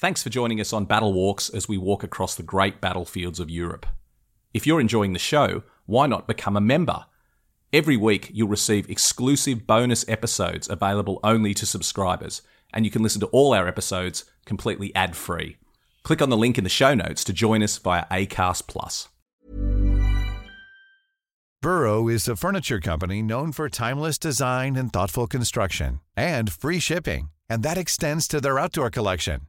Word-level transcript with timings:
Thanks 0.00 0.22
for 0.22 0.30
joining 0.30 0.60
us 0.60 0.72
on 0.72 0.84
Battle 0.84 1.12
Walks 1.12 1.50
as 1.50 1.68
we 1.68 1.76
walk 1.76 2.04
across 2.04 2.36
the 2.36 2.44
great 2.44 2.80
battlefields 2.80 3.40
of 3.40 3.50
Europe. 3.50 3.84
If 4.54 4.64
you're 4.64 4.80
enjoying 4.80 5.12
the 5.12 5.18
show, 5.18 5.64
why 5.86 6.06
not 6.06 6.28
become 6.28 6.56
a 6.56 6.60
member? 6.60 7.06
Every 7.72 7.96
week, 7.96 8.30
you'll 8.32 8.46
receive 8.46 8.88
exclusive 8.88 9.66
bonus 9.66 10.08
episodes 10.08 10.68
available 10.70 11.18
only 11.24 11.52
to 11.54 11.66
subscribers, 11.66 12.42
and 12.72 12.84
you 12.84 12.92
can 12.92 13.02
listen 13.02 13.20
to 13.22 13.26
all 13.32 13.52
our 13.52 13.66
episodes 13.66 14.24
completely 14.44 14.94
ad 14.94 15.16
free. 15.16 15.56
Click 16.04 16.22
on 16.22 16.30
the 16.30 16.36
link 16.36 16.58
in 16.58 16.62
the 16.62 16.70
show 16.70 16.94
notes 16.94 17.24
to 17.24 17.32
join 17.32 17.60
us 17.60 17.76
via 17.78 18.04
ACAST. 18.08 18.68
Plus. 18.68 19.08
Burrow 21.60 22.06
is 22.06 22.28
a 22.28 22.36
furniture 22.36 22.78
company 22.78 23.20
known 23.20 23.50
for 23.50 23.68
timeless 23.68 24.16
design 24.16 24.76
and 24.76 24.92
thoughtful 24.92 25.26
construction, 25.26 25.98
and 26.16 26.52
free 26.52 26.78
shipping, 26.78 27.30
and 27.50 27.64
that 27.64 27.76
extends 27.76 28.28
to 28.28 28.40
their 28.40 28.60
outdoor 28.60 28.90
collection. 28.90 29.48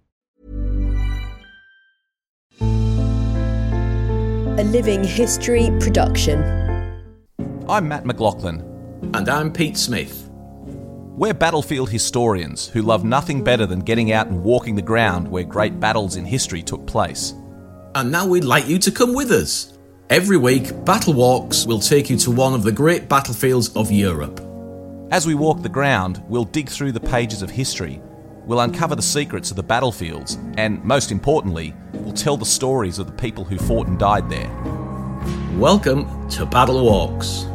A 4.57 4.65
Living 4.65 5.01
History 5.01 5.69
production. 5.79 6.41
I'm 7.69 7.87
Matt 7.87 8.03
McLachlan. 8.03 8.59
And 9.15 9.29
I'm 9.29 9.53
Pete 9.53 9.77
Smith. 9.77 10.29
We're 10.29 11.33
battlefield 11.33 11.89
historians 11.89 12.67
who 12.67 12.81
love 12.81 13.05
nothing 13.05 13.45
better 13.45 13.65
than 13.65 13.79
getting 13.79 14.11
out 14.11 14.27
and 14.27 14.43
walking 14.43 14.75
the 14.75 14.81
ground 14.81 15.25
where 15.25 15.45
great 15.45 15.79
battles 15.79 16.17
in 16.17 16.25
history 16.25 16.61
took 16.61 16.85
place. 16.85 17.33
And 17.95 18.11
now 18.11 18.27
we'd 18.27 18.43
like 18.43 18.67
you 18.67 18.77
to 18.79 18.91
come 18.91 19.13
with 19.13 19.31
us. 19.31 19.77
Every 20.09 20.35
week, 20.35 20.83
Battle 20.83 21.13
Walks 21.13 21.65
will 21.65 21.79
take 21.79 22.09
you 22.09 22.17
to 22.17 22.31
one 22.31 22.53
of 22.53 22.63
the 22.63 22.73
great 22.73 23.07
battlefields 23.07 23.73
of 23.77 23.89
Europe. 23.89 24.41
As 25.11 25.25
we 25.25 25.33
walk 25.33 25.61
the 25.61 25.69
ground, 25.69 26.21
we'll 26.27 26.43
dig 26.43 26.67
through 26.67 26.91
the 26.91 26.99
pages 26.99 27.41
of 27.41 27.49
history. 27.49 28.01
We'll 28.45 28.61
uncover 28.61 28.95
the 28.95 29.03
secrets 29.03 29.51
of 29.51 29.55
the 29.55 29.61
battlefields, 29.61 30.39
and 30.57 30.83
most 30.83 31.11
importantly, 31.11 31.75
we'll 31.93 32.11
tell 32.11 32.37
the 32.37 32.45
stories 32.45 32.97
of 32.97 33.05
the 33.05 33.13
people 33.13 33.43
who 33.43 33.59
fought 33.59 33.85
and 33.85 33.99
died 33.99 34.31
there. 34.31 34.49
Welcome 35.59 36.27
to 36.31 36.47
Battle 36.47 36.83
Walks. 36.83 37.45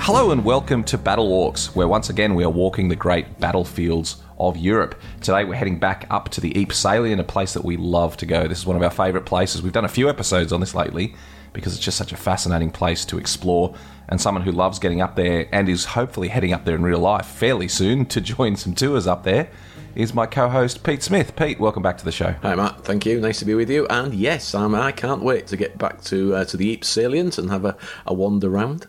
Hello 0.00 0.30
and 0.30 0.42
welcome 0.42 0.84
to 0.84 0.96
Battle 0.96 1.28
Walks, 1.28 1.76
where 1.76 1.86
once 1.86 2.08
again 2.08 2.34
we 2.34 2.44
are 2.44 2.50
walking 2.50 2.88
the 2.88 2.96
great 2.96 3.38
battlefields 3.40 4.22
of 4.38 4.56
Europe. 4.56 4.98
Today 5.20 5.44
we're 5.44 5.54
heading 5.54 5.78
back 5.78 6.06
up 6.08 6.30
to 6.30 6.40
the 6.40 6.58
Ypres 6.58 6.78
Salient, 6.78 7.20
a 7.20 7.24
place 7.24 7.52
that 7.52 7.64
we 7.64 7.76
love 7.76 8.16
to 8.16 8.26
go. 8.26 8.48
This 8.48 8.60
is 8.60 8.66
one 8.66 8.76
of 8.76 8.82
our 8.82 8.90
favourite 8.90 9.26
places. 9.26 9.60
We've 9.60 9.70
done 9.70 9.84
a 9.84 9.88
few 9.88 10.08
episodes 10.08 10.50
on 10.50 10.60
this 10.60 10.74
lately 10.74 11.14
because 11.52 11.74
it's 11.74 11.84
just 11.84 11.98
such 11.98 12.12
a 12.12 12.16
fascinating 12.16 12.70
place 12.70 13.04
to 13.04 13.18
explore. 13.18 13.74
And 14.08 14.18
someone 14.18 14.44
who 14.44 14.52
loves 14.52 14.78
getting 14.78 15.02
up 15.02 15.14
there 15.14 15.46
and 15.52 15.68
is 15.68 15.84
hopefully 15.84 16.28
heading 16.28 16.54
up 16.54 16.64
there 16.64 16.74
in 16.74 16.82
real 16.82 17.00
life 17.00 17.26
fairly 17.26 17.68
soon 17.68 18.06
to 18.06 18.20
join 18.22 18.56
some 18.56 18.74
tours 18.74 19.06
up 19.06 19.24
there 19.24 19.50
is 19.94 20.14
my 20.14 20.26
co-host 20.26 20.82
Pete 20.82 21.02
Smith. 21.02 21.36
Pete, 21.36 21.58
welcome 21.58 21.82
back 21.82 21.98
to 21.98 22.04
the 22.04 22.12
show. 22.12 22.34
Hi 22.42 22.54
Matt, 22.54 22.84
thank 22.84 23.06
you. 23.06 23.20
Nice 23.20 23.38
to 23.40 23.44
be 23.44 23.54
with 23.54 23.70
you. 23.70 23.86
And 23.88 24.14
yes, 24.14 24.54
um, 24.54 24.74
I 24.74 24.92
can't 24.92 25.22
wait 25.22 25.46
to 25.48 25.56
get 25.56 25.78
back 25.78 26.02
to 26.04 26.34
uh, 26.34 26.44
to 26.46 26.56
the 26.56 26.72
Ypres 26.72 26.88
Salient 26.88 27.38
and 27.38 27.50
have 27.50 27.64
a, 27.64 27.76
a 28.06 28.14
wander 28.14 28.48
round. 28.48 28.86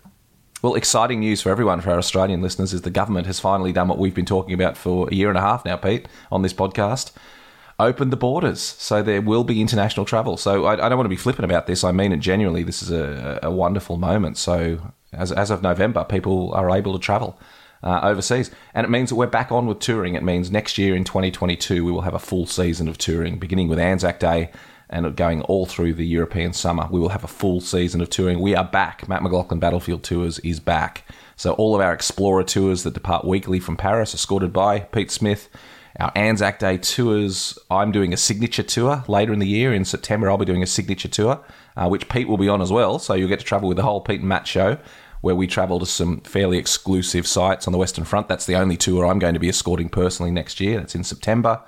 Well, 0.61 0.75
exciting 0.75 1.21
news 1.21 1.41
for 1.41 1.49
everyone, 1.49 1.81
for 1.81 1.89
our 1.89 1.97
Australian 1.97 2.41
listeners, 2.41 2.71
is 2.71 2.83
the 2.83 2.91
government 2.91 3.25
has 3.25 3.39
finally 3.39 3.73
done 3.73 3.87
what 3.87 3.97
we've 3.97 4.13
been 4.13 4.25
talking 4.25 4.53
about 4.53 4.77
for 4.77 5.09
a 5.09 5.13
year 5.13 5.29
and 5.29 5.37
a 5.37 5.41
half 5.41 5.65
now, 5.65 5.75
Pete, 5.75 6.07
on 6.31 6.43
this 6.43 6.53
podcast. 6.53 7.11
Opened 7.79 8.11
the 8.13 8.17
borders, 8.17 8.61
so 8.61 9.01
there 9.01 9.21
will 9.21 9.43
be 9.43 9.59
international 9.59 10.05
travel. 10.05 10.37
So 10.37 10.65
I, 10.65 10.73
I 10.73 10.89
don't 10.89 10.99
want 10.99 11.05
to 11.05 11.09
be 11.09 11.15
flippant 11.15 11.45
about 11.45 11.65
this. 11.65 11.83
I 11.83 11.91
mean 11.91 12.11
it 12.11 12.19
genuinely. 12.19 12.61
This 12.61 12.83
is 12.83 12.91
a, 12.91 13.39
a 13.41 13.49
wonderful 13.49 13.97
moment. 13.97 14.37
So 14.37 14.93
as, 15.13 15.31
as 15.31 15.49
of 15.49 15.63
November, 15.63 16.03
people 16.03 16.53
are 16.53 16.69
able 16.69 16.93
to 16.93 16.99
travel 16.99 17.39
uh, 17.83 17.99
overseas. 18.03 18.51
And 18.73 18.85
it 18.85 18.89
means 18.89 19.09
that 19.09 19.15
we're 19.15 19.27
back 19.27 19.51
on 19.51 19.67
with 19.67 19.79
touring. 19.79 20.15
It 20.15 20.23
means 20.23 20.51
next 20.51 20.77
year 20.77 20.95
in 20.95 21.03
2022, 21.03 21.83
we 21.83 21.91
will 21.91 22.01
have 22.01 22.13
a 22.13 22.19
full 22.19 22.45
season 22.45 22.87
of 22.87 22.97
touring, 22.97 23.39
beginning 23.39 23.67
with 23.67 23.79
Anzac 23.79 24.19
Day 24.19 24.51
and 24.91 25.15
going 25.15 25.41
all 25.43 25.65
through 25.65 25.93
the 25.93 26.05
European 26.05 26.51
summer. 26.53 26.87
We 26.91 26.99
will 26.99 27.09
have 27.09 27.23
a 27.23 27.27
full 27.27 27.61
season 27.61 28.01
of 28.01 28.09
touring. 28.09 28.41
We 28.41 28.55
are 28.55 28.65
back. 28.65 29.07
Matt 29.07 29.21
McLachlan 29.21 29.59
Battlefield 29.59 30.03
Tours 30.03 30.37
is 30.39 30.59
back. 30.59 31.07
So 31.37 31.53
all 31.53 31.73
of 31.73 31.81
our 31.81 31.93
Explorer 31.93 32.43
tours 32.43 32.83
that 32.83 32.93
depart 32.93 33.25
weekly 33.25 33.59
from 33.59 33.77
Paris, 33.77 34.13
escorted 34.13 34.51
by 34.51 34.79
Pete 34.79 35.09
Smith. 35.09 35.49
Our 35.99 36.11
Anzac 36.15 36.59
Day 36.59 36.77
tours. 36.77 37.57
I'm 37.69 37.91
doing 37.91 38.13
a 38.13 38.17
signature 38.17 38.63
tour 38.63 39.03
later 39.07 39.33
in 39.33 39.39
the 39.39 39.47
year. 39.47 39.73
In 39.73 39.85
September, 39.85 40.29
I'll 40.29 40.37
be 40.37 40.45
doing 40.45 40.63
a 40.63 40.67
signature 40.67 41.09
tour, 41.09 41.43
uh, 41.75 41.87
which 41.89 42.09
Pete 42.09 42.27
will 42.27 42.37
be 42.37 42.47
on 42.47 42.61
as 42.61 42.71
well. 42.71 42.99
So 42.99 43.13
you'll 43.13 43.29
get 43.29 43.39
to 43.39 43.45
travel 43.45 43.67
with 43.67 43.77
the 43.77 43.83
whole 43.83 44.01
Pete 44.01 44.19
and 44.19 44.29
Matt 44.29 44.47
show 44.47 44.77
where 45.21 45.35
we 45.35 45.47
travel 45.47 45.79
to 45.79 45.85
some 45.85 46.19
fairly 46.21 46.57
exclusive 46.57 47.25
sites 47.25 47.67
on 47.67 47.71
the 47.71 47.77
Western 47.79 48.03
Front. 48.03 48.27
That's 48.27 48.45
the 48.45 48.55
only 48.55 48.75
tour 48.75 49.05
I'm 49.05 49.19
going 49.19 49.35
to 49.35 49.39
be 49.39 49.49
escorting 49.49 49.89
personally 49.89 50.31
next 50.31 50.59
year. 50.59 50.79
That's 50.79 50.95
in 50.95 51.03
September, 51.03 51.61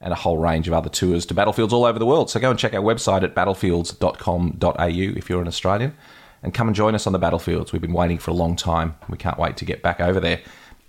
and 0.00 0.12
a 0.12 0.16
whole 0.16 0.38
range 0.38 0.68
of 0.68 0.74
other 0.74 0.90
tours 0.90 1.24
to 1.26 1.34
battlefields 1.34 1.72
all 1.72 1.84
over 1.84 1.98
the 1.98 2.06
world. 2.06 2.30
So 2.30 2.40
go 2.40 2.50
and 2.50 2.58
check 2.58 2.74
our 2.74 2.82
website 2.82 3.22
at 3.22 3.34
battlefields.com.au 3.34 4.88
if 4.88 5.30
you're 5.30 5.40
an 5.40 5.48
Australian, 5.48 5.94
and 6.42 6.52
come 6.52 6.68
and 6.68 6.74
join 6.76 6.94
us 6.94 7.06
on 7.06 7.12
the 7.12 7.18
battlefields. 7.18 7.72
We've 7.72 7.80
been 7.80 7.92
waiting 7.92 8.18
for 8.18 8.30
a 8.30 8.34
long 8.34 8.56
time. 8.56 8.96
We 9.08 9.16
can't 9.16 9.38
wait 9.38 9.56
to 9.58 9.64
get 9.64 9.82
back 9.82 10.00
over 10.00 10.20
there. 10.20 10.40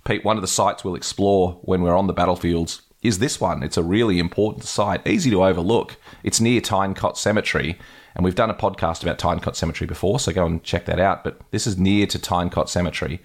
Pete, 0.04 0.24
one 0.24 0.36
of 0.36 0.42
the 0.42 0.48
sites 0.48 0.84
we'll 0.84 0.94
explore 0.94 1.58
when 1.62 1.82
we're 1.82 1.96
on 1.96 2.06
the 2.06 2.12
battlefields 2.12 2.82
is 3.02 3.18
this 3.18 3.40
one. 3.40 3.62
It's 3.62 3.76
a 3.76 3.82
really 3.82 4.18
important 4.18 4.64
site, 4.64 5.06
easy 5.06 5.30
to 5.30 5.44
overlook. 5.44 5.96
It's 6.24 6.40
near 6.40 6.60
Tyne 6.60 6.94
Cot 6.94 7.16
Cemetery, 7.16 7.78
and 8.18 8.24
we've 8.24 8.34
done 8.34 8.50
a 8.50 8.54
podcast 8.54 9.04
about 9.04 9.18
Tyne 9.18 9.38
Cot 9.38 9.56
Cemetery 9.56 9.86
before, 9.86 10.18
so 10.18 10.32
go 10.32 10.44
and 10.44 10.62
check 10.64 10.86
that 10.86 10.98
out. 10.98 11.22
But 11.22 11.40
this 11.52 11.68
is 11.68 11.78
near 11.78 12.04
to 12.08 12.18
Tyne 12.18 12.50
Cot 12.50 12.68
Cemetery, 12.68 13.22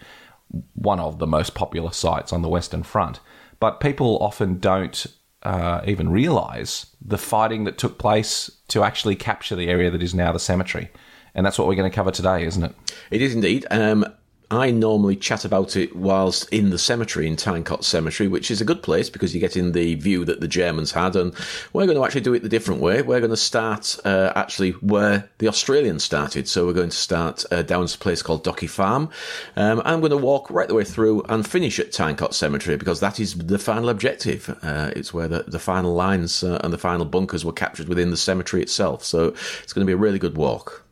one 0.76 1.00
of 1.00 1.18
the 1.18 1.26
most 1.26 1.56
popular 1.56 1.92
sites 1.92 2.32
on 2.32 2.44
the 2.44 2.48
Western 2.48 2.84
Front. 2.84 3.20
But 3.60 3.80
people 3.80 4.20
often 4.22 4.60
don't 4.60 5.08
uh, 5.42 5.82
even 5.88 6.12
realise 6.12 6.96
the 7.02 7.18
fighting 7.18 7.64
that 7.64 7.80
took 7.80 7.98
place 7.98 8.52
to 8.68 8.84
actually 8.84 9.16
capture 9.16 9.56
the 9.56 9.68
area 9.68 9.90
that 9.90 10.04
is 10.04 10.14
now 10.14 10.32
the 10.32 10.40
cemetery. 10.40 10.92
And 11.34 11.44
that's 11.44 11.58
what 11.58 11.68
we're 11.68 11.76
going 11.76 11.90
to 11.90 11.96
cover 11.96 12.12
today, 12.12 12.46
isn't 12.46 12.64
it? 12.64 12.76
It 13.10 13.24
is 13.24 13.34
indeed. 13.34 13.66
Um, 13.72 14.06
I 14.54 14.72
normally 14.72 15.16
chat 15.16 15.46
about 15.46 15.76
it 15.76 15.96
whilst 15.96 16.48
in 16.50 16.70
the 16.70 16.78
cemetery 16.78 17.28
in 17.28 17.36
Tyne 17.36 17.64
Cot 17.64 17.84
Cemetery, 17.84 18.28
which 18.28 18.52
is 18.52 18.62
a 18.62 18.66
good 18.66 18.84
place 18.84 19.10
because 19.10 19.34
you 19.34 19.40
get 19.40 19.58
in 19.58 19.72
the 19.72 19.96
view 19.96 20.26
that 20.26 20.42
the 20.42 20.48
Germans 20.48 20.92
had. 20.92 21.16
And 21.16 21.34
we're 21.72 21.86
going 21.86 21.98
to 21.98 22.04
actually 22.04 22.22
do 22.22 22.34
it 22.34 22.44
the 22.44 22.50
different 22.50 22.82
way. 22.82 23.02
We're 23.02 23.20
going 23.20 23.32
to 23.32 23.38
start 23.38 23.98
uh, 24.06 24.34
actually 24.36 24.72
where 24.72 25.30
the 25.38 25.48
Australians 25.48 26.04
started. 26.04 26.48
So 26.48 26.66
we're 26.66 26.74
going 26.74 26.90
to 26.90 26.96
start 26.96 27.46
uh, 27.52 27.62
down 27.62 27.88
to 27.88 27.96
a 27.96 27.98
place 27.98 28.22
called 28.22 28.44
Docky 28.44 28.70
Farm. 28.70 29.10
Um, 29.56 29.82
I'm 29.86 30.02
going 30.02 30.12
to 30.12 30.18
walk 30.18 30.50
right 30.50 30.68
the 30.68 30.76
way 30.76 30.84
through 30.84 31.24
and 31.30 31.48
finish 31.48 31.80
at 31.80 31.92
Tyne 31.92 32.16
Cot 32.16 32.36
Cemetery 32.36 32.78
because 32.78 33.00
that 33.00 33.20
is 33.20 33.36
the 33.36 33.60
final 33.60 33.90
objective. 33.90 34.56
Uh, 34.62 34.92
it's 34.96 35.14
where 35.14 35.28
the, 35.28 35.44
the 35.48 35.60
final 35.60 35.94
lines 35.94 36.44
uh, 36.44 36.60
and 36.64 36.74
the 36.74 36.78
final 36.78 37.06
bunkers 37.06 37.46
were 37.46 37.54
captured 37.54 37.88
within 37.88 38.12
the 38.12 38.18
cemetery 38.18 38.62
itself. 38.62 39.04
So 39.04 39.28
it's 39.64 39.74
going 39.74 39.86
to 39.86 39.90
be 39.90 39.94
a 39.94 39.98
really 39.98 40.20
good 40.20 40.38
walk 40.38 40.83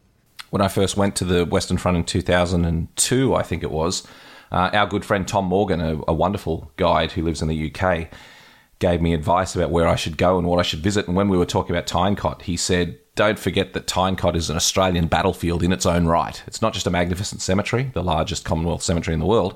when 0.51 0.61
I 0.61 0.67
first 0.67 0.97
went 0.97 1.15
to 1.15 1.25
the 1.25 1.45
Western 1.45 1.77
Front 1.77 1.97
in 1.97 2.03
2002, 2.03 3.33
I 3.33 3.41
think 3.41 3.63
it 3.63 3.71
was, 3.71 4.05
uh, 4.51 4.69
our 4.73 4.85
good 4.85 5.05
friend 5.05 5.27
Tom 5.27 5.45
Morgan, 5.45 5.79
a, 5.79 6.01
a, 6.09 6.13
wonderful 6.13 6.71
guide 6.75 7.13
who 7.13 7.23
lives 7.23 7.41
in 7.41 7.47
the 7.47 7.73
UK, 7.73 8.09
gave 8.79 9.01
me 9.01 9.13
advice 9.13 9.55
about 9.55 9.71
where 9.71 9.87
I 9.87 9.95
should 9.95 10.17
go 10.17 10.37
and 10.37 10.45
what 10.45 10.59
I 10.59 10.63
should 10.63 10.81
visit. 10.81 11.07
And 11.07 11.15
when 11.15 11.29
we 11.29 11.37
were 11.37 11.45
talking 11.45 11.73
about 11.73 11.87
Tyne 11.87 12.17
Cot, 12.17 12.41
he 12.43 12.57
said, 12.57 12.99
don't 13.15 13.39
forget 13.39 13.71
that 13.73 13.87
Tyne 13.87 14.17
Cot 14.17 14.35
is 14.35 14.49
an 14.49 14.57
Australian 14.57 15.07
battlefield 15.07 15.63
in 15.63 15.71
its 15.71 15.85
own 15.85 16.05
right. 16.05 16.43
It's 16.45 16.61
not 16.61 16.73
just 16.73 16.87
a 16.87 16.91
magnificent 16.91 17.41
cemetery, 17.41 17.89
the 17.93 18.03
largest 18.03 18.43
Commonwealth 18.43 18.83
cemetery 18.83 19.13
in 19.13 19.21
the 19.21 19.25
world. 19.25 19.55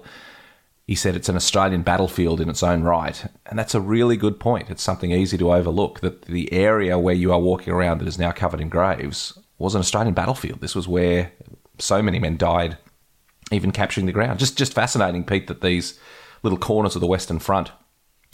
He 0.87 0.95
said 0.95 1.15
it's 1.15 1.29
an 1.29 1.35
Australian 1.35 1.81
battlefield 1.81 2.39
in 2.39 2.49
its 2.49 2.63
own 2.63 2.83
right. 2.83 3.25
And 3.47 3.59
that's 3.59 3.75
a 3.75 3.81
really 3.81 4.15
good 4.15 4.39
point. 4.39 4.69
It's 4.69 4.83
something 4.83 5.11
easy 5.11 5.37
to 5.39 5.51
overlook 5.51 5.99
that 6.01 6.21
the 6.23 6.53
area 6.53 6.97
where 6.97 7.15
you 7.15 7.33
are 7.33 7.39
walking 7.39 7.73
around 7.73 7.99
that 7.99 8.07
is 8.07 8.19
now 8.19 8.31
covered 8.31 8.61
in 8.61 8.69
graves 8.69 9.37
was 9.57 9.75
an 9.75 9.79
Australian 9.79 10.13
battlefield. 10.13 10.61
This 10.61 10.75
was 10.75 10.87
where 10.87 11.31
so 11.77 12.01
many 12.01 12.19
men 12.19 12.37
died 12.37 12.77
even 13.51 13.71
capturing 13.71 14.05
the 14.05 14.11
ground. 14.11 14.39
Just 14.39 14.57
just 14.57 14.73
fascinating, 14.73 15.23
Pete, 15.23 15.47
that 15.47 15.61
these 15.61 15.99
little 16.43 16.57
corners 16.57 16.95
of 16.95 17.01
the 17.01 17.07
Western 17.07 17.39
Front 17.39 17.71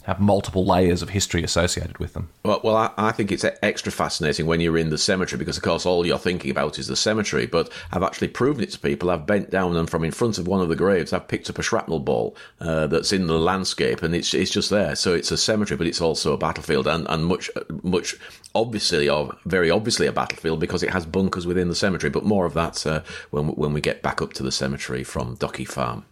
have 0.04 0.20
multiple 0.20 0.64
layers 0.64 1.02
of 1.02 1.10
history 1.10 1.42
associated 1.42 1.98
with 1.98 2.14
them. 2.14 2.28
Well, 2.44 2.60
well 2.64 2.76
I, 2.76 2.90
I, 2.96 3.12
think 3.12 3.30
it's 3.30 3.44
extra 3.62 3.92
fascinating 3.92 4.46
when 4.46 4.60
you're 4.60 4.78
in 4.78 4.90
the 4.90 4.98
cemetery 4.98 5.38
because, 5.38 5.56
of 5.56 5.62
course, 5.62 5.86
all 5.86 6.06
you're 6.06 6.18
thinking 6.18 6.50
about 6.50 6.78
is 6.78 6.86
the 6.86 6.96
cemetery. 6.96 7.46
But 7.46 7.70
I've 7.92 8.02
actually 8.02 8.28
proven 8.28 8.62
it 8.62 8.70
to 8.72 8.78
people. 8.78 9.10
I've 9.10 9.26
bent 9.26 9.50
down 9.50 9.76
and 9.76 9.88
from 9.88 10.04
in 10.04 10.10
front 10.10 10.38
of 10.38 10.48
one 10.48 10.60
of 10.60 10.68
the 10.68 10.76
graves, 10.76 11.12
I've 11.12 11.28
picked 11.28 11.48
up 11.50 11.58
a 11.58 11.62
shrapnel 11.62 12.00
ball 12.00 12.36
uh, 12.60 12.86
that's 12.86 13.12
in 13.12 13.26
the 13.26 13.38
landscape, 13.38 14.02
and 14.02 14.14
it's 14.14 14.34
it's 14.34 14.50
just 14.50 14.70
there. 14.70 14.94
So 14.96 15.14
it's 15.14 15.30
a 15.30 15.36
cemetery, 15.36 15.76
but 15.76 15.86
it's 15.86 16.00
also 16.00 16.32
a 16.32 16.38
battlefield, 16.38 16.86
and, 16.86 17.06
and 17.08 17.26
much 17.26 17.50
much 17.82 18.16
obviously 18.54 19.08
or 19.08 19.36
very 19.44 19.70
obviously 19.70 20.06
a 20.06 20.12
battlefield 20.12 20.60
because 20.60 20.82
it 20.82 20.90
has 20.90 21.06
bunkers 21.06 21.46
within 21.46 21.68
the 21.68 21.74
cemetery. 21.74 22.10
But 22.10 22.24
more 22.24 22.46
of 22.46 22.54
that 22.54 22.86
uh, 22.86 23.02
when 23.30 23.48
when 23.48 23.72
we 23.72 23.80
get 23.80 24.02
back 24.02 24.20
up 24.20 24.32
to 24.34 24.42
the 24.42 24.52
cemetery 24.52 25.04
from 25.04 25.36
Dockie 25.36 25.68
Farm. 25.68 26.04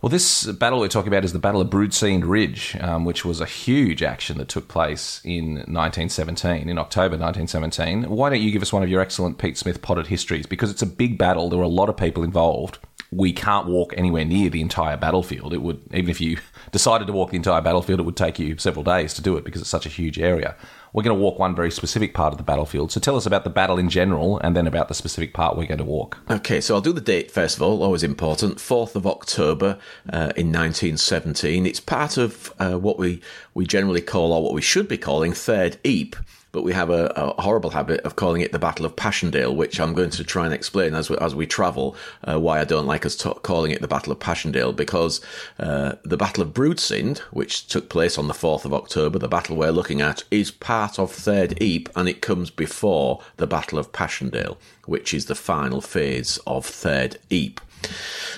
Well, 0.00 0.10
this 0.10 0.44
battle 0.44 0.78
we're 0.78 0.86
talking 0.86 1.08
about 1.08 1.24
is 1.24 1.32
the 1.32 1.40
Battle 1.40 1.60
of 1.60 1.70
Broodseinde 1.70 2.22
Ridge, 2.24 2.76
um, 2.80 3.04
which 3.04 3.24
was 3.24 3.40
a 3.40 3.46
huge 3.46 4.00
action 4.00 4.38
that 4.38 4.46
took 4.46 4.68
place 4.68 5.20
in 5.24 5.54
1917, 5.54 6.68
in 6.68 6.78
October 6.78 7.18
1917. 7.18 8.08
Why 8.08 8.30
don't 8.30 8.40
you 8.40 8.52
give 8.52 8.62
us 8.62 8.72
one 8.72 8.84
of 8.84 8.88
your 8.88 9.00
excellent 9.00 9.38
Pete 9.38 9.58
Smith 9.58 9.82
potted 9.82 10.06
histories? 10.06 10.46
Because 10.46 10.70
it's 10.70 10.82
a 10.82 10.86
big 10.86 11.18
battle, 11.18 11.48
there 11.48 11.58
were 11.58 11.64
a 11.64 11.68
lot 11.68 11.88
of 11.88 11.96
people 11.96 12.22
involved. 12.22 12.78
We 13.10 13.32
can't 13.32 13.66
walk 13.66 13.92
anywhere 13.96 14.24
near 14.24 14.50
the 14.50 14.60
entire 14.60 14.96
battlefield. 14.96 15.52
It 15.52 15.62
would, 15.62 15.80
even 15.92 16.10
if 16.10 16.20
you 16.20 16.38
decided 16.70 17.08
to 17.08 17.12
walk 17.12 17.30
the 17.30 17.36
entire 17.36 17.60
battlefield, 17.60 17.98
it 17.98 18.04
would 18.04 18.16
take 18.16 18.38
you 18.38 18.56
several 18.56 18.84
days 18.84 19.14
to 19.14 19.22
do 19.22 19.36
it 19.36 19.42
because 19.42 19.60
it's 19.60 19.70
such 19.70 19.86
a 19.86 19.88
huge 19.88 20.20
area 20.20 20.54
we're 20.92 21.02
going 21.02 21.16
to 21.16 21.20
walk 21.22 21.38
one 21.38 21.54
very 21.54 21.70
specific 21.70 22.14
part 22.14 22.32
of 22.32 22.38
the 22.38 22.44
battlefield. 22.44 22.92
So 22.92 23.00
tell 23.00 23.16
us 23.16 23.26
about 23.26 23.44
the 23.44 23.50
battle 23.50 23.78
in 23.78 23.88
general 23.88 24.38
and 24.38 24.56
then 24.56 24.66
about 24.66 24.88
the 24.88 24.94
specific 24.94 25.34
part 25.34 25.56
we're 25.56 25.66
going 25.66 25.78
to 25.78 25.84
walk. 25.84 26.18
Okay, 26.30 26.60
so 26.60 26.74
I'll 26.74 26.80
do 26.80 26.92
the 26.92 27.00
date 27.00 27.30
first 27.30 27.56
of 27.56 27.62
all, 27.62 27.82
always 27.82 28.02
important 28.02 28.56
4th 28.58 28.94
of 28.94 29.06
October 29.06 29.78
uh, 30.12 30.32
in 30.36 30.52
1917. 30.52 31.66
It's 31.66 31.80
part 31.80 32.16
of 32.16 32.52
uh, 32.58 32.78
what 32.78 32.98
we, 32.98 33.20
we 33.54 33.66
generally 33.66 34.00
call, 34.00 34.32
or 34.32 34.42
what 34.42 34.54
we 34.54 34.62
should 34.62 34.88
be 34.88 34.98
calling, 34.98 35.32
Third 35.32 35.78
Ypres 35.84 36.37
but 36.52 36.62
we 36.62 36.72
have 36.72 36.90
a, 36.90 37.12
a, 37.16 37.42
horrible 37.42 37.70
habit 37.70 38.00
of 38.00 38.16
calling 38.16 38.40
it 38.40 38.52
the 38.52 38.58
Battle 38.58 38.86
of 38.86 38.96
Passchendaele, 38.96 39.54
which 39.54 39.78
I'm 39.78 39.94
going 39.94 40.10
to 40.10 40.24
try 40.24 40.44
and 40.44 40.54
explain 40.54 40.94
as 40.94 41.10
we, 41.10 41.16
as 41.18 41.34
we 41.34 41.46
travel 41.46 41.96
uh, 42.24 42.38
why 42.38 42.60
I 42.60 42.64
don't 42.64 42.86
like 42.86 43.04
us 43.04 43.16
t- 43.16 43.32
calling 43.42 43.70
it 43.70 43.80
the 43.80 43.88
Battle 43.88 44.12
of 44.12 44.18
Passchendaele, 44.18 44.72
because 44.72 45.20
uh, 45.58 45.96
the 46.04 46.16
Battle 46.16 46.42
of 46.42 46.54
Broodseinde, 46.54 47.18
which 47.30 47.66
took 47.66 47.88
place 47.88 48.18
on 48.18 48.28
the 48.28 48.34
4th 48.34 48.64
of 48.64 48.72
October, 48.72 49.18
the 49.18 49.28
battle 49.28 49.56
we're 49.56 49.70
looking 49.70 50.00
at, 50.00 50.24
is 50.30 50.50
part 50.50 50.98
of 50.98 51.12
Third 51.12 51.60
Ypres, 51.62 51.92
and 51.96 52.08
it 52.08 52.22
comes 52.22 52.50
before 52.50 53.20
the 53.36 53.46
Battle 53.46 53.78
of 53.78 53.92
Passchendaele, 53.92 54.56
which 54.86 55.12
is 55.12 55.26
the 55.26 55.34
final 55.34 55.80
phase 55.80 56.38
of 56.46 56.64
Third 56.64 57.18
Ypres. 57.30 57.66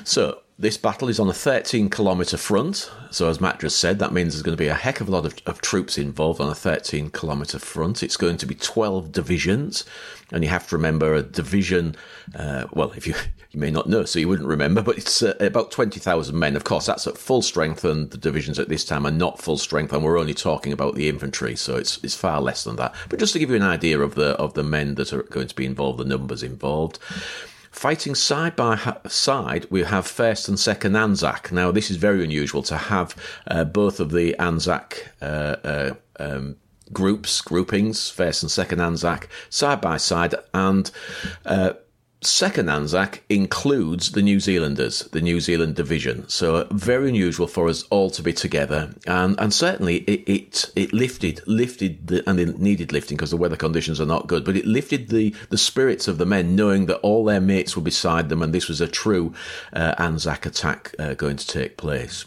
So, 0.04 0.40
this 0.60 0.76
battle 0.76 1.08
is 1.08 1.18
on 1.18 1.28
a 1.28 1.32
13 1.32 1.88
kilometre 1.88 2.36
front. 2.36 2.90
So, 3.10 3.30
as 3.30 3.40
Matt 3.40 3.60
just 3.60 3.80
said, 3.80 3.98
that 3.98 4.12
means 4.12 4.34
there's 4.34 4.42
going 4.42 4.56
to 4.56 4.62
be 4.62 4.68
a 4.68 4.74
heck 4.74 5.00
of 5.00 5.08
a 5.08 5.10
lot 5.10 5.24
of, 5.24 5.34
of 5.46 5.62
troops 5.62 5.96
involved 5.96 6.38
on 6.38 6.50
a 6.50 6.54
13 6.54 7.10
kilometre 7.10 7.58
front. 7.58 8.02
It's 8.02 8.18
going 8.18 8.36
to 8.36 8.46
be 8.46 8.54
12 8.54 9.10
divisions. 9.10 9.86
And 10.30 10.44
you 10.44 10.50
have 10.50 10.68
to 10.68 10.76
remember 10.76 11.14
a 11.14 11.22
division, 11.22 11.96
uh, 12.36 12.66
well, 12.72 12.92
if 12.92 13.06
you, 13.06 13.14
you 13.52 13.58
may 13.58 13.70
not 13.70 13.88
know, 13.88 14.04
so 14.04 14.18
you 14.18 14.28
wouldn't 14.28 14.48
remember, 14.48 14.82
but 14.82 14.98
it's 14.98 15.22
uh, 15.22 15.34
about 15.40 15.70
20,000 15.70 16.38
men. 16.38 16.56
Of 16.56 16.64
course, 16.64 16.86
that's 16.86 17.06
at 17.06 17.16
full 17.16 17.40
strength, 17.40 17.82
and 17.82 18.10
the 18.10 18.18
divisions 18.18 18.58
at 18.58 18.68
this 18.68 18.84
time 18.84 19.06
are 19.06 19.10
not 19.10 19.40
full 19.40 19.56
strength, 19.56 19.94
and 19.94 20.04
we're 20.04 20.20
only 20.20 20.34
talking 20.34 20.74
about 20.74 20.94
the 20.94 21.08
infantry, 21.08 21.56
so 21.56 21.76
it's, 21.76 21.98
it's 22.04 22.14
far 22.14 22.40
less 22.40 22.64
than 22.64 22.76
that. 22.76 22.94
But 23.08 23.18
just 23.18 23.32
to 23.32 23.38
give 23.38 23.48
you 23.48 23.56
an 23.56 23.62
idea 23.62 23.98
of 23.98 24.14
the, 24.14 24.36
of 24.36 24.52
the 24.52 24.62
men 24.62 24.96
that 24.96 25.12
are 25.14 25.22
going 25.22 25.48
to 25.48 25.56
be 25.56 25.64
involved, 25.64 25.98
the 25.98 26.04
numbers 26.04 26.42
involved. 26.42 26.98
Fighting 27.70 28.16
side 28.16 28.56
by 28.56 28.96
side, 29.06 29.66
we 29.70 29.84
have 29.84 30.06
first 30.06 30.48
and 30.48 30.58
second 30.58 30.96
Anzac. 30.96 31.52
Now, 31.52 31.70
this 31.70 31.90
is 31.90 31.96
very 31.96 32.24
unusual 32.24 32.62
to 32.64 32.76
have 32.76 33.14
uh, 33.46 33.64
both 33.64 34.00
of 34.00 34.10
the 34.10 34.34
Anzac 34.40 35.12
uh, 35.22 35.56
uh, 35.64 35.94
um, 36.18 36.56
groups, 36.92 37.40
groupings, 37.40 38.10
first 38.10 38.42
and 38.42 38.50
second 38.50 38.80
Anzac, 38.80 39.28
side 39.50 39.80
by 39.80 39.98
side, 39.98 40.34
and 40.52 40.90
uh, 41.46 41.74
second 42.22 42.68
Anzac 42.68 43.22
includes 43.28 44.12
the 44.12 44.22
New 44.22 44.40
Zealanders, 44.40 45.00
the 45.12 45.20
New 45.20 45.40
Zealand 45.40 45.74
division. 45.74 46.28
So 46.28 46.66
very 46.70 47.08
unusual 47.08 47.46
for 47.46 47.68
us 47.68 47.84
all 47.84 48.10
to 48.10 48.22
be 48.22 48.32
together, 48.32 48.94
and 49.06 49.38
and 49.40 49.52
certainly 49.52 49.98
it 49.98 50.28
it, 50.28 50.70
it 50.76 50.92
lifted 50.92 51.42
lifted 51.46 52.06
the, 52.08 52.28
and 52.28 52.38
it 52.38 52.58
needed 52.58 52.92
lifting 52.92 53.16
because 53.16 53.30
the 53.30 53.36
weather 53.36 53.56
conditions 53.56 54.00
are 54.00 54.06
not 54.06 54.26
good, 54.26 54.44
but 54.44 54.56
it 54.56 54.66
lifted 54.66 55.08
the 55.08 55.34
the 55.48 55.58
spirits 55.58 56.08
of 56.08 56.18
the 56.18 56.26
men, 56.26 56.54
knowing 56.54 56.86
that 56.86 56.98
all 56.98 57.24
their 57.24 57.40
mates 57.40 57.76
were 57.76 57.82
beside 57.82 58.28
them, 58.28 58.42
and 58.42 58.54
this 58.54 58.68
was 58.68 58.80
a 58.80 58.88
true 58.88 59.32
uh, 59.72 59.94
Anzac 59.98 60.46
attack 60.46 60.94
uh, 60.98 61.14
going 61.14 61.36
to 61.36 61.46
take 61.46 61.76
place. 61.76 62.24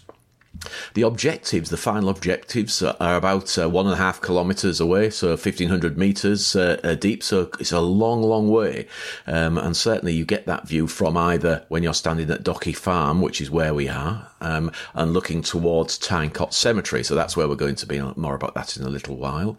The 0.94 1.02
objectives, 1.02 1.70
the 1.70 1.78
final 1.78 2.10
objectives, 2.10 2.82
are 2.82 3.16
about 3.16 3.58
uh, 3.58 3.70
one 3.70 3.86
and 3.86 3.94
a 3.94 3.98
half 3.98 4.22
kilometres 4.22 4.80
away, 4.80 5.10
so 5.10 5.30
1500 5.30 5.98
metres 5.98 6.56
uh, 6.56 6.80
uh, 6.84 6.96
deep. 6.96 7.24
So 7.24 7.50
it's 7.60 7.72
a 7.72 7.80
long, 7.80 8.22
long 8.22 8.50
way. 8.50 8.88
Um, 9.28 9.58
and 9.58 9.76
certainly 9.76 10.14
you 10.14 10.26
get 10.26 10.46
that 10.46 10.68
view 10.68 10.88
from 10.88 11.18
either 11.18 11.66
when 11.70 11.84
you're 11.84 11.94
standing 11.94 12.30
at 12.30 12.44
Docky 12.44 12.76
Farm, 12.76 13.22
which 13.22 13.42
is 13.42 13.52
where 13.52 13.74
we 13.74 13.90
are, 13.90 14.30
um, 14.42 14.72
and 14.94 15.14
looking 15.14 15.42
towards 15.42 15.98
Tyne 15.98 16.30
Cot 16.30 16.54
Cemetery. 16.54 17.04
So 17.04 17.16
that's 17.16 17.36
where 17.36 17.48
we're 17.48 17.56
going 17.56 17.76
to 17.76 17.86
be 17.86 18.00
more 18.16 18.36
about 18.36 18.56
that 18.56 18.78
in 18.78 18.84
a 18.84 18.90
little 18.90 19.18
while. 19.18 19.58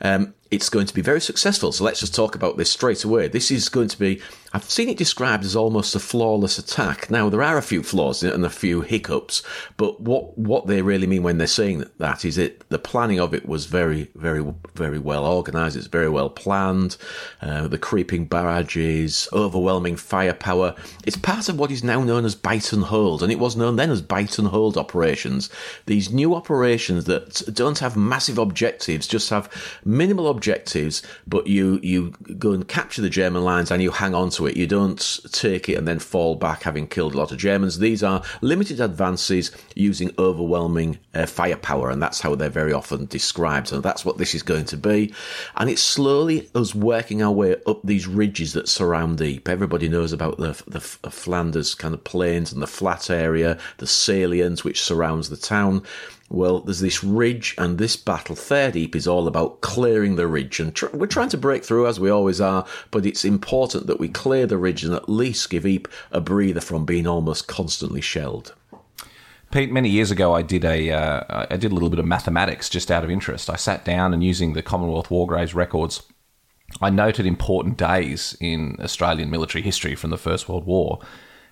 Um, 0.00 0.34
it's 0.50 0.70
going 0.70 0.86
to 0.86 0.94
be 0.94 1.02
very 1.02 1.20
successful. 1.20 1.72
So 1.72 1.84
let's 1.84 2.00
just 2.00 2.14
talk 2.14 2.34
about 2.34 2.56
this 2.56 2.70
straight 2.70 3.04
away. 3.04 3.28
This 3.28 3.50
is 3.50 3.68
going 3.68 3.88
to 3.88 3.98
be, 3.98 4.22
I've 4.54 4.64
seen 4.64 4.88
it 4.88 4.96
described 4.96 5.44
as 5.44 5.54
almost 5.54 5.94
a 5.94 6.00
flawless 6.00 6.58
attack. 6.58 7.10
Now, 7.10 7.28
there 7.28 7.42
are 7.42 7.58
a 7.58 7.62
few 7.62 7.82
flaws 7.82 8.22
and 8.22 8.46
a 8.46 8.50
few 8.50 8.80
hiccups, 8.80 9.42
but 9.76 10.00
what, 10.00 10.38
what 10.38 10.66
they 10.66 10.80
really 10.80 11.06
mean 11.06 11.22
when 11.22 11.36
they're 11.36 11.46
saying 11.46 11.84
that 11.98 12.24
is 12.24 12.38
it, 12.38 12.66
the 12.70 12.78
planning 12.78 13.20
of 13.20 13.34
it 13.34 13.46
was 13.46 13.66
very, 13.66 14.10
very, 14.14 14.42
very 14.74 14.98
well 14.98 15.26
organized. 15.26 15.76
It's 15.76 15.86
very 15.86 16.08
well 16.08 16.30
planned. 16.30 16.96
Uh, 17.42 17.68
the 17.68 17.78
creeping 17.78 18.24
barrages, 18.24 19.28
overwhelming 19.34 19.96
firepower. 19.96 20.74
It's 21.04 21.16
part 21.16 21.50
of 21.50 21.58
what 21.58 21.70
is 21.70 21.84
now 21.84 22.02
known 22.02 22.24
as 22.24 22.34
bite 22.34 22.72
and 22.72 22.84
hold, 22.84 23.22
and 23.22 23.30
it 23.30 23.38
was 23.38 23.54
known 23.54 23.76
then 23.76 23.90
as 23.90 24.00
bite 24.00 24.38
and 24.38 24.48
hold 24.48 24.78
operations. 24.78 25.50
These 25.84 26.10
new 26.10 26.34
operations 26.34 27.04
that 27.04 27.42
don't 27.52 27.80
have 27.80 27.96
massive 27.98 28.38
objectives, 28.38 29.06
just 29.06 29.28
have 29.28 29.50
minimal 29.84 30.26
objectives 30.26 30.37
objectives, 30.38 31.02
but 31.26 31.46
you 31.46 31.80
you 31.82 31.98
go 32.38 32.52
and 32.52 32.66
capture 32.66 33.02
the 33.02 33.16
German 33.20 33.42
lines 33.42 33.70
and 33.70 33.82
you 33.82 33.90
hang 33.90 34.14
on 34.14 34.30
to 34.30 34.46
it. 34.46 34.56
You 34.56 34.66
don't 34.66 35.02
take 35.32 35.68
it 35.68 35.76
and 35.78 35.86
then 35.86 35.98
fall 35.98 36.36
back 36.36 36.62
having 36.62 36.86
killed 36.86 37.14
a 37.14 37.18
lot 37.18 37.32
of 37.32 37.38
Germans. 37.38 37.78
These 37.78 38.02
are 38.02 38.22
limited 38.40 38.80
advances 38.80 39.50
using 39.74 40.10
overwhelming 40.18 40.98
uh, 41.14 41.26
firepower, 41.26 41.90
and 41.90 42.00
that's 42.02 42.20
how 42.20 42.34
they're 42.34 42.60
very 42.62 42.72
often 42.72 43.06
described. 43.06 43.72
And 43.72 43.82
that's 43.82 44.04
what 44.04 44.18
this 44.18 44.34
is 44.34 44.42
going 44.42 44.66
to 44.66 44.76
be. 44.76 45.12
And 45.56 45.68
it's 45.68 45.82
slowly 45.82 46.48
us 46.54 46.74
working 46.74 47.22
our 47.22 47.32
way 47.32 47.56
up 47.66 47.80
these 47.82 48.06
ridges 48.06 48.52
that 48.52 48.68
surround 48.68 49.20
Ypres. 49.20 49.52
Everybody 49.52 49.88
knows 49.88 50.12
about 50.12 50.38
the, 50.38 50.62
the 50.68 50.80
Flanders 50.80 51.74
kind 51.74 51.94
of 51.94 52.04
plains 52.04 52.52
and 52.52 52.62
the 52.62 52.66
flat 52.78 53.10
area, 53.10 53.58
the 53.78 53.86
salient 53.86 54.64
which 54.64 54.82
surrounds 54.82 55.28
the 55.28 55.36
town. 55.36 55.82
Well, 56.30 56.60
there's 56.60 56.80
this 56.80 57.02
ridge, 57.02 57.54
and 57.56 57.78
this 57.78 57.96
battle, 57.96 58.36
Third 58.36 58.76
Ypres, 58.76 59.02
is 59.02 59.08
all 59.08 59.26
about 59.26 59.62
clearing 59.62 60.16
the 60.16 60.26
ridge. 60.26 60.60
And 60.60 60.74
tr- 60.74 60.94
we're 60.94 61.06
trying 61.06 61.30
to 61.30 61.38
break 61.38 61.64
through, 61.64 61.86
as 61.86 61.98
we 61.98 62.10
always 62.10 62.40
are, 62.40 62.66
but 62.90 63.06
it's 63.06 63.24
important 63.24 63.86
that 63.86 63.98
we 63.98 64.08
clear 64.08 64.46
the 64.46 64.58
ridge 64.58 64.84
and 64.84 64.92
at 64.92 65.08
least 65.08 65.48
give 65.48 65.64
Ypres 65.64 65.92
a 66.10 66.20
breather 66.20 66.60
from 66.60 66.84
being 66.84 67.06
almost 67.06 67.48
constantly 67.48 68.02
shelled. 68.02 68.54
Pete, 69.50 69.72
many 69.72 69.88
years 69.88 70.10
ago, 70.10 70.34
I 70.34 70.42
did 70.42 70.66
a 70.66 70.90
uh, 70.90 71.46
I 71.50 71.56
did 71.56 71.72
a 71.72 71.74
little 71.74 71.88
bit 71.88 71.98
of 71.98 72.04
mathematics 72.04 72.68
just 72.68 72.90
out 72.90 73.02
of 73.02 73.10
interest. 73.10 73.48
I 73.48 73.56
sat 73.56 73.82
down 73.82 74.12
and 74.12 74.22
using 74.22 74.52
the 74.52 74.62
Commonwealth 74.62 75.10
War 75.10 75.26
Graves 75.26 75.54
records, 75.54 76.02
I 76.80 76.90
noted 76.90 77.26
important 77.26 77.76
days 77.76 78.36
in 78.40 78.76
Australian 78.80 79.30
military 79.30 79.62
history 79.62 79.94
from 79.94 80.10
the 80.10 80.18
First 80.18 80.48
World 80.48 80.66
War 80.66 81.00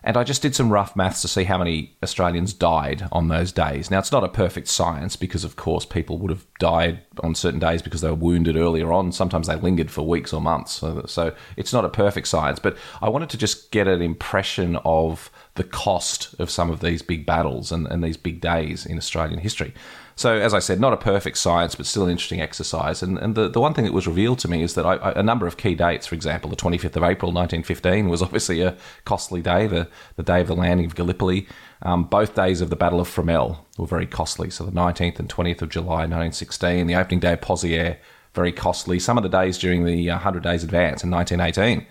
and 0.07 0.17
I 0.17 0.23
just 0.23 0.41
did 0.41 0.55
some 0.55 0.73
rough 0.73 0.95
maths 0.95 1.21
to 1.23 1.29
see 1.29 1.43
how 1.43 1.59
many 1.59 1.97
Australians 2.01 2.53
died 2.53 3.09
on 3.11 3.27
those 3.27 3.51
days. 3.51 3.91
Now, 3.91 3.99
it's 3.99 4.13
not 4.13 4.23
a 4.23 4.29
perfect 4.29 4.69
science 4.69 5.17
because, 5.17 5.43
of 5.43 5.57
course, 5.57 5.85
people 5.85 6.17
would 6.19 6.31
have 6.31 6.47
died 6.61 7.01
on 7.25 7.35
certain 7.35 7.59
days 7.59 7.83
because 7.83 8.03
they 8.03 8.09
were 8.09 8.15
wounded 8.15 8.57
earlier 8.57 8.93
on. 8.93 9.11
Sometimes 9.11 9.49
they 9.49 9.57
lingered 9.57 9.91
for 9.91 10.07
weeks 10.07 10.33
or 10.33 10.41
months. 10.41 10.75
So, 10.75 11.05
so 11.07 11.35
it's 11.57 11.73
not 11.73 11.85
a 11.85 11.89
perfect 11.89 12.29
science. 12.29 12.61
But 12.61 12.77
I 13.03 13.09
wanted 13.09 13.31
to 13.31 13.37
just 13.37 13.73
get 13.73 13.89
an 13.89 14.01
impression 14.01 14.77
of 14.85 15.29
the 15.57 15.65
cost 15.65 16.37
of 16.39 16.51
some 16.51 16.71
of 16.71 16.79
these 16.79 17.03
big 17.03 17.27
battles 17.27 17.73
and, 17.73 17.89
and 17.89 18.05
these 18.05 18.17
big 18.17 18.41
days 18.41 18.87
in 18.87 18.99
Australian 18.99 19.41
history. 19.41 19.75
So, 20.19 20.35
as 20.35 20.55
I 20.55 20.61
said, 20.61 20.81
not 20.81 20.95
a 20.95 20.97
perfect 20.97 21.37
science, 21.37 21.75
but 21.75 21.85
still 21.85 22.05
an 22.05 22.11
interesting 22.11 22.41
exercise. 22.41 23.03
And, 23.03 23.19
and 23.19 23.35
the, 23.35 23.51
the 23.51 23.61
one 23.61 23.75
thing 23.75 23.85
that 23.85 23.93
was 23.93 24.07
revealed 24.07 24.39
to 24.41 24.49
me 24.49 24.63
is 24.63 24.75
that 24.75 24.87
I, 24.87 25.13
a 25.15 25.23
number 25.23 25.47
of 25.47 25.59
key 25.59 25.75
dates, 25.75 26.07
for 26.07 26.15
example, 26.15 26.49
the 26.49 26.57
25th 26.57 26.97
of 26.97 27.03
April 27.03 27.33
1915 27.33 28.09
was 28.09 28.23
obviously 28.23 28.63
a 28.63 28.79
costly 29.05 29.43
day, 29.43 29.67
the, 29.67 29.89
the 30.17 30.23
day 30.23 30.41
of 30.41 30.47
the 30.47 30.57
landing 30.57 30.87
of 30.87 30.95
Gallipoli. 30.95 31.47
Um, 31.83 32.05
both 32.05 32.35
days 32.35 32.63
of 32.63 32.71
the 32.71 32.77
Battle 32.77 32.99
of 32.99 33.15
Fromelles 33.15 33.59
were 33.77 33.87
very 33.87 34.07
costly. 34.07 34.49
So, 34.49 34.65
the 34.65 34.73
19th 34.73 35.19
and 35.19 35.29
20th 35.29 35.61
of 35.61 35.69
July 35.69 36.07
1916, 36.07 36.87
the 36.87 36.95
opening 36.95 37.21
day 37.21 37.35
of 37.35 37.43
Pozieres, 37.43 37.99
very 38.33 38.53
costly. 38.53 38.99
Some 38.99 39.19
of 39.19 39.23
the 39.23 39.29
days 39.29 39.59
during 39.59 39.85
the 39.85 40.09
100 40.09 40.47
uh, 40.47 40.51
Days 40.51 40.65
Advance 40.65 41.05
in 41.05 41.11
1918 41.11 41.87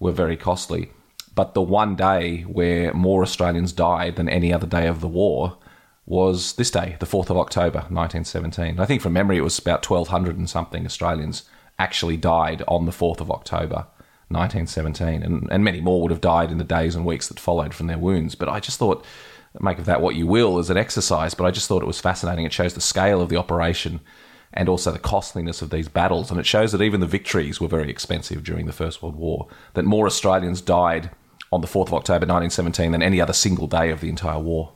were 0.00 0.12
very 0.12 0.38
costly. 0.38 0.90
But 1.34 1.52
the 1.52 1.60
one 1.60 1.94
day 1.94 2.42
where 2.42 2.94
more 2.94 3.22
Australians 3.22 3.72
died 3.72 4.16
than 4.16 4.30
any 4.30 4.50
other 4.50 4.66
day 4.66 4.86
of 4.86 5.02
the 5.02 5.08
war 5.08 5.58
was 6.06 6.52
this 6.52 6.70
day, 6.70 6.96
the 7.00 7.06
4th 7.06 7.30
of 7.30 7.36
October, 7.36 7.80
1917. 7.90 8.78
I 8.78 8.86
think 8.86 9.02
from 9.02 9.12
memory 9.12 9.38
it 9.38 9.42
was 9.42 9.58
about 9.58 9.88
1,200 9.88 10.38
and 10.38 10.48
something 10.48 10.86
Australians 10.86 11.42
actually 11.78 12.16
died 12.16 12.62
on 12.68 12.86
the 12.86 12.92
4th 12.92 13.20
of 13.20 13.30
October, 13.30 13.86
1917. 14.28 15.22
And, 15.22 15.48
and 15.50 15.64
many 15.64 15.80
more 15.80 16.00
would 16.02 16.12
have 16.12 16.20
died 16.20 16.52
in 16.52 16.58
the 16.58 16.64
days 16.64 16.94
and 16.94 17.04
weeks 17.04 17.26
that 17.28 17.40
followed 17.40 17.74
from 17.74 17.88
their 17.88 17.98
wounds. 17.98 18.36
But 18.36 18.48
I 18.48 18.60
just 18.60 18.78
thought, 18.78 19.04
make 19.60 19.78
of 19.78 19.86
that 19.86 20.00
what 20.00 20.14
you 20.14 20.28
will 20.28 20.58
as 20.58 20.70
an 20.70 20.76
exercise, 20.76 21.34
but 21.34 21.44
I 21.44 21.50
just 21.50 21.66
thought 21.66 21.82
it 21.82 21.86
was 21.86 22.00
fascinating. 22.00 22.44
It 22.44 22.52
shows 22.52 22.74
the 22.74 22.80
scale 22.80 23.20
of 23.20 23.28
the 23.28 23.36
operation 23.36 24.00
and 24.52 24.68
also 24.68 24.92
the 24.92 24.98
costliness 25.00 25.60
of 25.60 25.70
these 25.70 25.88
battles. 25.88 26.30
And 26.30 26.38
it 26.38 26.46
shows 26.46 26.70
that 26.70 26.82
even 26.82 27.00
the 27.00 27.06
victories 27.06 27.60
were 27.60 27.68
very 27.68 27.90
expensive 27.90 28.44
during 28.44 28.66
the 28.66 28.72
First 28.72 29.02
World 29.02 29.16
War, 29.16 29.48
that 29.74 29.84
more 29.84 30.06
Australians 30.06 30.60
died 30.60 31.10
on 31.52 31.60
the 31.60 31.66
4th 31.66 31.88
of 31.88 31.94
October 31.94 32.26
1917 32.26 32.92
than 32.92 33.02
any 33.02 33.20
other 33.20 33.32
single 33.32 33.66
day 33.66 33.90
of 33.90 34.00
the 34.00 34.08
entire 34.08 34.38
war. 34.38 34.72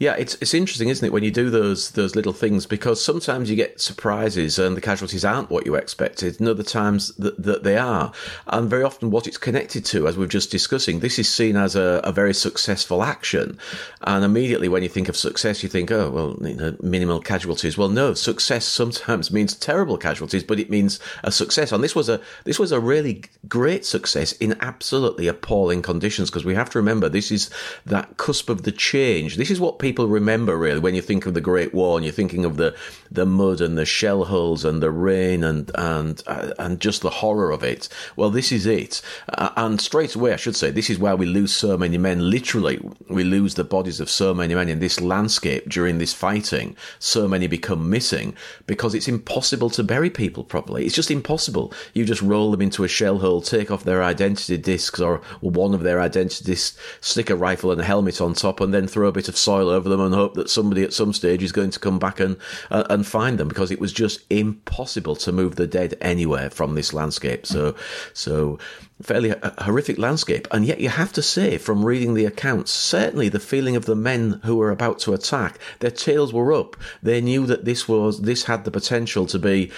Yeah, 0.00 0.14
it's 0.14 0.36
it's 0.40 0.54
interesting, 0.54 0.90
isn't 0.90 1.04
it, 1.04 1.12
when 1.12 1.24
you 1.24 1.32
do 1.32 1.50
those 1.50 1.90
those 1.90 2.14
little 2.14 2.32
things 2.32 2.66
because 2.66 3.04
sometimes 3.04 3.50
you 3.50 3.56
get 3.56 3.80
surprises 3.80 4.56
and 4.56 4.76
the 4.76 4.80
casualties 4.80 5.24
aren't 5.24 5.50
what 5.50 5.66
you 5.66 5.74
expected, 5.74 6.38
and 6.38 6.48
other 6.48 6.62
times 6.62 7.12
that, 7.16 7.42
that 7.42 7.64
they 7.64 7.76
are, 7.76 8.12
and 8.46 8.70
very 8.70 8.84
often 8.84 9.10
what 9.10 9.26
it's 9.26 9.36
connected 9.36 9.84
to, 9.86 10.06
as 10.06 10.16
we've 10.16 10.28
just 10.28 10.52
discussing, 10.52 11.00
this 11.00 11.18
is 11.18 11.28
seen 11.28 11.56
as 11.56 11.74
a, 11.74 12.00
a 12.04 12.12
very 12.12 12.32
successful 12.32 13.02
action, 13.02 13.58
and 14.02 14.24
immediately 14.24 14.68
when 14.68 14.84
you 14.84 14.88
think 14.88 15.08
of 15.08 15.16
success, 15.16 15.64
you 15.64 15.68
think, 15.68 15.90
oh 15.90 16.10
well, 16.10 16.48
you 16.48 16.54
know, 16.54 16.76
minimal 16.80 17.18
casualties. 17.18 17.76
Well, 17.76 17.88
no, 17.88 18.14
success 18.14 18.64
sometimes 18.64 19.32
means 19.32 19.56
terrible 19.56 19.98
casualties, 19.98 20.44
but 20.44 20.60
it 20.60 20.70
means 20.70 21.00
a 21.24 21.32
success, 21.32 21.72
and 21.72 21.82
this 21.82 21.96
was 21.96 22.08
a 22.08 22.20
this 22.44 22.60
was 22.60 22.70
a 22.70 22.78
really 22.78 23.24
great 23.48 23.84
success 23.84 24.30
in 24.32 24.56
absolutely 24.60 25.26
appalling 25.26 25.82
conditions 25.82 26.30
because 26.30 26.44
we 26.44 26.54
have 26.54 26.70
to 26.70 26.78
remember 26.78 27.08
this 27.08 27.32
is 27.32 27.50
that 27.84 28.16
cusp 28.16 28.48
of 28.48 28.62
the 28.62 28.70
change. 28.70 29.36
This 29.36 29.50
is 29.50 29.58
what 29.58 29.80
people 29.80 29.87
people 29.88 30.06
remember 30.06 30.58
really 30.58 30.80
when 30.80 30.94
you 30.94 31.00
think 31.00 31.24
of 31.24 31.32
the 31.32 31.40
Great 31.40 31.72
War 31.72 31.96
and 31.96 32.04
you're 32.04 32.12
thinking 32.12 32.44
of 32.44 32.58
the 32.58 32.76
the 33.10 33.24
mud 33.24 33.62
and 33.62 33.78
the 33.78 33.86
shell 33.86 34.24
holes 34.24 34.62
and 34.62 34.82
the 34.82 34.90
rain 34.90 35.42
and 35.42 35.70
and 35.76 36.22
uh, 36.26 36.52
and 36.58 36.78
just 36.78 37.00
the 37.00 37.08
horror 37.08 37.50
of 37.50 37.62
it. 37.62 37.88
Well, 38.14 38.28
this 38.28 38.52
is 38.52 38.66
it, 38.66 39.00
uh, 39.30 39.48
and 39.56 39.80
straight 39.80 40.14
away 40.14 40.34
I 40.34 40.36
should 40.36 40.56
say 40.56 40.70
this 40.70 40.90
is 40.90 40.98
where 40.98 41.16
we 41.16 41.24
lose 41.24 41.54
so 41.54 41.78
many 41.78 41.96
men. 41.96 42.28
Literally, 42.28 42.78
we 43.08 43.24
lose 43.24 43.54
the 43.54 43.64
bodies 43.64 43.98
of 43.98 44.10
so 44.10 44.34
many 44.34 44.54
men 44.54 44.68
in 44.68 44.78
this 44.78 45.00
landscape 45.00 45.70
during 45.70 45.96
this 45.96 46.12
fighting. 46.12 46.76
So 46.98 47.26
many 47.26 47.46
become 47.46 47.88
missing 47.88 48.36
because 48.66 48.94
it's 48.94 49.08
impossible 49.08 49.70
to 49.70 49.82
bury 49.82 50.10
people 50.10 50.44
properly. 50.44 50.84
It's 50.84 50.94
just 50.94 51.10
impossible. 51.10 51.72
You 51.94 52.04
just 52.04 52.20
roll 52.20 52.50
them 52.50 52.60
into 52.60 52.84
a 52.84 52.88
shell 52.88 53.20
hole, 53.20 53.40
take 53.40 53.70
off 53.70 53.84
their 53.84 54.02
identity 54.02 54.58
discs 54.58 55.00
or 55.00 55.22
one 55.40 55.72
of 55.72 55.82
their 55.82 55.98
identity 55.98 56.44
discs, 56.44 56.78
stick 57.00 57.30
a 57.30 57.36
rifle 57.36 57.72
and 57.72 57.80
a 57.80 57.84
helmet 57.84 58.20
on 58.20 58.34
top, 58.34 58.60
and 58.60 58.74
then 58.74 58.86
throw 58.86 59.08
a 59.08 59.12
bit 59.12 59.30
of 59.30 59.38
soil 59.38 59.70
over 59.78 59.88
them 59.88 60.00
and 60.00 60.14
hope 60.14 60.34
that 60.34 60.50
somebody 60.50 60.82
at 60.82 60.92
some 60.92 61.12
stage 61.12 61.42
is 61.42 61.52
going 61.52 61.70
to 61.70 61.78
come 61.78 61.98
back 61.98 62.20
and 62.20 62.36
uh, 62.70 62.84
and 62.90 63.06
find 63.06 63.38
them 63.38 63.48
because 63.48 63.70
it 63.70 63.80
was 63.80 63.92
just 63.92 64.20
impossible 64.28 65.16
to 65.16 65.32
move 65.32 65.56
the 65.56 65.66
dead 65.66 65.96
anywhere 66.00 66.50
from 66.50 66.74
this 66.74 66.92
landscape. 66.92 67.46
So 67.46 67.74
so 68.12 68.58
fairly 69.02 69.34
horrific 69.58 69.98
landscape. 69.98 70.48
And 70.50 70.64
yet 70.64 70.80
you 70.80 70.88
have 70.88 71.12
to 71.12 71.22
say 71.22 71.58
from 71.58 71.84
reading 71.84 72.14
the 72.14 72.24
accounts, 72.24 72.72
certainly 72.72 73.28
the 73.28 73.38
feeling 73.38 73.76
of 73.76 73.84
the 73.84 73.94
men 73.94 74.40
who 74.44 74.56
were 74.56 74.70
about 74.70 74.98
to 75.00 75.14
attack, 75.14 75.58
their 75.78 75.90
tails 75.90 76.32
were 76.32 76.52
up. 76.52 76.76
They 77.02 77.20
knew 77.20 77.46
that 77.46 77.64
this 77.64 77.88
was 77.88 78.22
this 78.22 78.44
had 78.44 78.64
the 78.64 78.70
potential 78.70 79.26
to 79.26 79.38
be 79.38 79.70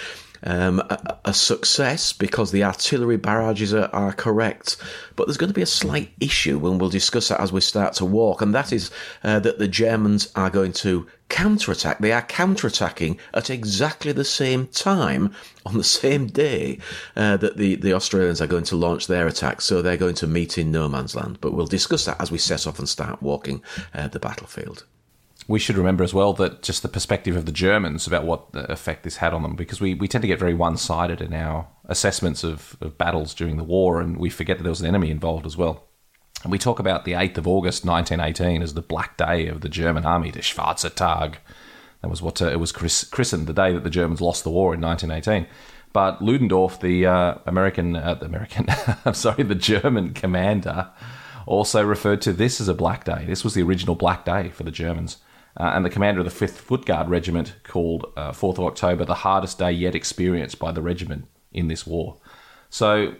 um, 0.43 0.79
a, 0.79 1.17
a, 1.25 1.33
success 1.33 2.13
because 2.13 2.51
the 2.51 2.63
artillery 2.63 3.17
barrages 3.17 3.73
are, 3.73 3.89
are, 3.93 4.13
correct. 4.13 4.77
But 5.15 5.27
there's 5.27 5.37
going 5.37 5.49
to 5.49 5.53
be 5.53 5.61
a 5.61 5.67
slight 5.67 6.11
issue, 6.19 6.65
and 6.67 6.79
we'll 6.79 6.89
discuss 6.89 7.27
that 7.27 7.39
as 7.39 7.53
we 7.53 7.61
start 7.61 7.93
to 7.95 8.05
walk, 8.05 8.41
and 8.41 8.53
that 8.55 8.73
is 8.73 8.91
uh, 9.23 9.39
that 9.39 9.59
the 9.59 9.67
Germans 9.67 10.31
are 10.35 10.49
going 10.49 10.73
to 10.73 11.07
counterattack. 11.29 11.99
They 11.99 12.11
are 12.11 12.23
counterattacking 12.23 13.17
at 13.33 13.49
exactly 13.49 14.11
the 14.11 14.25
same 14.25 14.67
time 14.67 15.33
on 15.65 15.77
the 15.77 15.83
same 15.83 16.27
day 16.27 16.79
uh, 17.15 17.37
that 17.37 17.57
the, 17.57 17.75
the 17.75 17.93
Australians 17.93 18.41
are 18.41 18.47
going 18.47 18.65
to 18.65 18.75
launch 18.75 19.07
their 19.07 19.27
attack. 19.27 19.61
So 19.61 19.81
they're 19.81 19.97
going 19.97 20.15
to 20.15 20.27
meet 20.27 20.57
in 20.57 20.71
no 20.71 20.89
man's 20.89 21.15
land. 21.15 21.37
But 21.39 21.53
we'll 21.53 21.67
discuss 21.67 22.05
that 22.05 22.19
as 22.19 22.31
we 22.31 22.37
set 22.37 22.67
off 22.67 22.79
and 22.79 22.89
start 22.89 23.21
walking 23.21 23.63
uh, 23.93 24.07
the 24.07 24.19
battlefield 24.19 24.85
we 25.47 25.59
should 25.59 25.77
remember 25.77 26.03
as 26.03 26.13
well 26.13 26.33
that 26.33 26.61
just 26.61 26.83
the 26.83 26.87
perspective 26.87 27.35
of 27.35 27.45
the 27.45 27.51
Germans 27.51 28.07
about 28.07 28.25
what 28.25 28.47
effect 28.53 29.03
this 29.03 29.17
had 29.17 29.33
on 29.33 29.43
them, 29.43 29.55
because 29.55 29.81
we, 29.81 29.93
we 29.93 30.07
tend 30.07 30.21
to 30.21 30.27
get 30.27 30.39
very 30.39 30.53
one 30.53 30.77
sided 30.77 31.21
in 31.21 31.33
our 31.33 31.67
assessments 31.85 32.43
of, 32.43 32.77
of 32.81 32.97
battles 32.97 33.33
during 33.33 33.57
the 33.57 33.63
war, 33.63 33.99
and 34.01 34.17
we 34.17 34.29
forget 34.29 34.57
that 34.57 34.63
there 34.63 34.71
was 34.71 34.81
an 34.81 34.87
enemy 34.87 35.09
involved 35.09 35.45
as 35.45 35.57
well. 35.57 35.87
And 36.43 36.51
we 36.51 36.57
talk 36.57 36.79
about 36.79 37.05
the 37.05 37.13
8th 37.13 37.37
of 37.37 37.47
August 37.47 37.85
1918 37.85 38.61
as 38.61 38.73
the 38.73 38.81
Black 38.81 39.17
Day 39.17 39.47
of 39.47 39.61
the 39.61 39.69
German 39.69 40.05
army, 40.05 40.31
the 40.31 40.39
Schwarze 40.39 40.93
Tag. 40.95 41.37
That 42.01 42.09
was 42.09 42.21
what 42.21 42.41
uh, 42.41 42.47
it 42.47 42.59
was 42.59 42.71
christened, 42.71 43.47
the 43.47 43.53
day 43.53 43.73
that 43.73 43.83
the 43.83 43.89
Germans 43.89 44.21
lost 44.21 44.43
the 44.43 44.49
war 44.49 44.73
in 44.73 44.81
1918. 44.81 45.47
But 45.93 46.21
Ludendorff, 46.21 46.79
the 46.79 47.05
uh, 47.05 47.35
American, 47.45 47.95
uh, 47.95 48.15
the 48.15 48.25
American, 48.25 48.67
I'm 49.05 49.13
sorry, 49.13 49.43
the 49.43 49.55
German 49.55 50.13
commander, 50.13 50.89
also 51.45 51.83
referred 51.83 52.21
to 52.21 52.33
this 52.33 52.61
as 52.61 52.67
a 52.67 52.73
Black 52.73 53.03
Day. 53.03 53.25
This 53.27 53.43
was 53.43 53.53
the 53.53 53.63
original 53.63 53.95
Black 53.95 54.25
Day 54.25 54.49
for 54.49 54.63
the 54.63 54.71
Germans 54.71 55.17
uh, 55.57 55.71
and 55.73 55.85
the 55.85 55.89
commander 55.89 56.21
of 56.21 56.25
the 56.25 56.45
5th 56.45 56.51
Foot 56.51 56.85
Guard 56.85 57.09
Regiment 57.09 57.55
called 57.63 58.11
uh, 58.15 58.31
4th 58.31 58.57
of 58.57 58.65
October 58.65 59.05
the 59.05 59.15
hardest 59.15 59.59
day 59.59 59.71
yet 59.71 59.95
experienced 59.95 60.59
by 60.59 60.71
the 60.71 60.81
regiment 60.81 61.25
in 61.51 61.67
this 61.67 61.85
war. 61.85 62.17
So, 62.69 63.15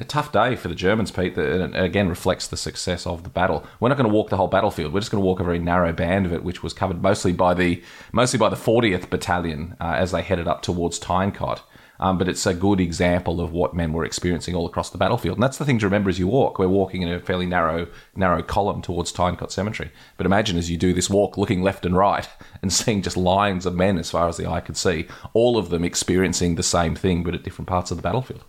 a 0.00 0.04
tough 0.04 0.30
day 0.30 0.54
for 0.54 0.68
the 0.68 0.76
Germans, 0.76 1.10
Pete, 1.10 1.34
that 1.34 1.72
again 1.74 2.08
reflects 2.08 2.46
the 2.46 2.56
success 2.56 3.04
of 3.06 3.24
the 3.24 3.28
battle. 3.28 3.66
We're 3.80 3.88
not 3.88 3.96
going 3.96 4.08
to 4.08 4.14
walk 4.14 4.30
the 4.30 4.36
whole 4.36 4.46
battlefield. 4.46 4.92
We're 4.92 5.00
just 5.00 5.10
going 5.10 5.20
to 5.20 5.26
walk 5.26 5.40
a 5.40 5.44
very 5.44 5.58
narrow 5.58 5.92
band 5.92 6.24
of 6.24 6.32
it, 6.32 6.44
which 6.44 6.62
was 6.62 6.72
covered 6.72 7.02
mostly 7.02 7.32
by 7.32 7.54
the 7.54 7.82
mostly 8.12 8.38
by 8.38 8.48
the 8.48 8.56
40th 8.56 9.10
Battalion 9.10 9.76
uh, 9.80 9.94
as 9.98 10.12
they 10.12 10.22
headed 10.22 10.46
up 10.46 10.62
towards 10.62 10.98
Tyne 10.98 11.32
Cot. 11.32 11.68
Um, 12.00 12.18
but 12.18 12.28
it's 12.28 12.46
a 12.46 12.54
good 12.54 12.80
example 12.80 13.40
of 13.40 13.52
what 13.52 13.74
men 13.74 13.92
were 13.92 14.04
experiencing 14.04 14.54
all 14.54 14.66
across 14.66 14.90
the 14.90 14.98
battlefield. 14.98 15.36
And 15.36 15.42
that's 15.42 15.58
the 15.58 15.64
thing 15.64 15.78
to 15.80 15.86
remember 15.86 16.10
as 16.10 16.18
you 16.18 16.28
walk. 16.28 16.58
We're 16.58 16.68
walking 16.68 17.02
in 17.02 17.08
a 17.08 17.20
fairly 17.20 17.46
narrow, 17.46 17.88
narrow 18.14 18.42
column 18.42 18.82
towards 18.82 19.12
Tyne 19.12 19.36
Cot 19.36 19.52
Cemetery. 19.52 19.90
But 20.16 20.26
imagine 20.26 20.56
as 20.56 20.70
you 20.70 20.76
do 20.76 20.92
this 20.92 21.10
walk, 21.10 21.36
looking 21.36 21.62
left 21.62 21.84
and 21.84 21.96
right 21.96 22.28
and 22.62 22.72
seeing 22.72 23.02
just 23.02 23.16
lines 23.16 23.66
of 23.66 23.74
men 23.74 23.98
as 23.98 24.10
far 24.10 24.28
as 24.28 24.36
the 24.36 24.48
eye 24.48 24.60
could 24.60 24.76
see, 24.76 25.06
all 25.32 25.56
of 25.58 25.70
them 25.70 25.84
experiencing 25.84 26.54
the 26.54 26.62
same 26.62 26.94
thing, 26.94 27.22
but 27.22 27.34
at 27.34 27.42
different 27.42 27.68
parts 27.68 27.90
of 27.90 27.96
the 27.96 28.02
battlefield. 28.02 28.44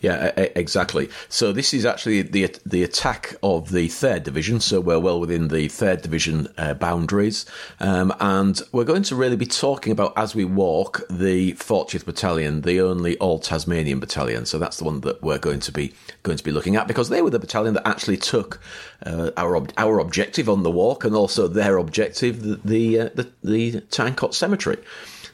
Yeah, 0.00 0.32
exactly. 0.36 1.08
So 1.28 1.52
this 1.52 1.72
is 1.72 1.86
actually 1.86 2.22
the 2.22 2.54
the 2.66 2.84
attack 2.84 3.34
of 3.42 3.72
the 3.72 3.88
third 3.88 4.24
division. 4.24 4.60
So 4.60 4.80
we're 4.80 5.00
well 5.00 5.18
within 5.18 5.48
the 5.48 5.68
third 5.68 6.02
division 6.02 6.48
uh, 6.58 6.74
boundaries, 6.74 7.46
um, 7.80 8.14
and 8.20 8.60
we're 8.72 8.84
going 8.84 9.02
to 9.04 9.16
really 9.16 9.36
be 9.36 9.46
talking 9.46 9.92
about 9.92 10.12
as 10.16 10.34
we 10.34 10.44
walk 10.44 11.02
the 11.08 11.54
40th 11.54 12.04
Battalion, 12.04 12.60
the 12.60 12.78
only 12.86 13.18
all 13.18 13.38
Tasmanian 13.38 14.00
battalion. 14.00 14.46
So 14.46 14.58
that's 14.58 14.78
the 14.78 14.84
one 14.84 15.00
that 15.00 15.22
we're 15.22 15.38
going 15.38 15.60
to 15.60 15.72
be 15.72 15.92
going 16.22 16.38
to 16.38 16.44
be 16.44 16.52
looking 16.52 16.76
at 16.76 16.88
because 16.88 17.08
they 17.08 17.22
were 17.22 17.30
the 17.30 17.38
battalion 17.38 17.74
that 17.74 17.86
actually 17.86 18.16
took 18.16 18.60
uh, 19.04 19.30
our 19.36 19.56
ob- 19.56 19.72
our 19.76 19.98
objective 19.98 20.48
on 20.48 20.62
the 20.62 20.70
walk 20.70 21.04
and 21.04 21.14
also 21.14 21.48
their 21.48 21.76
objective, 21.76 22.42
the 22.42 22.56
the, 22.64 23.00
uh, 23.00 23.08
the, 23.14 23.30
the 23.42 23.80
Tyne 23.82 24.14
Cot 24.14 24.34
Cemetery. 24.34 24.78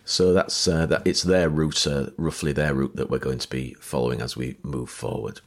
So 0.04 0.32
that's 0.32 0.66
uh, 0.66 0.86
that. 0.86 1.06
It's 1.06 1.22
their 1.22 1.48
route, 1.48 1.86
uh, 1.86 2.10
roughly 2.16 2.52
their 2.52 2.74
route 2.74 2.96
that 2.96 3.10
we're 3.10 3.18
going 3.18 3.38
to 3.38 3.48
be 3.48 3.74
following 3.74 4.20
as 4.20 4.36
we 4.36 4.56
move 4.62 4.90
forward. 4.90 5.40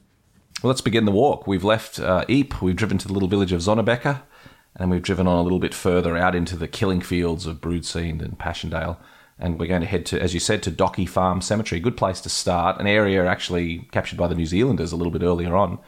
Well, 0.63 0.69
let's 0.69 0.81
begin 0.81 1.05
the 1.05 1.11
walk. 1.11 1.45
We've 1.45 1.63
left 1.63 1.99
uh, 1.99 2.23
Ypres. 2.29 2.61
We've 2.61 2.75
driven 2.75 2.97
to 2.99 3.07
the 3.07 3.13
little 3.13 3.27
village 3.27 3.51
of 3.51 3.61
Zonnebeke, 3.61 4.21
and 4.77 4.89
we've 4.89 5.01
driven 5.01 5.27
on 5.27 5.37
a 5.37 5.43
little 5.43 5.59
bit 5.59 5.73
further 5.73 6.15
out 6.17 6.35
into 6.35 6.55
the 6.55 6.67
killing 6.67 7.01
fields 7.01 7.45
of 7.45 7.59
Broodseinde 7.59 8.21
and 8.21 8.39
Passchendaele. 8.39 8.97
And 9.37 9.59
we're 9.59 9.67
going 9.67 9.81
to 9.81 9.87
head 9.87 10.05
to, 10.07 10.21
as 10.21 10.33
you 10.33 10.39
said, 10.39 10.63
to 10.63 10.71
Docky 10.71 11.07
Farm 11.07 11.41
Cemetery. 11.41 11.81
Good 11.81 11.97
place 11.97 12.21
to 12.21 12.29
start. 12.29 12.79
An 12.79 12.87
area 12.87 13.25
actually 13.25 13.87
captured 13.91 14.17
by 14.17 14.27
the 14.27 14.35
New 14.35 14.45
Zealanders 14.45 14.91
a 14.93 14.95
little 14.95 15.11
bit 15.11 15.23
earlier 15.23 15.55
on. 15.55 15.79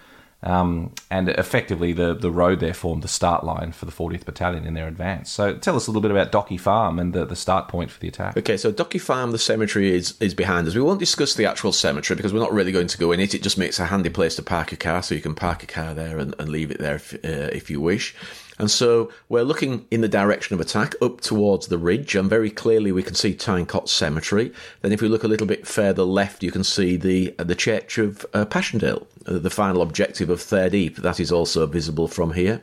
Um, 0.44 0.94
and 1.10 1.30
effectively, 1.30 1.94
the, 1.94 2.14
the 2.14 2.30
road 2.30 2.60
there 2.60 2.74
formed 2.74 3.02
the 3.02 3.08
start 3.08 3.44
line 3.44 3.72
for 3.72 3.86
the 3.86 3.92
40th 3.92 4.24
Battalion 4.24 4.66
in 4.66 4.76
their 4.76 4.88
advance. 4.88 5.32
So 5.32 5.58
tell 5.58 5.76
us 5.76 5.88
a 5.88 5.92
little 5.92 6.02
bit 6.02 6.12
about 6.12 6.32
Dockie 6.32 6.60
Farm 6.60 7.00
and 7.00 7.14
the, 7.14 7.26
the 7.26 7.36
start 7.36 7.68
point 7.68 7.90
for 7.90 8.00
the 8.00 8.08
attack. 8.08 8.38
Okay, 8.38 8.56
so 8.56 8.72
Dockie 8.72 9.02
Farm, 9.02 9.32
the 9.32 9.40
cemetery, 9.40 9.94
is, 9.94 10.16
is 10.22 10.36
behind 10.36 10.68
us. 10.68 10.76
We 10.76 10.82
won't 10.82 11.00
discuss 11.00 11.34
the 11.34 11.46
actual 11.46 11.72
cemetery 11.72 12.16
because 12.16 12.34
we're 12.34 12.40
not 12.40 12.54
really 12.54 12.72
going 12.72 12.88
to 12.88 12.98
go 12.98 13.12
in 13.12 13.20
it. 13.20 13.34
It 13.34 13.42
just 13.42 13.58
makes 13.58 13.80
a 13.80 13.86
handy 13.86 14.10
place 14.10 14.36
to 14.36 14.44
park 14.44 14.72
your 14.72 14.78
car, 14.78 15.02
so 15.02 15.16
you 15.16 15.22
can 15.22 15.36
park 15.36 15.64
your 15.64 15.70
car 15.70 15.96
there 15.96 16.20
and, 16.20 16.36
and 16.38 16.50
leave 16.50 16.70
it 16.70 16.80
there 16.80 16.96
if, 16.96 17.14
uh, 17.16 17.50
if 17.52 17.70
you 17.72 17.82
wish. 17.82 18.16
And 18.60 18.72
so 18.72 19.12
we're 19.30 19.44
looking 19.44 19.86
in 19.92 20.02
the 20.02 20.08
direction 20.08 20.56
of 20.56 20.60
attack 20.60 20.96
up 21.02 21.22
towards 21.22 21.68
the 21.68 21.78
ridge, 21.78 22.16
and 22.16 22.30
very 22.30 22.50
clearly 22.50 22.92
we 22.92 23.04
can 23.04 23.14
see 23.14 23.34
Tyne 23.36 23.66
Cot 23.66 23.88
Cemetery. 23.88 24.52
Then, 24.82 24.92
if 24.92 25.02
we 25.02 25.08
look 25.08 25.24
a 25.24 25.28
little 25.28 25.48
bit 25.48 25.68
further 25.68 26.04
left, 26.04 26.42
you 26.42 26.52
can 26.52 26.64
see 26.64 26.98
the 26.98 27.36
the 27.38 27.56
church 27.56 27.98
of 27.98 28.26
uh, 28.34 28.46
Passchendaele, 28.46 29.06
the 29.28 29.50
final 29.50 29.82
objective 29.82 30.30
of 30.30 30.42
Third 30.42 30.74
Ypres. 30.74 31.04
That 31.04 31.20
is 31.20 31.32
also 31.32 31.66
visible 31.68 32.08
from 32.08 32.34
here, 32.34 32.62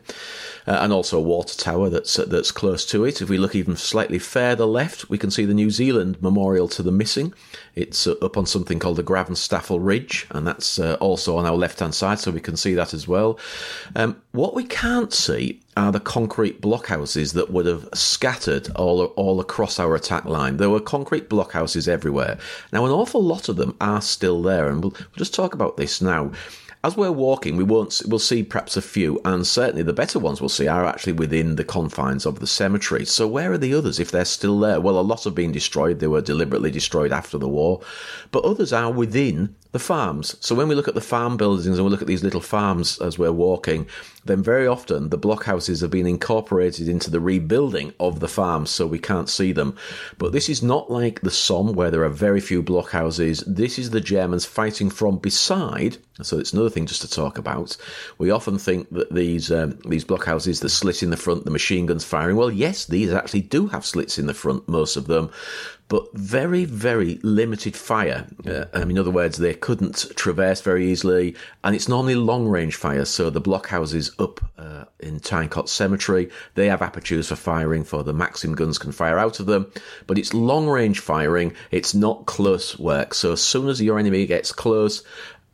uh, 0.66 0.78
and 0.80 0.92
also 0.92 1.18
a 1.18 1.22
water 1.22 1.56
tower 1.56 1.88
that's 1.90 2.18
uh, 2.18 2.24
that's 2.26 2.50
close 2.50 2.84
to 2.86 3.04
it. 3.04 3.20
If 3.20 3.28
we 3.28 3.38
look 3.38 3.54
even 3.54 3.76
slightly 3.76 4.18
further 4.18 4.64
left, 4.64 5.08
we 5.08 5.18
can 5.18 5.30
see 5.30 5.44
the 5.44 5.54
New 5.54 5.70
Zealand 5.70 6.20
Memorial 6.20 6.68
to 6.68 6.82
the 6.82 6.92
Missing 6.92 7.34
It's 7.74 8.06
uh, 8.06 8.14
up 8.22 8.36
on 8.36 8.46
something 8.46 8.78
called 8.78 8.96
the 8.96 9.02
Gravenstafel 9.02 9.78
Ridge, 9.80 10.26
and 10.30 10.46
that's 10.46 10.78
uh, 10.78 10.94
also 11.00 11.36
on 11.36 11.46
our 11.46 11.56
left 11.56 11.80
hand 11.80 11.94
side, 11.94 12.18
so 12.18 12.30
we 12.30 12.40
can 12.40 12.56
see 12.56 12.74
that 12.74 12.94
as 12.94 13.08
well. 13.08 13.38
Um, 13.96 14.20
what 14.32 14.54
we 14.54 14.64
can't 14.64 15.12
see 15.12 15.60
are 15.76 15.90
the 15.90 16.00
concrete 16.00 16.60
blockhouses 16.60 17.34
that 17.34 17.50
would 17.50 17.66
have 17.66 17.88
scattered 17.94 18.70
all, 18.76 19.04
all 19.04 19.40
across 19.40 19.80
our 19.80 19.94
attack 19.94 20.24
line. 20.24 20.56
There 20.56 20.70
were 20.70 20.80
concrete 20.80 21.28
blockhouses 21.28 21.88
everywhere. 21.88 22.38
Now, 22.72 22.84
an 22.84 22.92
awful 22.92 23.22
lot 23.22 23.48
of 23.48 23.56
them 23.56 23.76
are 23.80 24.00
still 24.00 24.40
there, 24.42 24.68
and 24.68 24.82
we'll, 24.82 24.92
we'll 24.92 25.18
just 25.18 25.34
talk 25.34 25.54
about 25.54 25.76
this 25.76 26.00
now 26.00 26.30
as 26.84 26.98
we're 26.98 27.10
walking, 27.10 27.56
we 27.56 27.64
won't 27.64 28.02
we'll 28.06 28.18
see 28.18 28.42
perhaps 28.42 28.76
a 28.76 28.82
few, 28.82 29.18
and 29.24 29.46
certainly 29.46 29.82
the 29.82 29.94
better 29.94 30.18
ones 30.18 30.40
we'll 30.42 30.50
see 30.50 30.68
are 30.68 30.84
actually 30.84 31.14
within 31.14 31.56
the 31.56 31.64
confines 31.64 32.26
of 32.26 32.40
the 32.40 32.46
cemetery. 32.46 33.06
So 33.06 33.26
where 33.26 33.52
are 33.52 33.58
the 33.58 33.72
others 33.72 33.98
if 33.98 34.10
they're 34.10 34.26
still 34.26 34.60
there? 34.60 34.82
Well, 34.82 35.00
a 35.00 35.00
lot 35.00 35.24
have 35.24 35.34
been 35.34 35.50
destroyed; 35.50 35.98
they 35.98 36.08
were 36.08 36.20
deliberately 36.20 36.70
destroyed 36.70 37.10
after 37.10 37.38
the 37.38 37.48
war, 37.48 37.80
but 38.30 38.44
others 38.44 38.70
are 38.70 38.92
within 38.92 39.56
the 39.74 39.78
farms. 39.80 40.36
So 40.38 40.54
when 40.54 40.68
we 40.68 40.76
look 40.76 40.86
at 40.86 40.94
the 40.94 41.00
farm 41.00 41.36
buildings 41.36 41.66
and 41.66 41.84
we 41.84 41.90
look 41.90 42.00
at 42.00 42.06
these 42.06 42.22
little 42.22 42.40
farms 42.40 42.96
as 43.00 43.18
we're 43.18 43.32
walking, 43.32 43.88
then 44.24 44.40
very 44.40 44.68
often 44.68 45.08
the 45.08 45.18
blockhouses 45.18 45.80
have 45.80 45.90
been 45.90 46.06
incorporated 46.06 46.88
into 46.88 47.10
the 47.10 47.18
rebuilding 47.18 47.92
of 47.98 48.20
the 48.20 48.28
farms, 48.28 48.70
so 48.70 48.86
we 48.86 49.00
can't 49.00 49.28
see 49.28 49.50
them. 49.50 49.76
But 50.16 50.30
this 50.30 50.48
is 50.48 50.62
not 50.62 50.92
like 50.92 51.22
the 51.22 51.30
Somme, 51.32 51.72
where 51.72 51.90
there 51.90 52.04
are 52.04 52.08
very 52.08 52.40
few 52.40 52.62
blockhouses. 52.62 53.42
This 53.48 53.76
is 53.76 53.90
the 53.90 54.00
Germans 54.00 54.46
fighting 54.46 54.90
from 54.90 55.18
beside. 55.18 55.98
So 56.22 56.38
it's 56.38 56.52
another 56.52 56.70
thing 56.70 56.86
just 56.86 57.02
to 57.02 57.10
talk 57.10 57.36
about. 57.36 57.76
We 58.18 58.30
often 58.30 58.58
think 58.58 58.88
that 58.90 59.12
these 59.12 59.50
um, 59.50 59.80
these 59.88 60.04
blockhouses, 60.04 60.60
the 60.60 60.68
slit 60.68 61.02
in 61.02 61.10
the 61.10 61.16
front, 61.16 61.44
the 61.44 61.50
machine 61.50 61.86
guns 61.86 62.04
firing. 62.04 62.36
Well, 62.36 62.52
yes, 62.52 62.84
these 62.84 63.12
actually 63.12 63.42
do 63.42 63.66
have 63.66 63.84
slits 63.84 64.20
in 64.20 64.26
the 64.26 64.34
front, 64.34 64.68
most 64.68 64.96
of 64.96 65.08
them 65.08 65.32
but 65.94 66.12
very, 66.14 66.64
very 66.64 67.20
limited 67.22 67.76
fire. 67.76 68.26
Uh, 68.44 68.64
um, 68.72 68.90
in 68.90 68.98
other 68.98 69.12
words, 69.12 69.38
they 69.38 69.54
couldn't 69.54 70.06
traverse 70.16 70.60
very 70.60 70.90
easily, 70.90 71.36
and 71.62 71.76
it's 71.76 71.86
normally 71.88 72.16
long 72.16 72.48
range 72.48 72.74
fire. 72.74 73.04
So 73.04 73.30
the 73.30 73.40
blockhouses 73.40 74.10
up 74.18 74.40
uh, 74.58 74.86
in 74.98 75.20
Tyne 75.20 75.48
Cot 75.48 75.68
Cemetery, 75.68 76.30
they 76.56 76.66
have 76.66 76.82
apertures 76.82 77.28
for 77.28 77.36
firing, 77.36 77.84
for 77.84 78.02
the 78.02 78.12
Maxim 78.12 78.56
guns 78.56 78.76
can 78.76 78.90
fire 78.90 79.20
out 79.20 79.38
of 79.38 79.46
them, 79.46 79.70
but 80.08 80.18
it's 80.18 80.34
long 80.34 80.66
range 80.66 80.98
firing. 80.98 81.54
It's 81.70 81.94
not 81.94 82.26
close 82.26 82.76
work. 82.76 83.14
So 83.14 83.30
as 83.30 83.40
soon 83.40 83.68
as 83.68 83.80
your 83.80 83.96
enemy 83.96 84.26
gets 84.26 84.50
close, 84.50 85.04